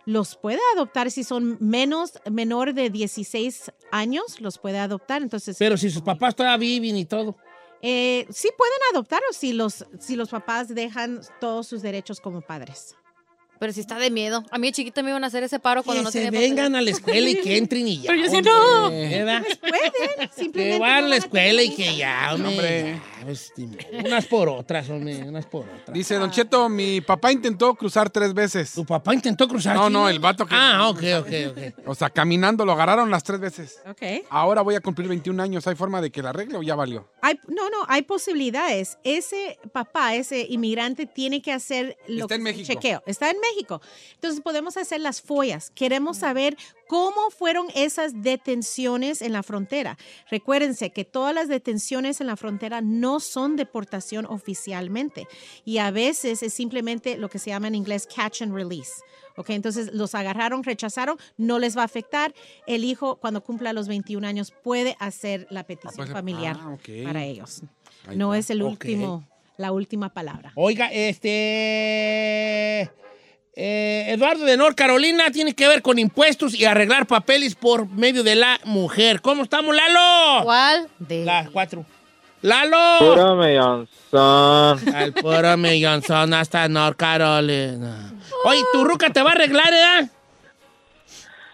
[0.05, 5.21] Los puede adoptar si son menos, menor de 16 años, los puede adoptar.
[5.21, 7.37] Entonces, Pero si sus papás todavía viven y todo.
[7.83, 12.95] eh, sí pueden adoptarlos si los, si los papás dejan todos sus derechos como padres.
[13.61, 14.43] Pero si está de miedo.
[14.49, 16.39] A mí de chiquita me iban a hacer ese paro cuando Que no se tenía
[16.39, 18.07] vengan a la escuela y que entren y ya.
[18.09, 18.89] Pero yo decía, hombre, no.
[18.89, 19.43] ¿verdad?
[19.61, 22.49] Pueden, simplemente Que van a la escuela y que ya, hombre.
[22.49, 23.01] Hombre.
[23.19, 23.53] ya, pues,
[24.03, 25.93] unas por otras, hombre, unas por otras.
[25.93, 28.73] Dice Don Cheto, mi papá intentó cruzar tres veces.
[28.73, 29.75] ¿Tu papá intentó cruzar?
[29.75, 30.55] No, no, el vato que...
[30.57, 31.87] Ah, ok, ok, ok.
[31.87, 33.79] O sea, caminando lo agarraron las tres veces.
[33.87, 34.25] Ok.
[34.31, 35.67] Ahora voy a cumplir 21 años.
[35.67, 37.07] ¿Hay forma de que la arregle o ya valió?
[37.21, 38.97] Hay, no, no, hay posibilidades.
[39.03, 42.73] Ese papá, ese inmigrante tiene que hacer lo Está en que es el México.
[42.81, 43.03] chequeo.
[43.05, 43.50] Está en México.
[44.13, 45.71] Entonces podemos hacer las follas.
[45.71, 46.57] Queremos saber
[46.87, 49.97] cómo fueron esas detenciones en la frontera.
[50.29, 55.27] Recuérdense que todas las detenciones en la frontera no son deportación oficialmente
[55.65, 59.01] y a veces es simplemente lo que se llama en inglés catch and release.
[59.37, 62.33] Ok, entonces los agarraron, rechazaron, no les va a afectar.
[62.67, 67.05] El hijo, cuando cumpla los 21 años, puede hacer la petición pues, familiar ah, ok.
[67.05, 67.61] para ellos.
[68.07, 69.25] Ahí no es el último,
[69.57, 70.51] la última palabra.
[70.55, 72.91] Oiga, este.
[73.63, 78.23] Eh, Eduardo de North Carolina tiene que ver con impuestos y arreglar papeles por medio
[78.23, 79.21] de la mujer.
[79.21, 80.43] ¿Cómo estamos, Lalo?
[80.43, 80.87] ¿Cuál?
[81.07, 81.85] Las cuatro.
[82.41, 82.97] ¡Lalo!
[82.97, 84.95] Puro millonzón.
[84.95, 88.11] Al puro millonzón hasta North Carolina.
[88.45, 90.09] Oye, tu ruca te va a arreglar, ¿eh?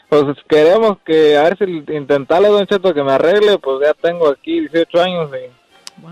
[0.07, 4.29] Pues queremos que, a ver si intentarle, Don Cheto, que me arregle, pues ya tengo
[4.29, 6.05] aquí 18 años y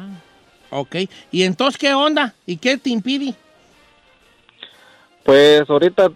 [0.71, 0.95] Ok.
[1.31, 2.33] ¿Y entonces qué onda?
[2.45, 3.33] ¿Y qué te impide?
[5.25, 6.11] Pues ahorita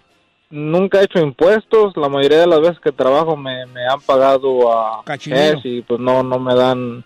[0.50, 4.72] nunca he hecho impuestos, la mayoría de las veces que trabajo me, me han pagado
[4.72, 5.56] a Cachinero.
[5.56, 7.04] cash y pues no, no me dan,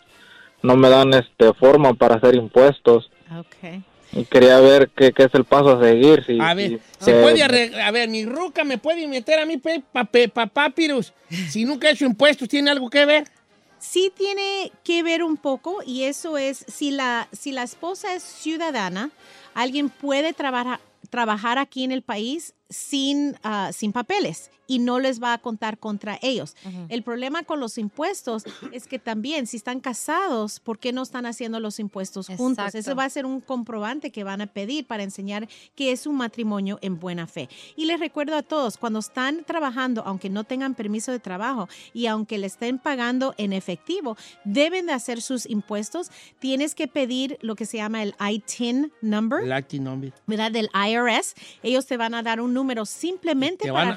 [0.63, 3.11] no me dan este forma para hacer impuestos.
[3.39, 3.83] Ok.
[4.13, 6.25] Y quería ver qué, qué es el paso a seguir.
[6.25, 7.81] Si, A ver, si- ¿se que- puede arreglar?
[7.81, 11.13] A ver, mi ruca me puede meter a mi pe, pa- pe- pa- papyrus.
[11.49, 13.25] Si nunca he hecho impuestos, ¿tiene algo que ver?
[13.79, 18.23] Sí tiene que ver un poco y eso es si la, si la esposa es
[18.23, 19.11] ciudadana,
[19.53, 20.81] alguien puede trabajar
[21.15, 25.79] trabajar aquí en el país sin, ah, sin papeles y no les va a contar
[25.79, 26.57] contra ellos.
[26.89, 31.27] El problema con los impuestos es que también si están casados, ¿por qué no están
[31.27, 32.65] haciendo los impuestos juntos?
[32.67, 32.79] Exacto.
[32.79, 36.17] Eso va a ser un comprobante que van a pedir para enseñar que es un
[36.17, 37.49] matrimonio en buena fe.
[37.77, 42.07] Y les recuerdo a todos, cuando están trabajando, aunque no tengan permiso de trabajo y
[42.07, 46.11] aunque le estén pagando en efectivo, deben de hacer sus impuestos.
[46.39, 49.45] Tienes que pedir lo que se llama el ITIN number.
[49.47, 50.13] Latin number.
[50.27, 50.51] ¿verdad?
[50.53, 51.35] Del IRS.
[51.63, 53.97] Ellos te van a dar un número simplemente para a-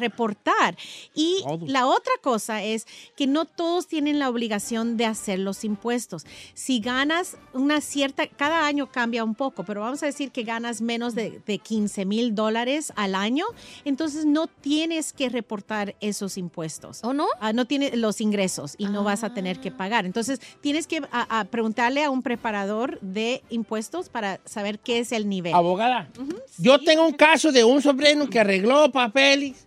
[1.14, 2.86] Y la otra cosa es
[3.16, 6.26] que no todos tienen la obligación de hacer los impuestos.
[6.54, 10.82] Si ganas una cierta, cada año cambia un poco, pero vamos a decir que ganas
[10.82, 13.46] menos de, de 15 mil dólares al año,
[13.86, 17.04] entonces no tienes que reportar esos impuestos.
[17.04, 17.28] ¿O no?
[17.54, 20.06] no tienes los ingresos y no vas a tener que pagar.
[20.06, 25.12] Entonces tienes que a- a preguntarle a un preparador de impuestos para saber qué es
[25.12, 25.54] el nivel.
[25.54, 26.10] Abogada,
[26.58, 29.67] yo tengo un caso de un sobrino que arregló papeles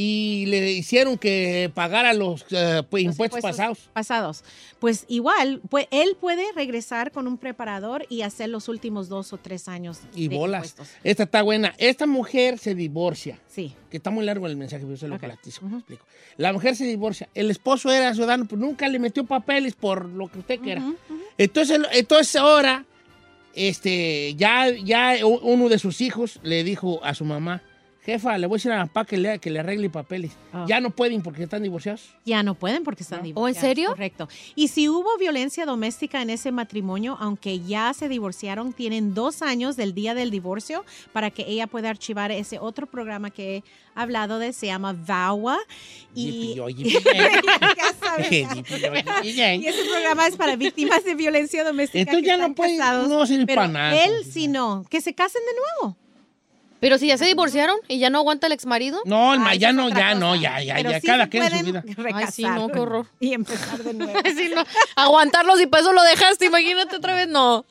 [0.00, 3.90] y le hicieron que pagara los eh, pues, impuestos, pasados.
[3.92, 4.44] pasados.
[4.78, 9.38] Pues igual, pues él puede regresar con un preparador y hacer los últimos dos o
[9.38, 9.98] tres años.
[10.14, 10.66] Y de bolas.
[10.68, 10.88] impuestos.
[11.02, 11.74] Esta está buena.
[11.78, 13.40] Esta mujer se divorcia.
[13.48, 13.74] Sí.
[13.90, 15.20] Que está muy largo el mensaje, pero se lo Ok.
[15.22, 16.04] platico, explico.
[16.36, 17.28] La mujer se divorcia.
[17.34, 20.80] El esposo era ciudadano, pero nunca le metió papeles por lo que usted quiera.
[21.38, 22.84] Entonces, entonces ahora,
[23.52, 27.62] este, ya, ya uno de sus hijos le dijo a su mamá,
[28.12, 30.32] jefa, le voy a decir a papá que le, que le arregle papeles.
[30.52, 30.64] Ah.
[30.68, 32.14] Ya no pueden porque están divorciados.
[32.24, 33.44] Ya no pueden porque están divorciados.
[33.44, 33.90] ¿O en serio?
[33.90, 34.28] Correcto.
[34.54, 39.76] Y si hubo violencia doméstica en ese matrimonio, aunque ya se divorciaron, tienen dos años
[39.76, 43.64] del día del divorcio para que ella pueda archivar ese otro programa que he
[43.94, 45.58] hablado de, se llama VAWA.
[46.14, 46.58] Y
[49.22, 52.00] Y ese programa es para víctimas de violencia doméstica.
[52.00, 54.04] Entonces ya no están puede- casados, no pero para nada.
[54.04, 54.84] Él sí no.
[54.88, 55.52] Que se casen de
[55.82, 55.96] nuevo.
[56.80, 59.00] Pero si ya se divorciaron y ya no aguanta el ex marido.
[59.04, 61.42] No, el ma- ya no, ya no, ya, ya, Pero ya, sí cada se quien
[61.42, 62.12] en su pueden vida.
[62.14, 63.06] Ay, sí, no, qué horror.
[63.20, 64.12] Y empezar de nuevo.
[64.36, 64.62] Sí, no.
[64.96, 67.64] Aguantarlos y para eso lo dejaste, imagínate otra vez, no.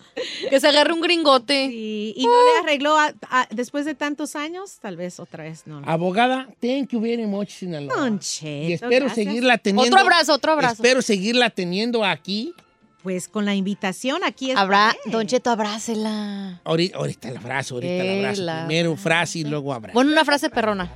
[0.50, 1.66] Que se agarre un gringote.
[1.72, 5.68] Y, y no le arregló a- a- después de tantos años, tal vez otra vez
[5.68, 5.82] no.
[5.86, 7.96] Abogada, thank you very much, Sinaloa.
[7.96, 9.26] Don Cheto, Y espero gracias.
[9.26, 9.96] seguirla teniendo.
[9.96, 10.74] Otro abrazo, otro abrazo.
[10.84, 12.54] Espero seguirla teniendo aquí.
[13.08, 14.58] Pues con la invitación aquí es.
[14.58, 16.60] Habrá, Don Cheto, abrácela.
[16.66, 18.66] Ahorita, ahorita el abrazo, ahorita el abrazo.
[18.68, 19.94] Primero frase y luego abrazo.
[19.94, 20.92] Bueno, una frase perrona.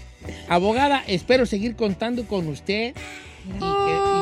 [0.48, 2.94] Abogada, espero seguir contando con usted
[3.46, 3.66] y que,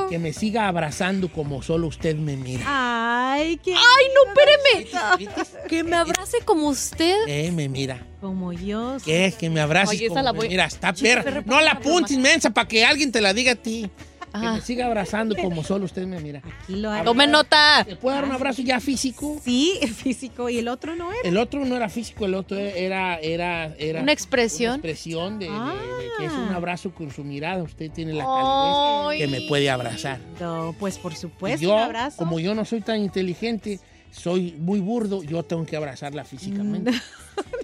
[0.06, 2.64] y que me siga abrazando como solo usted me mira.
[2.66, 3.74] Ay, qué.
[3.74, 5.68] Ay, no, espéreme.
[5.68, 7.28] Que me abrace como usted.
[7.28, 8.06] Eh, me mira.
[8.22, 8.96] Como yo.
[9.04, 9.34] ¿Qué?
[9.38, 10.64] Que me esa como la voy- mira.
[10.64, 11.42] Está perra.
[11.44, 13.90] No la apuntes inmensa para que alguien te la diga a ti.
[14.40, 16.42] Que me siga abrazando como solo usted me mira.
[16.62, 17.04] Aquí lo hago.
[17.04, 17.84] Tome nota.
[17.86, 19.40] ¿Te puedo dar un abrazo ya físico?
[19.44, 20.50] Sí, físico.
[20.50, 21.20] Y el otro no era.
[21.28, 24.70] El otro no era físico, el otro era, era, era Una expresión.
[24.70, 26.46] una expresión de, de- de que es Ah.
[26.48, 27.62] un abrazo con su mirada.
[27.62, 30.18] Usted tiene la calidez que me puede abrazar.
[30.40, 32.16] No, pues por supuesto, yo, un abrazo.
[32.16, 33.78] como yo no soy tan inteligente,
[34.10, 36.90] soy muy burdo, yo tengo que abrazarla físicamente.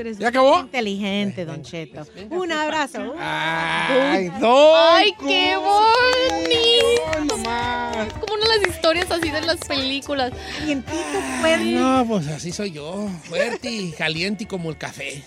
[0.00, 0.60] Eres ¿Ya acabó?
[0.60, 2.06] Inteligente, Don Cheto.
[2.30, 3.14] Un abrazo.
[3.18, 4.74] ¡Ay, don!
[4.74, 7.34] Ay, qué bonito.
[7.34, 10.32] Como una de las historias así de las películas.
[10.58, 11.64] Calientito, fuerte.
[11.66, 15.22] No, pues así soy yo, fuerte y caliente y como el café.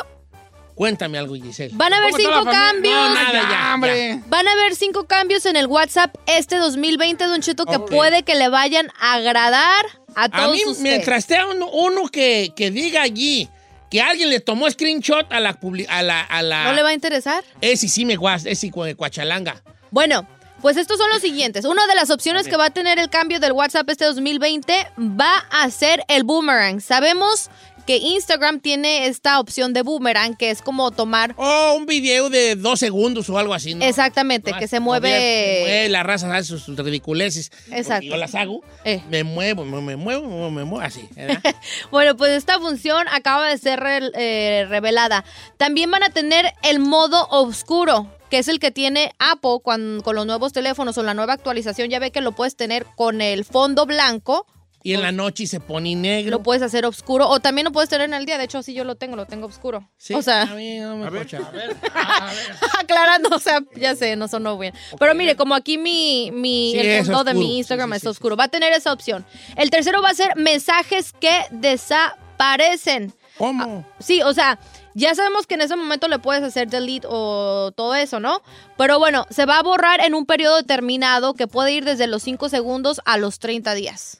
[0.73, 1.71] Cuéntame algo, Giselle.
[1.75, 2.93] Van a haber cinco cambios.
[2.95, 4.19] No, nada, Ya, ya, hombre.
[4.25, 8.33] Van a haber cinco cambios en el WhatsApp este 2020, Don Cheto, que puede que
[8.33, 9.85] le vayan a agradar
[10.15, 10.79] a A todos mí, ustedes.
[10.79, 13.47] mientras esté uno, uno que, que diga allí
[13.91, 15.59] que alguien le tomó screenshot a la...
[15.89, 17.43] A la, a la ¿No le va a interesar?
[17.61, 19.61] Ese sí me guas, ese de cuachalanga.
[19.91, 20.27] Bueno,
[20.63, 21.65] pues estos son los siguientes.
[21.65, 25.45] Una de las opciones que va a tener el cambio del WhatsApp este 2020 va
[25.51, 26.79] a ser el boomerang.
[26.79, 27.49] Sabemos
[27.85, 31.35] que Instagram tiene esta opción de boomerang, que es como tomar...
[31.35, 33.83] Oh, un video de dos segundos o algo así, ¿no?
[33.83, 35.09] Exactamente, que se mueve...
[35.09, 37.51] mueve la raza hace sus ridiculeces.
[37.69, 38.05] Exacto.
[38.05, 38.61] Yo las hago.
[38.85, 39.01] Eh.
[39.09, 41.09] Me muevo, me, me muevo, me, muevo, así.
[41.91, 43.83] Bueno, pues esta función acaba de ser
[44.15, 45.25] eh, revelada.
[45.57, 50.25] También van a tener el modo oscuro, que es el que tiene Apple con los
[50.25, 51.91] nuevos teléfonos o la nueva actualización.
[51.91, 54.47] Ya ve que lo puedes tener con el fondo blanco,
[54.81, 56.31] y en la noche se pone negro.
[56.31, 58.39] lo puedes hacer oscuro, o también lo puedes tener en el día.
[58.39, 59.87] De hecho, así yo lo tengo, lo tengo oscuro.
[59.97, 61.05] Sí, O sea, a mí no me.
[61.05, 61.77] A ver, a ver.
[62.79, 64.73] aclarando, o sea, ya sé, no sonó bien.
[64.97, 68.01] Pero mire, como aquí mi, mi Sí, el fondo de mi Instagram Sí, sí, es
[68.01, 69.23] sí, oscuro, va a tener esa opción.
[69.57, 73.13] El tercero va a ser mensajes que desaparecen.
[73.47, 73.85] ¿Cómo?
[73.99, 74.59] Sí, o sea,
[74.95, 78.41] Ya sabemos que en ese momento le puedes hacer delete o todo eso, ¿no?
[78.77, 82.21] Pero bueno, se va a borrar en un periodo determinado que puede ir desde los
[82.23, 84.19] 5 segundos a los 30 días.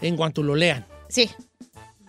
[0.00, 0.84] En cuanto lo lean.
[1.08, 1.30] Sí.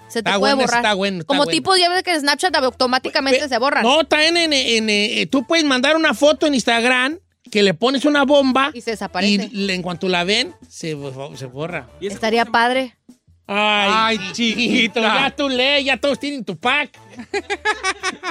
[0.07, 0.79] Se te Está puede bueno, borrar.
[0.83, 1.51] está bueno, está Como bueno.
[1.51, 3.83] tipo, ya ves que en Snapchat automáticamente se borran.
[3.83, 7.19] No, también en, en, eh, tú puedes mandar una foto en Instagram
[7.51, 9.49] que le pones una bomba Y se desaparece.
[9.51, 10.97] y en cuanto la ven, se,
[11.35, 11.87] se borra.
[12.01, 12.95] Estaría padre.
[13.47, 16.97] Ay, chiquito, ya tú lees, ya todos tienen tu pack.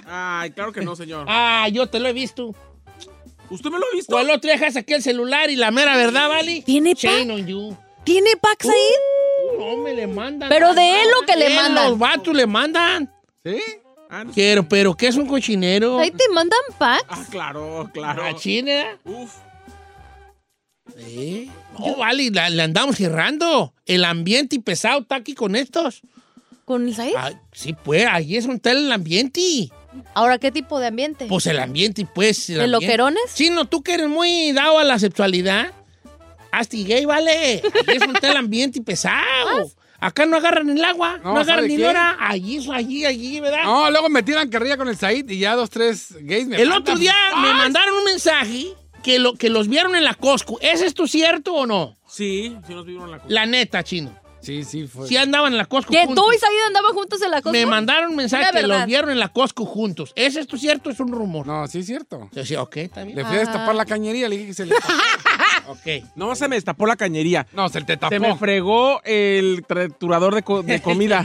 [0.07, 1.27] Ay, claro que no, señor.
[1.28, 2.55] Ah, yo te lo he visto.
[3.51, 4.16] ¿Usted me lo ha visto?
[4.16, 6.62] O el otro día saqué el celular y la mera verdad, ¿vale?
[6.62, 7.77] ¿Tiene Shame on you.
[8.03, 9.59] ¿Tiene packs ahí?
[9.59, 10.49] No, me le mandan.
[10.49, 11.91] Pero de él lo que le mandan.
[11.91, 13.12] Los vatos le mandan.
[13.45, 13.61] ¿Sí?
[14.35, 15.99] Pero, pero, ¿qué es un cochinero?
[15.99, 17.05] Ahí te mandan packs.
[17.09, 18.23] Ah, claro, claro.
[18.23, 18.99] ¿Machina?
[19.05, 19.35] Uf.
[20.97, 21.49] ¿Eh?
[21.78, 23.74] No, vale, la- le andamos cerrando.
[23.86, 26.02] El ambiente pesado está aquí con estos.
[26.64, 27.12] ¿Con Isaí?
[27.16, 29.40] Ah, sí, pues, ahí es donde está el ambiente.
[30.14, 31.26] Ahora, ¿qué tipo de ambiente?
[31.26, 32.48] Pues el ambiente, pues.
[32.51, 32.86] el ¿De ambiente.
[32.86, 33.22] loquerones?
[33.32, 35.72] Sí, no, tú que eres muy dado a la sexualidad.
[36.51, 37.30] Hasta gay, vale.
[37.86, 39.70] Ahí es donde está el ambiente pesado.
[40.01, 42.16] Acá no agarran el agua, no, No, agarran ¿sabe ni lora.
[42.20, 43.64] Allí, allí, allí, ¿verdad?
[43.64, 46.68] No, luego me tiran carrilla con el Said y ya dos, tres gays me el
[46.68, 48.68] mandan otro día me mandaron un mensaje
[49.05, 50.59] que, lo, que los vieron en la Costco.
[50.60, 51.94] ¿Es esto cierto o no?
[52.09, 53.32] Sí, sí nos vieron la cosa.
[53.32, 54.18] La neta, chino.
[54.40, 55.06] Sí, sí, fue.
[55.09, 56.24] Sí andaban en la Costco ¿Que juntos.
[56.24, 57.52] tú y Isaí andaban juntos en la cosa?
[57.52, 60.12] Me mandaron un mensaje que los vieron en la Costco juntos.
[60.16, 61.47] ¿Es esto cierto o es un rumor?
[61.47, 62.28] No, sí es cierto.
[62.32, 63.16] Yo decía, ok, está bien.
[63.16, 64.74] Le fui a destapar la cañería, le dije que se le.
[65.69, 66.05] ok.
[66.16, 67.47] No se me destapó la cañería.
[67.53, 68.15] No, se te tapó.
[68.15, 71.24] Se me fregó el triturador de, co- de comida.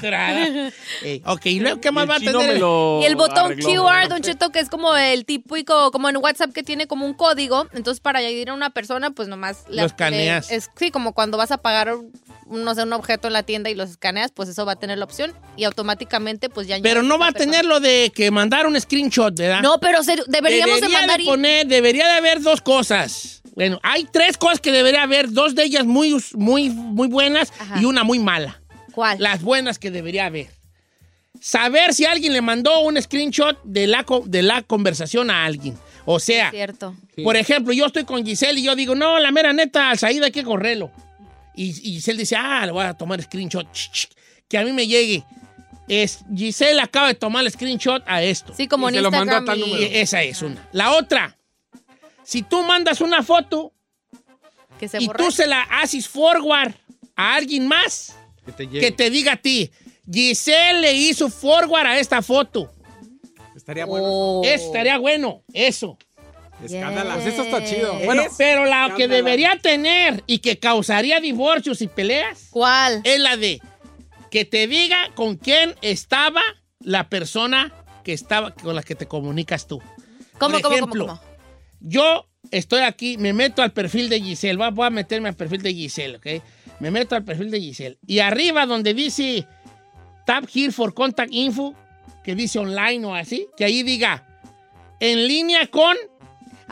[1.03, 2.53] Ey, ok, ¿y luego qué más El va a chino tener?
[2.56, 3.86] me lo Y el botón arregló.
[3.86, 7.14] QR, Don Cheto, que es como el típico, como en WhatsApp que tiene como un
[7.14, 7.68] código.
[7.74, 10.49] Entonces, para añadir a una persona, pues nomás Lo escaneas.
[10.49, 13.44] le- es, sí, como cuando vas a pagar, un- no sé, un objeto en la
[13.44, 16.78] tienda y los escaneas, pues eso va a tener la opción y automáticamente, pues ya.
[16.82, 19.61] Pero no va a tener lo de que mandar un screenshot, ¿verdad?
[19.61, 21.22] No, pero se- deberíamos de Debería mandar.
[21.22, 23.41] y- poner, debería de haber dos cosas.
[23.60, 27.81] Bueno, hay tres cosas que debería haber, dos de ellas muy, muy, muy buenas Ajá.
[27.81, 28.61] y una muy mala.
[28.94, 29.18] ¿Cuál?
[29.19, 30.48] Las buenas que debería haber.
[31.41, 35.77] Saber si alguien le mandó un screenshot de la, de la conversación a alguien.
[36.06, 36.95] O sea, Es cierto.
[37.23, 40.26] por ejemplo, yo estoy con Giselle y yo digo, no, la mera neta, al Saída
[40.26, 40.91] hay que correrlo.
[41.56, 43.72] Y, y Giselle dice, ah, le voy a tomar screenshot.
[43.72, 44.07] Ch, ch,
[44.49, 45.23] que a mí me llegue.
[45.88, 48.53] Es, Giselle acaba de tomar el screenshot a esto.
[48.56, 49.45] Sí, como Y en se lo mandó a Instagram.
[49.45, 49.81] tal y- número.
[49.94, 50.68] Y esa es una.
[50.72, 51.36] La otra,
[52.30, 53.73] si tú mandas una foto
[54.80, 55.18] que se y borra.
[55.18, 56.76] tú se la haces forward
[57.15, 58.15] a alguien más,
[58.45, 58.80] Que te llegue.
[58.81, 59.72] que te diga a ti,
[60.11, 62.72] Giselle le hizo forward a esta foto.
[63.56, 64.06] Estaría bueno.
[64.07, 64.41] Oh.
[64.45, 65.97] Eso estaría bueno, eso.
[66.64, 67.15] Escándala.
[67.15, 67.97] Pues eso está chido.
[68.06, 73.01] Bueno, pero la que debería tener y que causaría divorcios y peleas ¿Cuál?
[73.06, 73.60] es la de
[74.30, 76.41] que te diga con quién estaba
[76.80, 77.73] la persona
[78.03, 79.81] que estaba con la que te comunicas tú.
[80.38, 81.28] ¿Cómo, Por cómo, ejemplo, cómo, cómo?
[81.81, 85.35] Yo estoy aquí, me meto al perfil de Giselle, voy a- voy a meterme al
[85.35, 86.43] perfil de Giselle, ¿ok?
[86.80, 87.97] Me meto al perfil de Giselle.
[88.07, 89.45] Y arriba donde dice
[90.26, 91.73] Tap here for contact info,
[92.23, 94.23] que dice online o así, que ahí diga
[94.99, 95.95] en línea con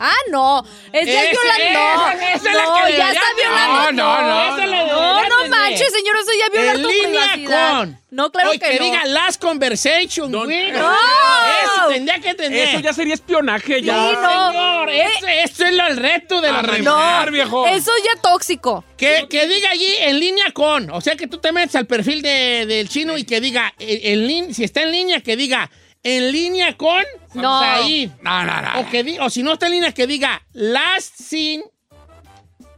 [0.00, 0.64] Ah, no.
[0.92, 1.80] Es ya Esa- violando.
[2.12, 3.92] esa- esa es la no, que ya está violando.
[4.04, 5.50] No, no, no, No, debería no tener.
[5.50, 6.16] manches, señor.
[6.18, 7.78] Eso ya violar en tu línea privacidad.
[7.80, 8.00] con.
[8.12, 8.84] No, claro Oye, que, no.
[8.84, 10.70] diga last conversation, No, güey.
[10.70, 10.92] no.
[10.92, 12.62] Eso tendría que.
[12.64, 13.94] Eso ya sería espionaje, ya.
[14.10, 14.50] Sí, no.
[14.52, 17.66] Señor, ese- eso es lo- el reto de la No, viejo.
[17.66, 18.84] eso es ya tóxico.
[18.96, 20.90] Que, que diga allí en línea con.
[20.90, 24.00] O sea, que tú te metes al perfil de- del chino y que diga, eh,
[24.12, 25.70] en lin- si está en línea, que diga
[26.02, 27.02] en línea con
[27.34, 27.60] No.
[27.60, 28.10] Said.
[28.22, 28.80] no, no, no.
[28.80, 31.62] O, que di- o si no está en línea, que diga last seen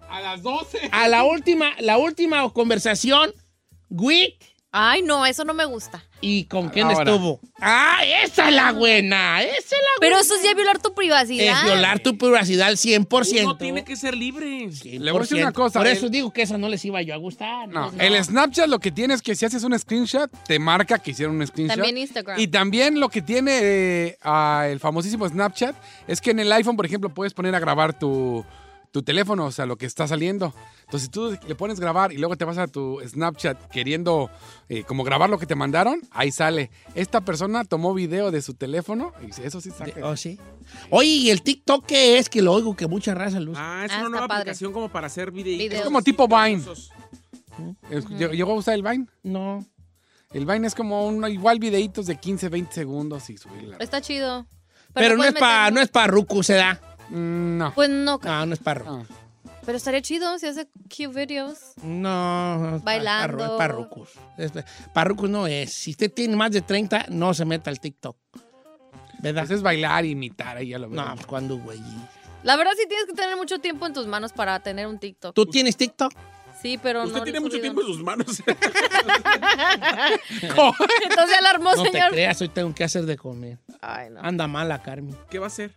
[0.08, 0.88] A las 12.
[0.90, 3.32] a la última, la última conversación
[3.88, 4.34] with
[4.72, 6.04] Ay, no, eso no me gusta.
[6.22, 7.10] Y con quién Ahora.
[7.10, 7.40] estuvo.
[7.60, 10.20] Ah, esa es la buena, esa es la Pero buena.
[10.20, 11.58] eso es ya violar tu privacidad.
[11.58, 13.44] es violar tu privacidad al 100%.
[13.44, 14.68] Uno tiene que ser libre.
[14.84, 15.52] Le voy a decir una 100%.
[15.54, 17.68] cosa, Por el- eso digo que esa no les iba yo a gustar.
[17.68, 18.00] No, no.
[18.02, 21.36] el Snapchat lo que tiene es que si haces un screenshot, te marca que hicieron
[21.36, 21.76] un screenshot.
[21.76, 22.38] También Instagram.
[22.38, 24.16] Y también lo que tiene eh,
[24.70, 25.74] el famosísimo Snapchat
[26.06, 28.44] es que en el iPhone, por ejemplo, puedes poner a grabar tu,
[28.92, 30.52] tu teléfono, o sea, lo que está saliendo.
[30.80, 34.30] Entonces, si tú le pones grabar y luego te vas a tu Snapchat queriendo
[34.68, 36.70] eh, como grabar lo que te mandaron, ahí sale.
[36.96, 39.92] Esta persona tomó video de su teléfono y eso sí saca.
[40.06, 40.38] Oh, sí.
[40.90, 42.28] Oye, ¿y el TikTok qué es?
[42.28, 43.62] Que lo oigo que mucha raza lo usa.
[43.82, 44.40] Ah, es Ah, una nueva padre.
[44.42, 45.58] aplicación como para hacer videitos.
[45.64, 45.80] Videos.
[45.80, 46.62] Es como tipo Vine.
[48.32, 49.06] ¿Llegó a usar el Vine?
[49.22, 49.64] No.
[50.32, 53.76] El Vine es como un, igual videitos de 15, 20 segundos y subirla.
[53.80, 54.46] Está chido.
[54.94, 56.80] Pero, no, es para meter- no es para Ruku, se da.
[57.10, 57.72] No.
[57.74, 58.18] Pues no.
[58.22, 58.60] No, no es.
[58.66, 59.02] Ah.
[59.66, 61.58] Pero estaría chido si hace cute videos.
[61.82, 63.36] No, Bailando.
[63.38, 64.08] parru- es parrucos.
[64.38, 64.52] Es-
[64.94, 65.72] Parrucos no es.
[65.72, 68.16] Si usted tiene más de 30, no se meta al TikTok.
[69.18, 69.42] ¿Verdad?
[69.42, 71.04] Pues es bailar, imitar, ahí ya lo veo.
[71.04, 71.78] No, pues cuando, güey.
[72.42, 75.34] La verdad sí tienes que tener mucho tiempo en tus manos para tener un TikTok.
[75.34, 76.10] ¿Tú tienes TikTok?
[76.62, 77.24] Sí, pero Usted no.
[77.24, 78.26] tiene lo he mucho tiempo en sus manos.
[81.02, 82.08] Entonces ya la armó, No señor.
[82.08, 83.58] te creas, hoy tengo que hacer de comer.
[83.80, 84.20] Ay, no.
[84.22, 85.16] Anda mala, Carmen.
[85.30, 85.72] ¿Qué va a hacer?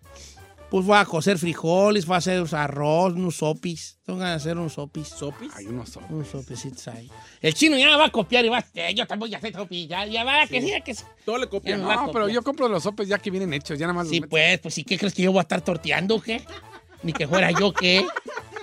[0.73, 3.99] Pues voy a cocer frijoles, voy a hacer arroz, unos sopis.
[4.03, 5.07] Tengo que hacer unos sopis.
[5.07, 5.53] ¿Sopis?
[5.55, 6.09] Hay unos sopis.
[6.09, 7.11] Unos sopecitos ahí.
[7.41, 8.65] El chino ya va a copiar y va a...
[8.73, 9.87] eh, yo también voy a hacer sopis.
[9.87, 11.03] Ya, ya va, que sí, que sí.
[11.25, 11.77] Todo le Ya copia.
[11.77, 14.05] no No, pero yo compro los sopes ya que vienen hechos, ya nada más.
[14.05, 14.31] los Sí, meto.
[14.31, 16.43] pues, pues, ¿y qué crees que yo voy a estar torteando qué?
[17.03, 18.07] Ni que fuera yo qué.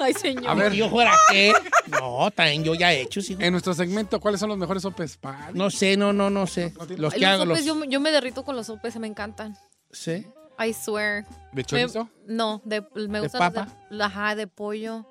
[0.01, 0.49] Ay, señor.
[0.49, 0.73] A Ni ver.
[0.73, 1.53] que yo fuera qué.
[1.93, 3.37] No, también yo ya he hecho, sí.
[3.39, 5.16] En nuestro segmento, ¿cuáles son los mejores sopes?
[5.55, 6.74] No sé, no, no, no sé.
[6.97, 7.59] Los que los hago, los...
[7.61, 9.57] sopes, yo, yo me derrito con los sopes, me encantan.
[9.93, 10.27] Sí.
[10.65, 11.24] I swear.
[11.53, 12.05] ¿De chorizo?
[12.27, 13.69] Me- no, de, me ¿De gusta papa?
[13.91, 15.07] De, ajá, de pollo.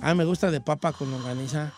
[0.00, 1.72] Ah, me gusta de papa con longaniza.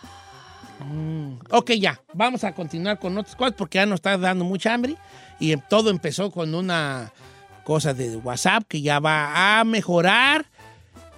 [0.80, 1.38] Mm.
[1.50, 2.00] Ok, ya.
[2.12, 4.96] Vamos a continuar con otras cosas porque ya nos está dando mucha hambre.
[5.40, 7.12] Y em- todo empezó con una
[7.64, 10.46] cosa de WhatsApp que ya va a mejorar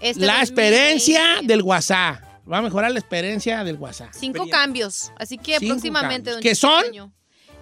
[0.01, 0.43] Este la 2020.
[0.43, 2.22] experiencia del WhatsApp.
[2.51, 4.09] Va a mejorar la experiencia del WhatsApp.
[4.12, 5.12] Cinco cambios.
[5.18, 6.30] Así que Cinco próximamente.
[6.30, 6.36] cambios.
[6.36, 7.12] don ¿Qué son?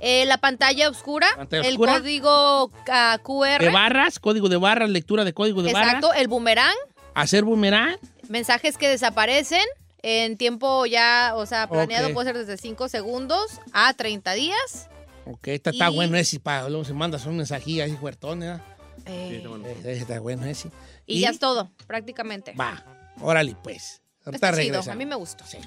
[0.01, 1.99] Eh, la pantalla oscura, Pantalla el oscura.
[2.01, 6.23] código ah, QR, De barras, código de barras, lectura de código de exacto, barras.
[6.23, 6.77] el boomerang,
[7.15, 7.97] Hacer boomerang.
[8.29, 9.65] mensajes que desaparecen
[10.03, 14.89] en tiempo ya, o sea, planeado puede ser desde 5 segundos a 30 días.
[15.25, 16.39] Ok, está, está Y- bueno ese.
[16.39, 18.61] Para, luego se mandas un mensajillo así fuertón, ¿verdad?
[19.07, 19.43] Eh,
[19.85, 20.71] Eh, Está bueno ese.
[21.07, 22.53] y, ya es todo, prácticamente.
[22.53, 22.85] Va,
[23.21, 24.03] órale pues.
[24.25, 25.45] Ahorita Está a mí me gustó.
[25.45, 25.61] Don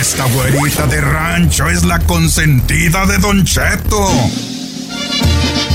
[0.00, 4.08] Esta güerita de rancho es la consentida de Don Cheto.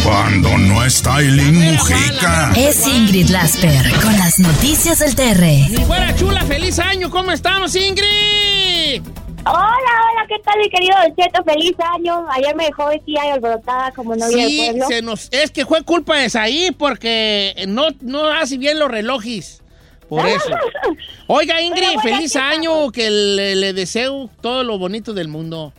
[0.03, 2.52] Cuando no está Aileen Mujica.
[2.56, 5.41] Es Ingrid Lasper con las noticias del TR.
[5.69, 7.10] Mi güera chula, feliz año.
[7.10, 9.02] ¿Cómo estamos, Ingrid?
[9.45, 11.44] Hola, hola, ¿qué tal mi querido Don Cheto?
[11.44, 12.26] Feliz año.
[12.32, 14.88] Ayer me dejó vestida y alborotada como novia Sí, del pueblo.
[14.88, 19.61] se nos, es que fue culpa de Saí porque no, no hace bien los relojes.
[20.07, 20.49] Por eso.
[21.28, 22.90] Oiga, Ingrid, feliz ¿qué año.
[22.91, 25.74] Que le, le deseo todo lo bonito del mundo.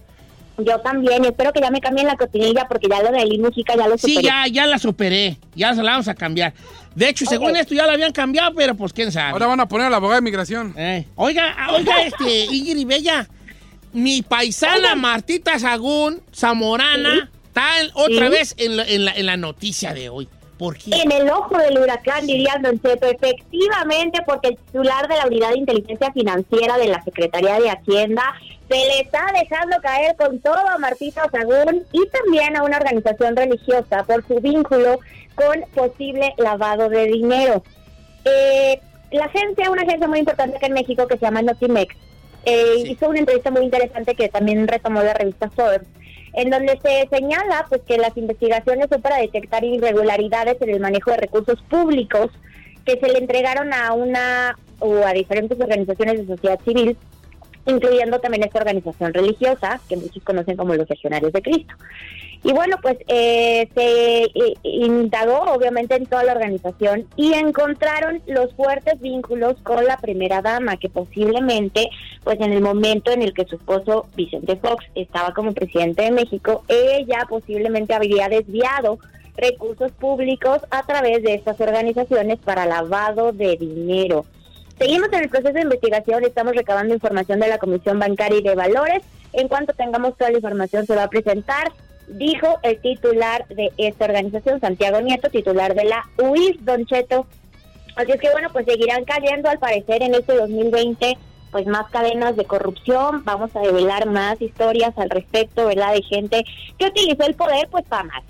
[0.59, 3.75] Yo también, espero que ya me cambien la cotinilla porque ya lo de Aileen Música
[3.77, 4.23] ya lo Sí, superé.
[4.29, 5.39] ya, ya la superé.
[5.57, 6.53] Ya se la vamos a cambiar.
[6.95, 9.31] De hecho, según esto ya la habían cambiado, pero pues quién sabe.
[9.33, 10.75] Ahora van a poner a la abogada de migración.
[10.77, 13.27] Eh, Oiga, ah, oiga, este, Ingrid Bella,
[13.95, 18.33] mi paisana Martita Sagún, zamorana, está en- otra Sí.
[18.33, 20.29] vez en la, en la- en la noticia de hoy.
[20.59, 20.91] ¿Por qué?
[21.03, 25.51] En el ojo del huracán, diría Don Cheto, efectivamente, porque el titular de la Unidad
[25.51, 28.23] de Inteligencia Financiera de la Secretaría de Hacienda
[28.69, 33.35] se le está dejando caer con todo a Martita Sagún y también a una organización
[33.37, 35.01] religiosa por su vínculo
[35.35, 37.63] con posible lavado de dinero.
[38.25, 38.81] Eh,
[39.11, 41.95] la agencia, una agencia muy importante acá en México que se llama Notimex,
[42.45, 45.87] eh, hizo una entrevista muy interesante que también retomó la revista Forbes,
[46.35, 51.11] en donde se señala pues que las investigaciones son para detectar irregularidades en el manejo
[51.11, 52.31] de recursos públicos
[52.85, 56.97] que se le entregaron a una o a diferentes organizaciones de sociedad civil,
[57.67, 61.75] incluyendo también esta organización religiosa que muchos conocen como los Legionarios de Cristo.
[62.45, 68.53] Y bueno, pues eh, se eh, indagó obviamente en toda la organización y encontraron los
[68.53, 71.89] fuertes vínculos con la primera dama, que posiblemente,
[72.23, 76.11] pues en el momento en el que su esposo Vicente Fox estaba como presidente de
[76.11, 78.99] México, ella posiblemente habría desviado
[79.39, 84.27] recursos públicos a través de estas organizaciones para lavado de dinero.
[84.79, 88.55] Seguimos en el proceso de investigación, estamos recabando información de la Comisión Bancaria y de
[88.55, 89.03] Valores.
[89.33, 91.73] En cuanto tengamos toda la información se va a presentar,
[92.09, 97.27] dijo el titular de esta organización, Santiago Nieto, titular de la UIS, Don Cheto.
[97.97, 101.17] Así es que bueno, pues seguirán cayendo al parecer en este 2020
[101.53, 105.95] pues más cadenas de corrupción, vamos a develar más historias al respecto, ¿verdad?
[105.95, 106.45] De gente
[106.77, 108.25] que utilizó el poder pues para más.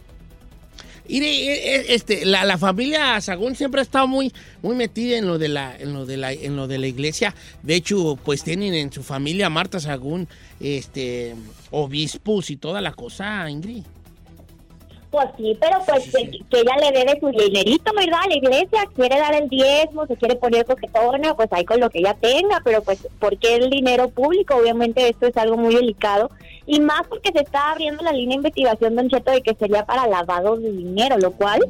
[1.06, 4.32] Eh, eh, este, la, la familia Sagún siempre ha estado muy,
[4.62, 7.34] muy metida en lo de la, en lo de la, en lo de la iglesia.
[7.62, 10.28] De hecho, pues tienen en su familia Marta Sagún,
[10.60, 11.34] este,
[11.70, 13.84] obispos y toda la cosa, Ingrid.
[15.14, 18.18] Pues sí, pero pues que, que ella le debe su dinerito, ¿verdad?
[18.28, 22.00] La iglesia quiere dar el diezmo, se quiere poner coquetona, pues ahí con lo que
[22.00, 26.32] ella tenga, pero pues porque el dinero público, obviamente esto es algo muy delicado
[26.66, 29.86] y más porque se está abriendo la línea de investigación, Don Cheto, de que sería
[29.86, 31.60] para lavado de dinero, lo cual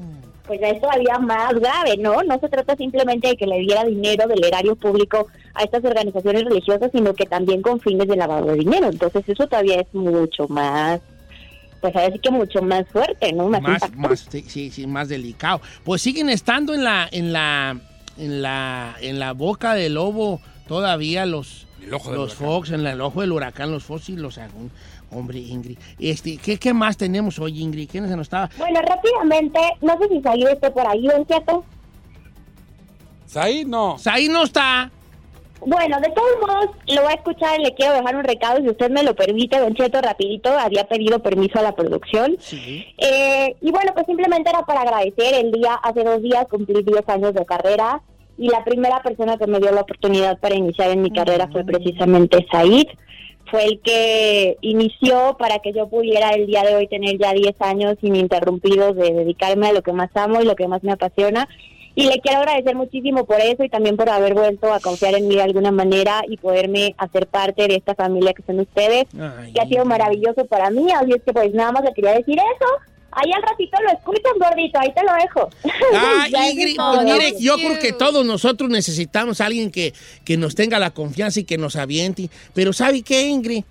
[0.47, 2.23] pues ya es todavía más grave, ¿no?
[2.23, 6.45] No se trata simplemente de que le diera dinero del erario público a estas organizaciones
[6.45, 8.89] religiosas, sino que también con fines de lavado de dinero.
[8.89, 11.03] Entonces eso todavía es mucho más,
[11.93, 13.51] pues así que mucho más fuerte, ¿no?
[13.51, 15.61] Más, más, sí, sí, más delicado.
[15.85, 17.79] Pues siguen estando en la, en la,
[18.17, 23.21] en la, en la boca del lobo todavía los, los Fox, en la- el ojo
[23.21, 24.71] del huracán, los Fox y los Agún.
[25.11, 25.77] Hombre, Ingrid.
[25.99, 27.91] Este, ¿qué, ¿Qué más tenemos hoy, Ingrid?
[27.91, 28.49] ¿Quién se nos estaba?
[28.57, 31.65] Bueno, rápidamente, no sé si salió este por ahí, ¿Don Cheto?
[33.35, 33.97] Ahí no.
[34.07, 34.91] Ahí no está.
[35.61, 38.69] Bueno, de todos modos, lo voy a escuchar y le quiero dejar un recado, si
[38.69, 42.37] usted me lo permite, Don Cheto, rapidito, había pedido permiso a la producción.
[42.99, 47.09] Eh, y bueno, pues simplemente era para agradecer, el día, hace dos días cumplí 10
[47.09, 48.03] años de carrera
[48.37, 51.65] y la primera persona que me dio la oportunidad para iniciar en mi carrera fue
[51.65, 52.89] precisamente Said.
[53.51, 57.55] Fue el que inició para que yo pudiera el día de hoy tener ya 10
[57.61, 61.49] años ininterrumpidos de dedicarme a lo que más amo y lo que más me apasiona.
[61.97, 65.29] Y le quiero agradecer muchísimo por eso y también por haber vuelto a confiar en
[65.29, 69.07] mí de alguna manera y poderme hacer parte de esta familia que son ustedes,
[69.55, 70.91] que ha sido maravilloso para mí.
[70.91, 72.67] Así es que pues nada más le quería decir eso.
[73.17, 75.49] Ahí al ratito lo escuchan, gordito, ahí te lo dejo.
[75.95, 79.95] Ah, Ingrid, pues mire, yo creo que todos nosotros necesitamos a alguien que,
[80.25, 82.29] que nos tenga la confianza y que nos aviente.
[82.55, 83.63] Pero ¿sabe qué, Ingrid?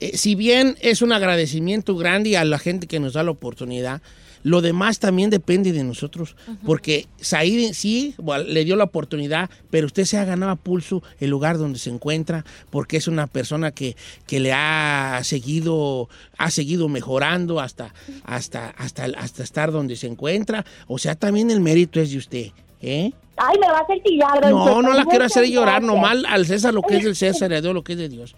[0.00, 4.00] Eh, si bien es un agradecimiento grande a la gente que nos da la oportunidad,
[4.42, 6.36] lo demás también depende de nosotros.
[6.64, 11.02] Porque Said sí bueno, le dio la oportunidad, pero usted se ha ganado a pulso
[11.18, 13.96] el lugar donde se encuentra, porque es una persona que,
[14.26, 16.08] que le ha seguido,
[16.38, 17.94] ha seguido mejorando hasta,
[18.24, 20.64] hasta, hasta, hasta estar donde se encuentra.
[20.86, 22.46] O sea, también el mérito es de usted.
[22.82, 23.12] ¿eh?
[23.36, 26.74] Ay, me va a hacer chillar, No, no la quiero hacer llorar, nomás al César
[26.74, 28.34] lo que es del César y a Dios lo que es de Dios.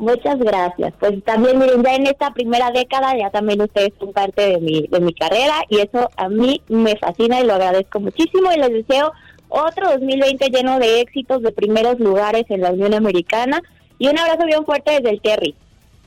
[0.00, 0.94] Muchas gracias.
[0.98, 4.86] Pues también, miren, ya en esta primera década ya también ustedes son parte de mi,
[4.86, 8.72] de mi carrera y eso a mí me fascina y lo agradezco muchísimo y les
[8.72, 9.12] deseo
[9.50, 13.60] otro 2020 lleno de éxitos, de primeros lugares en la Unión Americana
[13.98, 15.54] y un abrazo bien fuerte desde el Terry.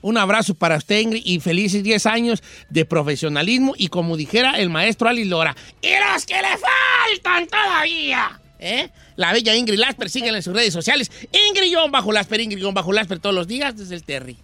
[0.02, 4.72] Un abrazo para usted, Ingrid, y felices 10 años de profesionalismo y como dijera el
[4.72, 8.40] maestro Ali Lora, ¡y los que le faltan todavía!
[8.58, 8.90] ¿Eh?
[9.16, 11.12] La bella Ingrid Lasper, síguenla en sus redes sociales.
[11.32, 14.38] Ingrid bajo Lasper, Ingrid bajo Lasper todos los días desde el Terry.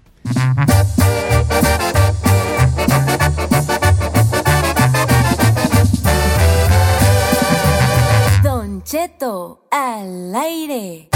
[8.44, 11.10] Don Cheto al aire.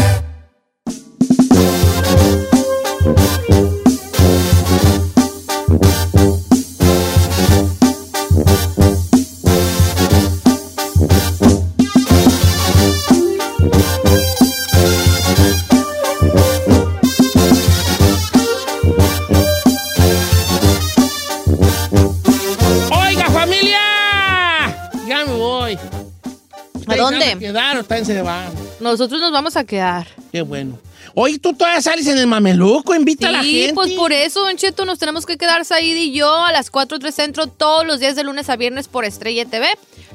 [27.08, 27.26] ¿A dónde?
[27.32, 28.52] ¿A quedar o también se van?
[28.80, 30.08] Nosotros nos vamos a quedar.
[30.32, 30.80] Qué bueno.
[31.16, 33.74] Oye, tú todavía sales en el mameluco, invita a la Sí, gente.
[33.76, 36.98] pues por eso, Don Cheto, nos tenemos que quedar Said y yo a las 4
[36.98, 39.68] 3 Centro todos los días de lunes a viernes por Estrella TV.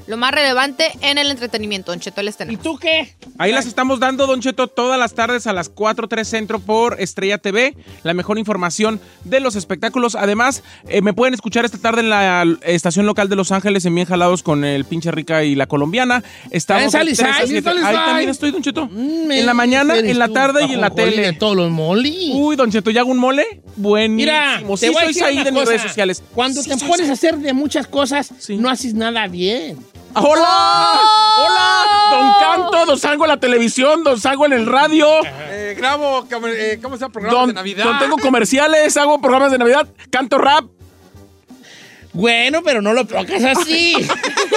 [0.08, 3.14] Lo más relevante en el entretenimiento, Don Cheto, el ¿Y tú qué?
[3.36, 7.36] Ahí las estamos dando, Don Cheto, todas las tardes a las 4.3 Centro por Estrella
[7.36, 7.76] TV.
[8.04, 10.14] La mejor información de los espectáculos.
[10.14, 13.94] Además, eh, me pueden escuchar esta tarde en la estación local de Los Ángeles, en
[13.94, 16.24] Bien Jalados con el pinche rica y la colombiana.
[16.50, 17.94] Estamos Ahí de ahí Ahí ahí.
[17.94, 18.86] también estoy, Don Cheto.
[18.86, 21.20] Mm, en la mañana, en la tarde y en la tele.
[21.20, 22.30] de todos los molis.
[22.32, 23.60] Uy, Don Cheto, ¿ya hago un mole?
[23.76, 24.16] Buenísimo.
[24.16, 26.22] Mira, sí, te voy a decir una en mis redes sociales.
[26.34, 29.76] Cuando Sí, te pones a hacer de muchas cosas, no haces nada bien.
[30.14, 31.00] ¡Hola!
[31.38, 31.84] ¡Hola!
[32.10, 35.08] Don Canto, don salgo en la televisión, don salgo en el radio.
[35.24, 37.12] Eh, grabo, eh, ¿cómo se llama?
[37.12, 37.84] Programa Don, de Navidad.
[37.84, 40.64] don tengo comerciales, hago programas de Navidad, canto rap.
[42.12, 43.94] Bueno, pero no lo tocas así.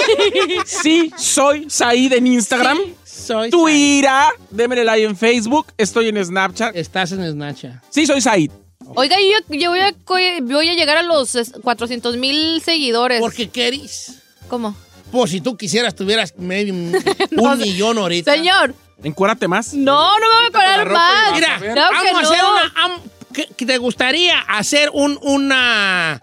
[0.65, 2.80] sí, soy Said en Instagram.
[3.03, 4.10] soy Twitter,
[4.49, 6.76] démele like en Facebook, estoy en Snapchat.
[6.76, 7.84] Estás en Snapchat.
[7.90, 8.52] Sí, soy Said.
[8.95, 9.94] Oiga, yo, yo voy, a,
[10.41, 13.19] voy a llegar a los 400 mil seguidores.
[13.19, 14.22] Porque querís.
[14.48, 14.76] ¿Cómo?
[15.11, 16.91] Pues si tú quisieras, tuvieras medio un
[17.31, 18.33] No, millón ahorita.
[18.33, 18.73] Señor.
[19.03, 19.73] Encuérate más.
[19.73, 21.33] No, no me voy a parar más.
[21.33, 22.29] Mira, Claro que vamos a no.
[22.29, 22.73] hacer una.
[22.83, 23.01] am-
[23.33, 26.21] ¿qué- qué ¿Te gustaría hacer un, una.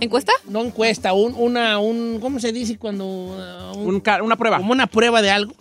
[0.00, 0.32] ¿Encuesta?
[0.48, 1.78] No encuesta, un, una.
[1.78, 3.04] Un, ¿Cómo se dice cuando.?
[3.04, 4.56] uh, un- Un una prueba.
[4.58, 5.52] como una prueba de algo.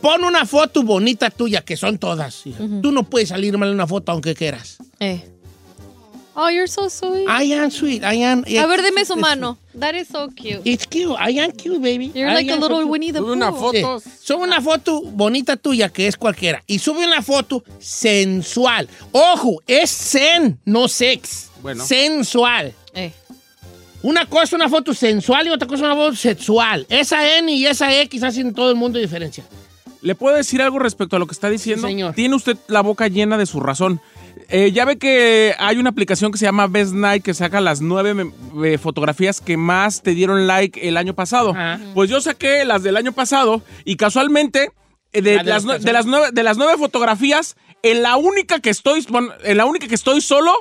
[0.00, 2.44] Pon una foto bonita tuya, que son todas.
[2.46, 2.58] hija.
[2.82, 4.78] Tú no puedes salir mal en una foto aunque quieras.
[4.98, 5.28] Eh.
[6.34, 7.28] Oh, you're so sweet.
[7.28, 8.02] I am sweet.
[8.02, 8.42] I am.
[8.46, 9.58] a ver, deme su mano.
[9.78, 10.62] That is so cute.
[10.64, 11.14] It's cute.
[11.18, 12.10] I am cute, baby.
[12.14, 12.88] You're I like a so little cute.
[12.90, 13.58] Winnie the Sube una Pooh.
[13.60, 14.00] foto.
[14.00, 14.10] Sí.
[14.22, 16.62] Sube una foto bonita tuya, que es cualquiera.
[16.66, 18.88] Y sube una foto sensual.
[19.12, 21.50] Ojo, es zen, no sex.
[21.62, 21.84] Bueno.
[21.84, 22.72] Sensual.
[22.94, 23.12] Eh.
[24.02, 26.86] Una cosa es una foto sensual y otra cosa es una foto sexual.
[26.88, 29.44] Esa N y esa X hacen todo el mundo diferencia.
[30.00, 31.86] ¿Le puedo decir algo respecto a lo que está diciendo?
[31.86, 32.14] señor.
[32.14, 34.00] Tiene usted la boca llena de su razón.
[34.48, 37.80] Eh, ya ve que hay una aplicación que se llama Best Night que saca las
[37.80, 38.30] nueve
[38.64, 41.54] eh, fotografías que más te dieron like el año pasado.
[41.94, 44.70] Pues yo saqué las del año pasado y casualmente
[45.12, 48.60] eh, de, La de las, de las nueve, de las nueve fotografías, en la única
[48.60, 50.52] que estoy, bueno, en la única que estoy solo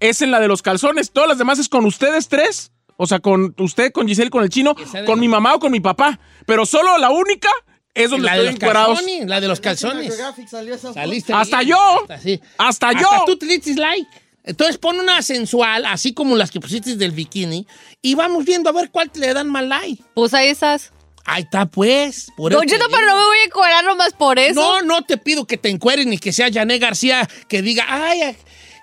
[0.00, 1.12] es en la de los calzones.
[1.12, 2.72] Todas las demás es con ustedes tres.
[2.96, 5.80] O sea, con usted, con Giselle, con el chino, con mi mamá o con mi
[5.80, 6.20] papá.
[6.46, 7.48] Pero solo la única
[7.94, 8.98] es donde La de estoy los encuerados.
[8.98, 10.14] calzones, la de los calzones.
[10.94, 11.68] Saliste Hasta bien.
[11.70, 12.00] yo.
[12.02, 12.40] Hasta, sí.
[12.58, 13.10] Hasta yo.
[13.10, 13.46] Hasta tú te
[13.76, 14.08] like.
[14.46, 17.66] Entonces pon una sensual, así como las que pusiste del bikini,
[18.02, 20.02] y vamos viendo a ver cuál le dan más like.
[20.14, 20.92] Pues a esas.
[21.24, 22.30] Ahí está, pues.
[22.36, 22.98] Por eso Don te Cheto, digo.
[22.98, 24.60] pero no me voy a encuerar nomás por eso.
[24.60, 28.36] No, no te pido que te encueres ni que sea Jané García que diga, ay,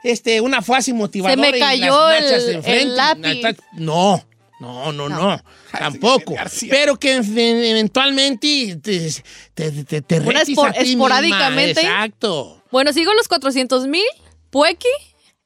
[0.03, 1.35] este, una frase motivadora.
[1.45, 2.81] Se me y cayó las nachas el- de enfrente".
[2.81, 3.41] el lápiz.
[3.73, 4.25] No,
[4.61, 5.41] no, no, no,
[5.77, 6.35] tampoco.
[6.69, 9.11] Pero que en- eventualmente te,
[9.53, 10.91] te, te, te Una retes espor- a ti misma.
[11.05, 11.81] esporádicamente.
[11.81, 12.63] Exacto.
[12.71, 14.05] Bueno, sigo los 400 mil.
[14.49, 14.87] Pueki,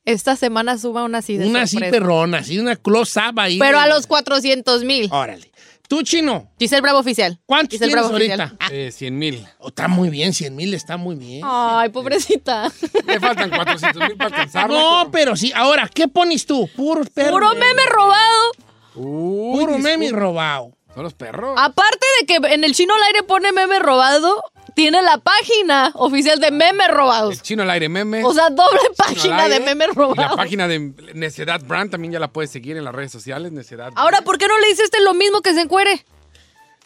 [0.04, 3.58] esta semana suba una así de Una así perrona, así una close-up ahí.
[3.60, 5.10] Pero a los 400 mil.
[5.12, 5.52] Órale.
[5.88, 6.52] Tú, Chino.
[6.58, 7.40] Giselle Bravo Oficial.
[7.46, 8.56] ¿Cuántos Giselle tienes Bravo ahorita?
[8.60, 8.74] Oficial.
[8.88, 9.46] Eh, 100 mil.
[9.60, 11.42] Oh, está muy bien, 100 mil está muy bien.
[11.46, 12.72] Ay, pobrecita.
[13.08, 14.76] Le faltan 400 mil para alcanzarlo.
[15.04, 15.52] No, pero sí.
[15.56, 16.68] Ahora, ¿qué pones tú?
[16.76, 17.34] Puro perro.
[17.34, 18.52] Puro meme robado.
[18.96, 20.72] Puro meme robado.
[20.94, 21.56] Son los perros.
[21.58, 24.42] Aparte de que en el chino al aire pone meme robado,
[24.76, 27.42] tiene la página oficial de meme robados.
[27.42, 28.24] Chino al aire meme.
[28.24, 29.66] O sea, doble página de aire.
[29.66, 33.12] meme Y la página de Necedad Brand también ya la puedes seguir en las redes
[33.12, 33.52] sociales.
[33.52, 33.92] Necedad.
[33.96, 36.06] Ahora, ¿por qué no le dices este lo mismo que se encuere?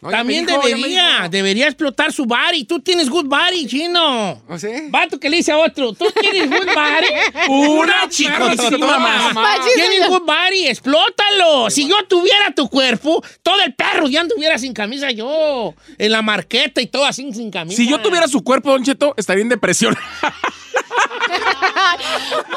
[0.02, 2.64] No, También dijo, debería, debería explotar su body.
[2.64, 4.42] Tú tienes good body, chino.
[4.48, 4.88] ¿No sé?
[4.90, 7.50] Vato que le dice a otro, tú tienes good body.
[7.50, 9.36] Una chicotota más.
[9.76, 11.70] Tienes good body, explótalo.
[11.70, 15.76] Si yo tuviera tu cuerpo, todo el perro ya anduviera sin camisa yo.
[15.98, 17.76] En la marqueta y todo así sin camisa.
[17.76, 19.98] Si yo tuviera su cuerpo, Don Cheto, estaría en depresión.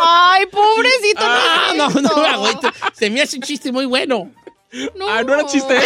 [0.00, 1.20] Ay, pobrecito.
[1.20, 2.72] Ah, no, no, agüita.
[2.92, 4.30] Se me hace un chiste muy bueno.
[4.94, 5.06] No.
[5.08, 5.74] Ah, no era chiste.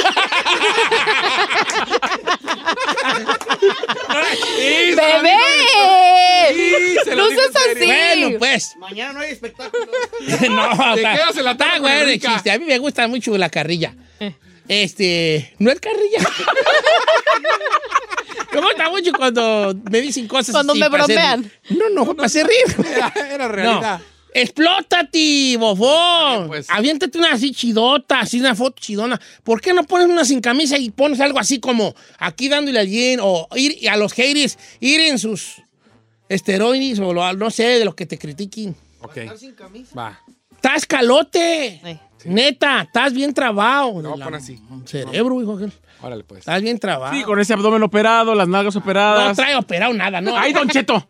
[4.96, 5.36] ¡Bebé!
[6.54, 7.94] Sí, se lo no digo seas en serio.
[7.94, 8.22] así.
[8.22, 8.76] Bueno, pues.
[8.78, 9.84] Mañana no hay espectáculo.
[10.50, 12.32] no, Te quedas en la tarde el Enrica.
[12.34, 12.50] chiste.
[12.50, 13.94] A mí me gusta mucho la carrilla.
[14.68, 16.18] Este, no es carrilla.
[18.52, 21.52] me gusta mucho cuando me dicen cosas Cuando así me para hacer- bromean.
[21.70, 22.86] No, no, para hacer rir.
[22.92, 23.98] Era, era realidad.
[24.00, 24.15] No.
[24.42, 26.48] Explótate, bofón.
[26.48, 26.66] pues.
[26.70, 29.20] Aviéntate una así chidota, así una foto chidona.
[29.42, 32.86] ¿Por qué no pones una sin camisa y pones algo así como aquí dándole al
[32.86, 35.62] bien o ir a los haters, ir en sus
[36.28, 38.74] esteroides o lo- no sé, de los que te critiquen?
[39.00, 39.18] Ok.
[39.96, 40.20] Va.
[40.54, 41.80] Estás calote.
[42.18, 42.28] Sí.
[42.28, 44.02] Neta, estás bien trabado.
[44.02, 44.58] La- poner así.
[44.84, 45.58] Cerebro, hijo.
[46.02, 46.40] Órale, pues.
[46.40, 47.14] Estás bien trabado.
[47.14, 49.36] Sí, con ese abdomen operado, las nalgas no operadas.
[49.36, 50.36] trae operado nada, ¿no?
[50.36, 51.06] ¡Ay, Don Cheto!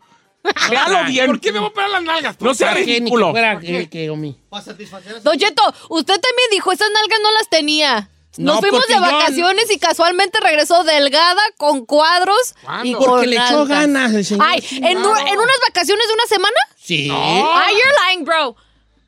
[0.69, 1.27] Véalo bien.
[1.27, 2.41] ¿Por qué me voy a operar las nalgas?
[2.41, 3.29] No sea ridículo.
[3.29, 4.37] Omi.
[4.49, 8.09] Para satisfacer a Don Cheto, usted también dijo, esas nalgas no las tenía.
[8.37, 12.97] Nos No, fuimos de yo- vacaciones y casualmente regresó delgada, con cuadros y ¿Cuándo?
[12.99, 14.45] con Porque le echó ganas el señor.
[14.47, 16.55] Ay, ¿en, un- en unas vacaciones de una semana?
[16.77, 17.09] Sí.
[17.11, 18.55] Ay, you're lying, bro.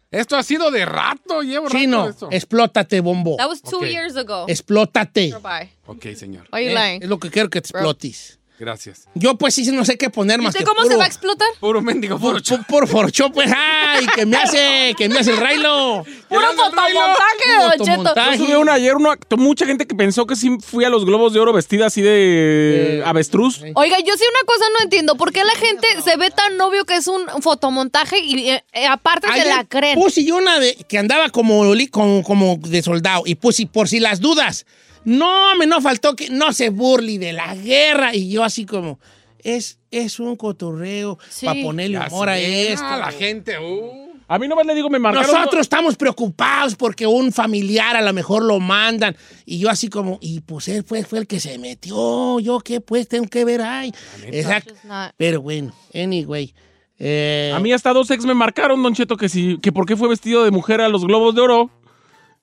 [0.10, 3.36] Esto ha sido de rato, llevo rato Chino, explótate, bombo.
[3.38, 4.45] That was two years ago.
[4.48, 5.32] Explótate.
[5.44, 5.72] Bye.
[5.86, 6.48] Ok, señor.
[6.52, 7.03] Why you Eh, lying?
[7.03, 8.39] es lo que quiero que te explotes.
[8.60, 9.07] Gracias.
[9.15, 11.06] Yo pues sí no sé qué poner ¿Y más usted que cómo puro, se va
[11.06, 11.48] a explotar?
[11.61, 15.38] Puro mendigo, puro Por, por forcho, pues, ay, que me hace, que me hace el
[15.38, 16.06] railo.
[16.30, 18.14] Puro fotomontaje, Don Cheto.
[18.15, 21.34] Yo subí una ayer, una, mucha gente que pensó que sí fui a los Globos
[21.34, 23.61] de Oro vestida así de Eh, avestruz.
[23.73, 25.15] Oiga, yo sí una cosa no entiendo.
[25.15, 28.86] ¿Por qué la gente se ve tan obvio que es un fotomontaje y eh, eh,
[28.88, 29.98] aparte se la creen?
[29.98, 33.99] Puse yo una de, que andaba como, como, como de soldado y puse por si
[33.99, 34.65] las dudas.
[35.10, 38.15] No, me no faltó que no se burle de la guerra.
[38.15, 38.99] Y yo así como,
[39.44, 41.45] es, es un cotorreo Sí.
[41.45, 42.86] para ponerle Ya humor a esto.
[42.86, 44.10] Ah, la gente, uh.
[44.31, 45.31] A mí nomás le digo, me marcaron...
[45.34, 49.18] Nosotros estamos preocupados porque un familiar a lo mejor lo mandan.
[49.44, 52.40] Y yo así como, y pues él fue, fue el que se metió.
[52.40, 53.91] Yo qué pues tengo que ver ahí.
[54.27, 54.76] Exacto.
[55.18, 56.53] Pero bueno, anyway.
[56.99, 59.98] eh, A mí hasta dos ex me marcaron, Don Cheto, que sí, que por qué
[59.98, 61.72] fue vestido de mujer a los Globos de Oro.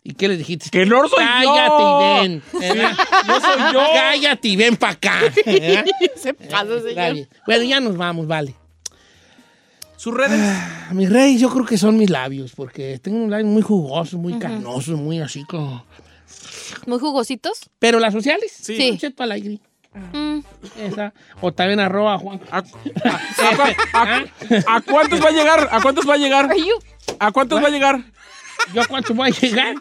[0.09, 0.71] ¿Y qué le dijiste?
[0.71, 2.01] Que no soy Cállate yo.
[2.25, 2.43] y ven.
[2.53, 2.97] ¿verdad?
[3.27, 3.81] No soy yo.
[3.93, 5.21] Cállate y ven para acá.
[5.45, 5.85] ¿verdad?
[6.17, 7.27] Se pasa, señor.
[7.45, 8.55] Bueno, ya nos vamos, vale.
[9.97, 10.39] Sus redes.
[10.41, 14.17] Ah, Mis reyes yo creo que son mis labios, porque tengo un labio muy jugoso,
[14.17, 15.85] muy carnoso, muy así como...
[16.87, 17.59] ¿Muy jugositos?
[17.81, 18.53] ¿Pero las sociales?
[18.53, 18.77] Sí.
[18.77, 18.99] Sí.
[18.99, 19.59] Cheto Alegre.
[20.13, 20.39] Mm.
[20.79, 21.15] Esa.
[21.41, 22.41] O también arroba Juan.
[22.53, 24.25] ¿A, a- a-
[24.77, 25.69] a cuántos va a llegar?
[25.73, 26.49] ¿A cuántos va a llegar?
[27.19, 28.05] ¿A cuántos va a llegar?
[28.73, 29.75] ¿Yo a cuánto voy a llegar?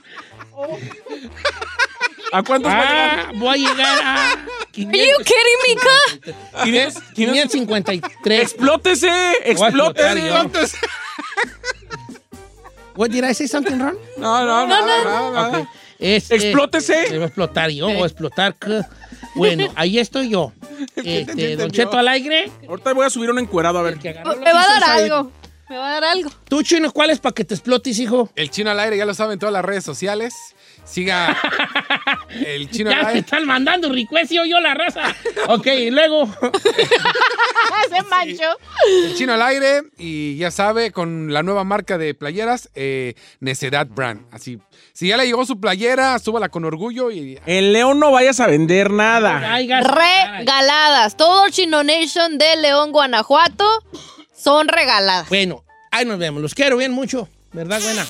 [2.31, 3.19] ¿A cuántos va a llegar?
[3.27, 4.31] Ah, voy a llegar a...
[4.31, 4.39] Are
[4.77, 6.63] you kidding me, Ka?
[6.63, 8.41] 500, 553.
[8.41, 9.09] ¡Explótese!
[9.45, 10.77] ¡Explótese!
[12.95, 13.97] What, did I say something wrong?
[14.17, 15.59] No, no, no, no, no.
[15.59, 15.67] Ok.
[15.99, 17.07] Este, Explótese.
[17.07, 18.55] Se va a explotar yo, a explotar.
[19.35, 20.51] Bueno, ahí estoy yo.
[20.95, 22.51] Este, Don Cheto al aire.
[22.67, 23.97] Ahorita voy a subir un encuerado a ver.
[24.03, 24.13] Me
[24.53, 25.31] va a dar algo.
[25.67, 26.29] Me va a dar algo.
[26.47, 28.29] Tú, Chino, ¿cuál es para que te explotes, hijo?
[28.35, 30.33] El chino al aire, ya lo saben en todas las redes sociales.
[30.83, 31.35] Siga
[32.29, 33.19] el chino Ya al aire.
[33.21, 35.15] están mandando request y yo la raza.
[35.47, 36.27] Ok, y luego.
[37.89, 38.43] Se manchó.
[39.05, 43.87] El chino al aire y ya sabe, con la nueva marca de playeras, eh, Necedad
[43.87, 44.27] Brand.
[44.31, 44.59] Así,
[44.93, 48.45] si ya le llegó su playera, súbala con orgullo y En León no vayas a
[48.47, 49.39] vender nada.
[49.57, 51.17] Regaladas.
[51.17, 53.65] Todo Chino Nation de León, Guanajuato
[54.35, 55.29] son regaladas.
[55.29, 56.41] Bueno, ahí nos vemos.
[56.41, 57.27] Los quiero bien mucho.
[57.53, 58.05] ¿Verdad, buena?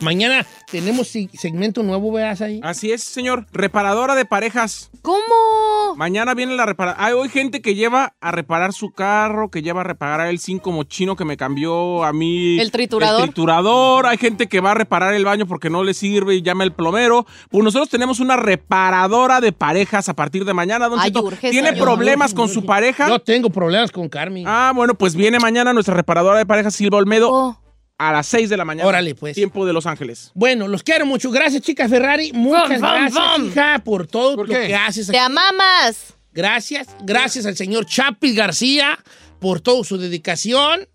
[0.00, 2.60] Mañana tenemos si- segmento nuevo, veas ahí.
[2.62, 3.46] Así es, señor.
[3.52, 4.90] Reparadora de parejas.
[5.02, 5.94] ¿Cómo?
[5.96, 7.04] Mañana viene la reparación.
[7.04, 10.38] Hay hoy gente que lleva a reparar su carro, que lleva a reparar a él
[10.38, 12.58] sin como chino que me cambió a mí.
[12.60, 13.20] El triturador.
[13.20, 14.06] El triturador.
[14.06, 16.72] Hay gente que va a reparar el baño porque no le sirve y llama el
[16.72, 17.26] plomero.
[17.50, 21.22] Pues nosotros tenemos una reparadora de parejas a partir de mañana, don Ay, Cheto.
[21.24, 21.84] urge, ¿Tiene señor.
[21.84, 23.08] problemas con su pareja?
[23.08, 24.44] Yo tengo problemas con Carmen.
[24.46, 27.58] Ah, bueno, pues viene mañana nuestra reparadora de parejas Silva Olmedo Oh.
[27.98, 28.88] A las 6 de la mañana.
[28.88, 29.34] Órale, pues.
[29.34, 30.32] Tiempo de Los Ángeles.
[30.34, 31.30] Bueno, los quiero mucho.
[31.30, 32.32] Gracias, chica Ferrari.
[32.32, 34.68] Muchas gracias, hija, por todo ¿Por lo qué?
[34.68, 35.06] que haces.
[35.06, 36.14] Te amamos.
[36.32, 36.88] Gracias.
[37.02, 38.98] Gracias al señor Chapis García
[39.38, 40.88] por toda su dedicación.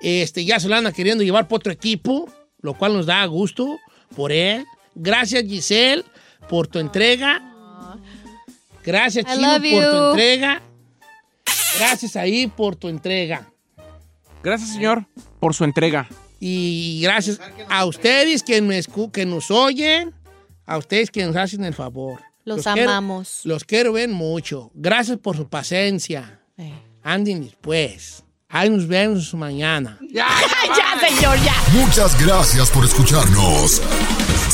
[0.00, 3.78] Este, ya se lo anda queriendo llevar por otro equipo, lo cual nos da gusto
[4.14, 4.64] por él.
[4.94, 6.04] Gracias, Giselle,
[6.48, 7.42] por tu entrega.
[8.84, 10.10] Gracias, Chino, por tu you.
[10.10, 10.62] entrega.
[11.78, 13.50] Gracias ahí por tu entrega.
[14.42, 15.04] Gracias, señor,
[15.40, 16.08] por su entrega.
[16.40, 20.14] Y gracias a ustedes que, me escu- que nos oyen,
[20.66, 22.20] a ustedes que nos hacen el favor.
[22.44, 23.40] Los quiero- amamos.
[23.44, 24.70] los quiero ver mucho.
[24.74, 26.40] Gracias por su paciencia.
[26.56, 26.72] Eh.
[27.02, 28.22] Anden después.
[28.48, 29.98] Ahí nos vemos mañana.
[30.10, 30.26] ya,
[31.00, 31.54] señor, ya.
[31.72, 33.82] Muchas gracias por escucharnos.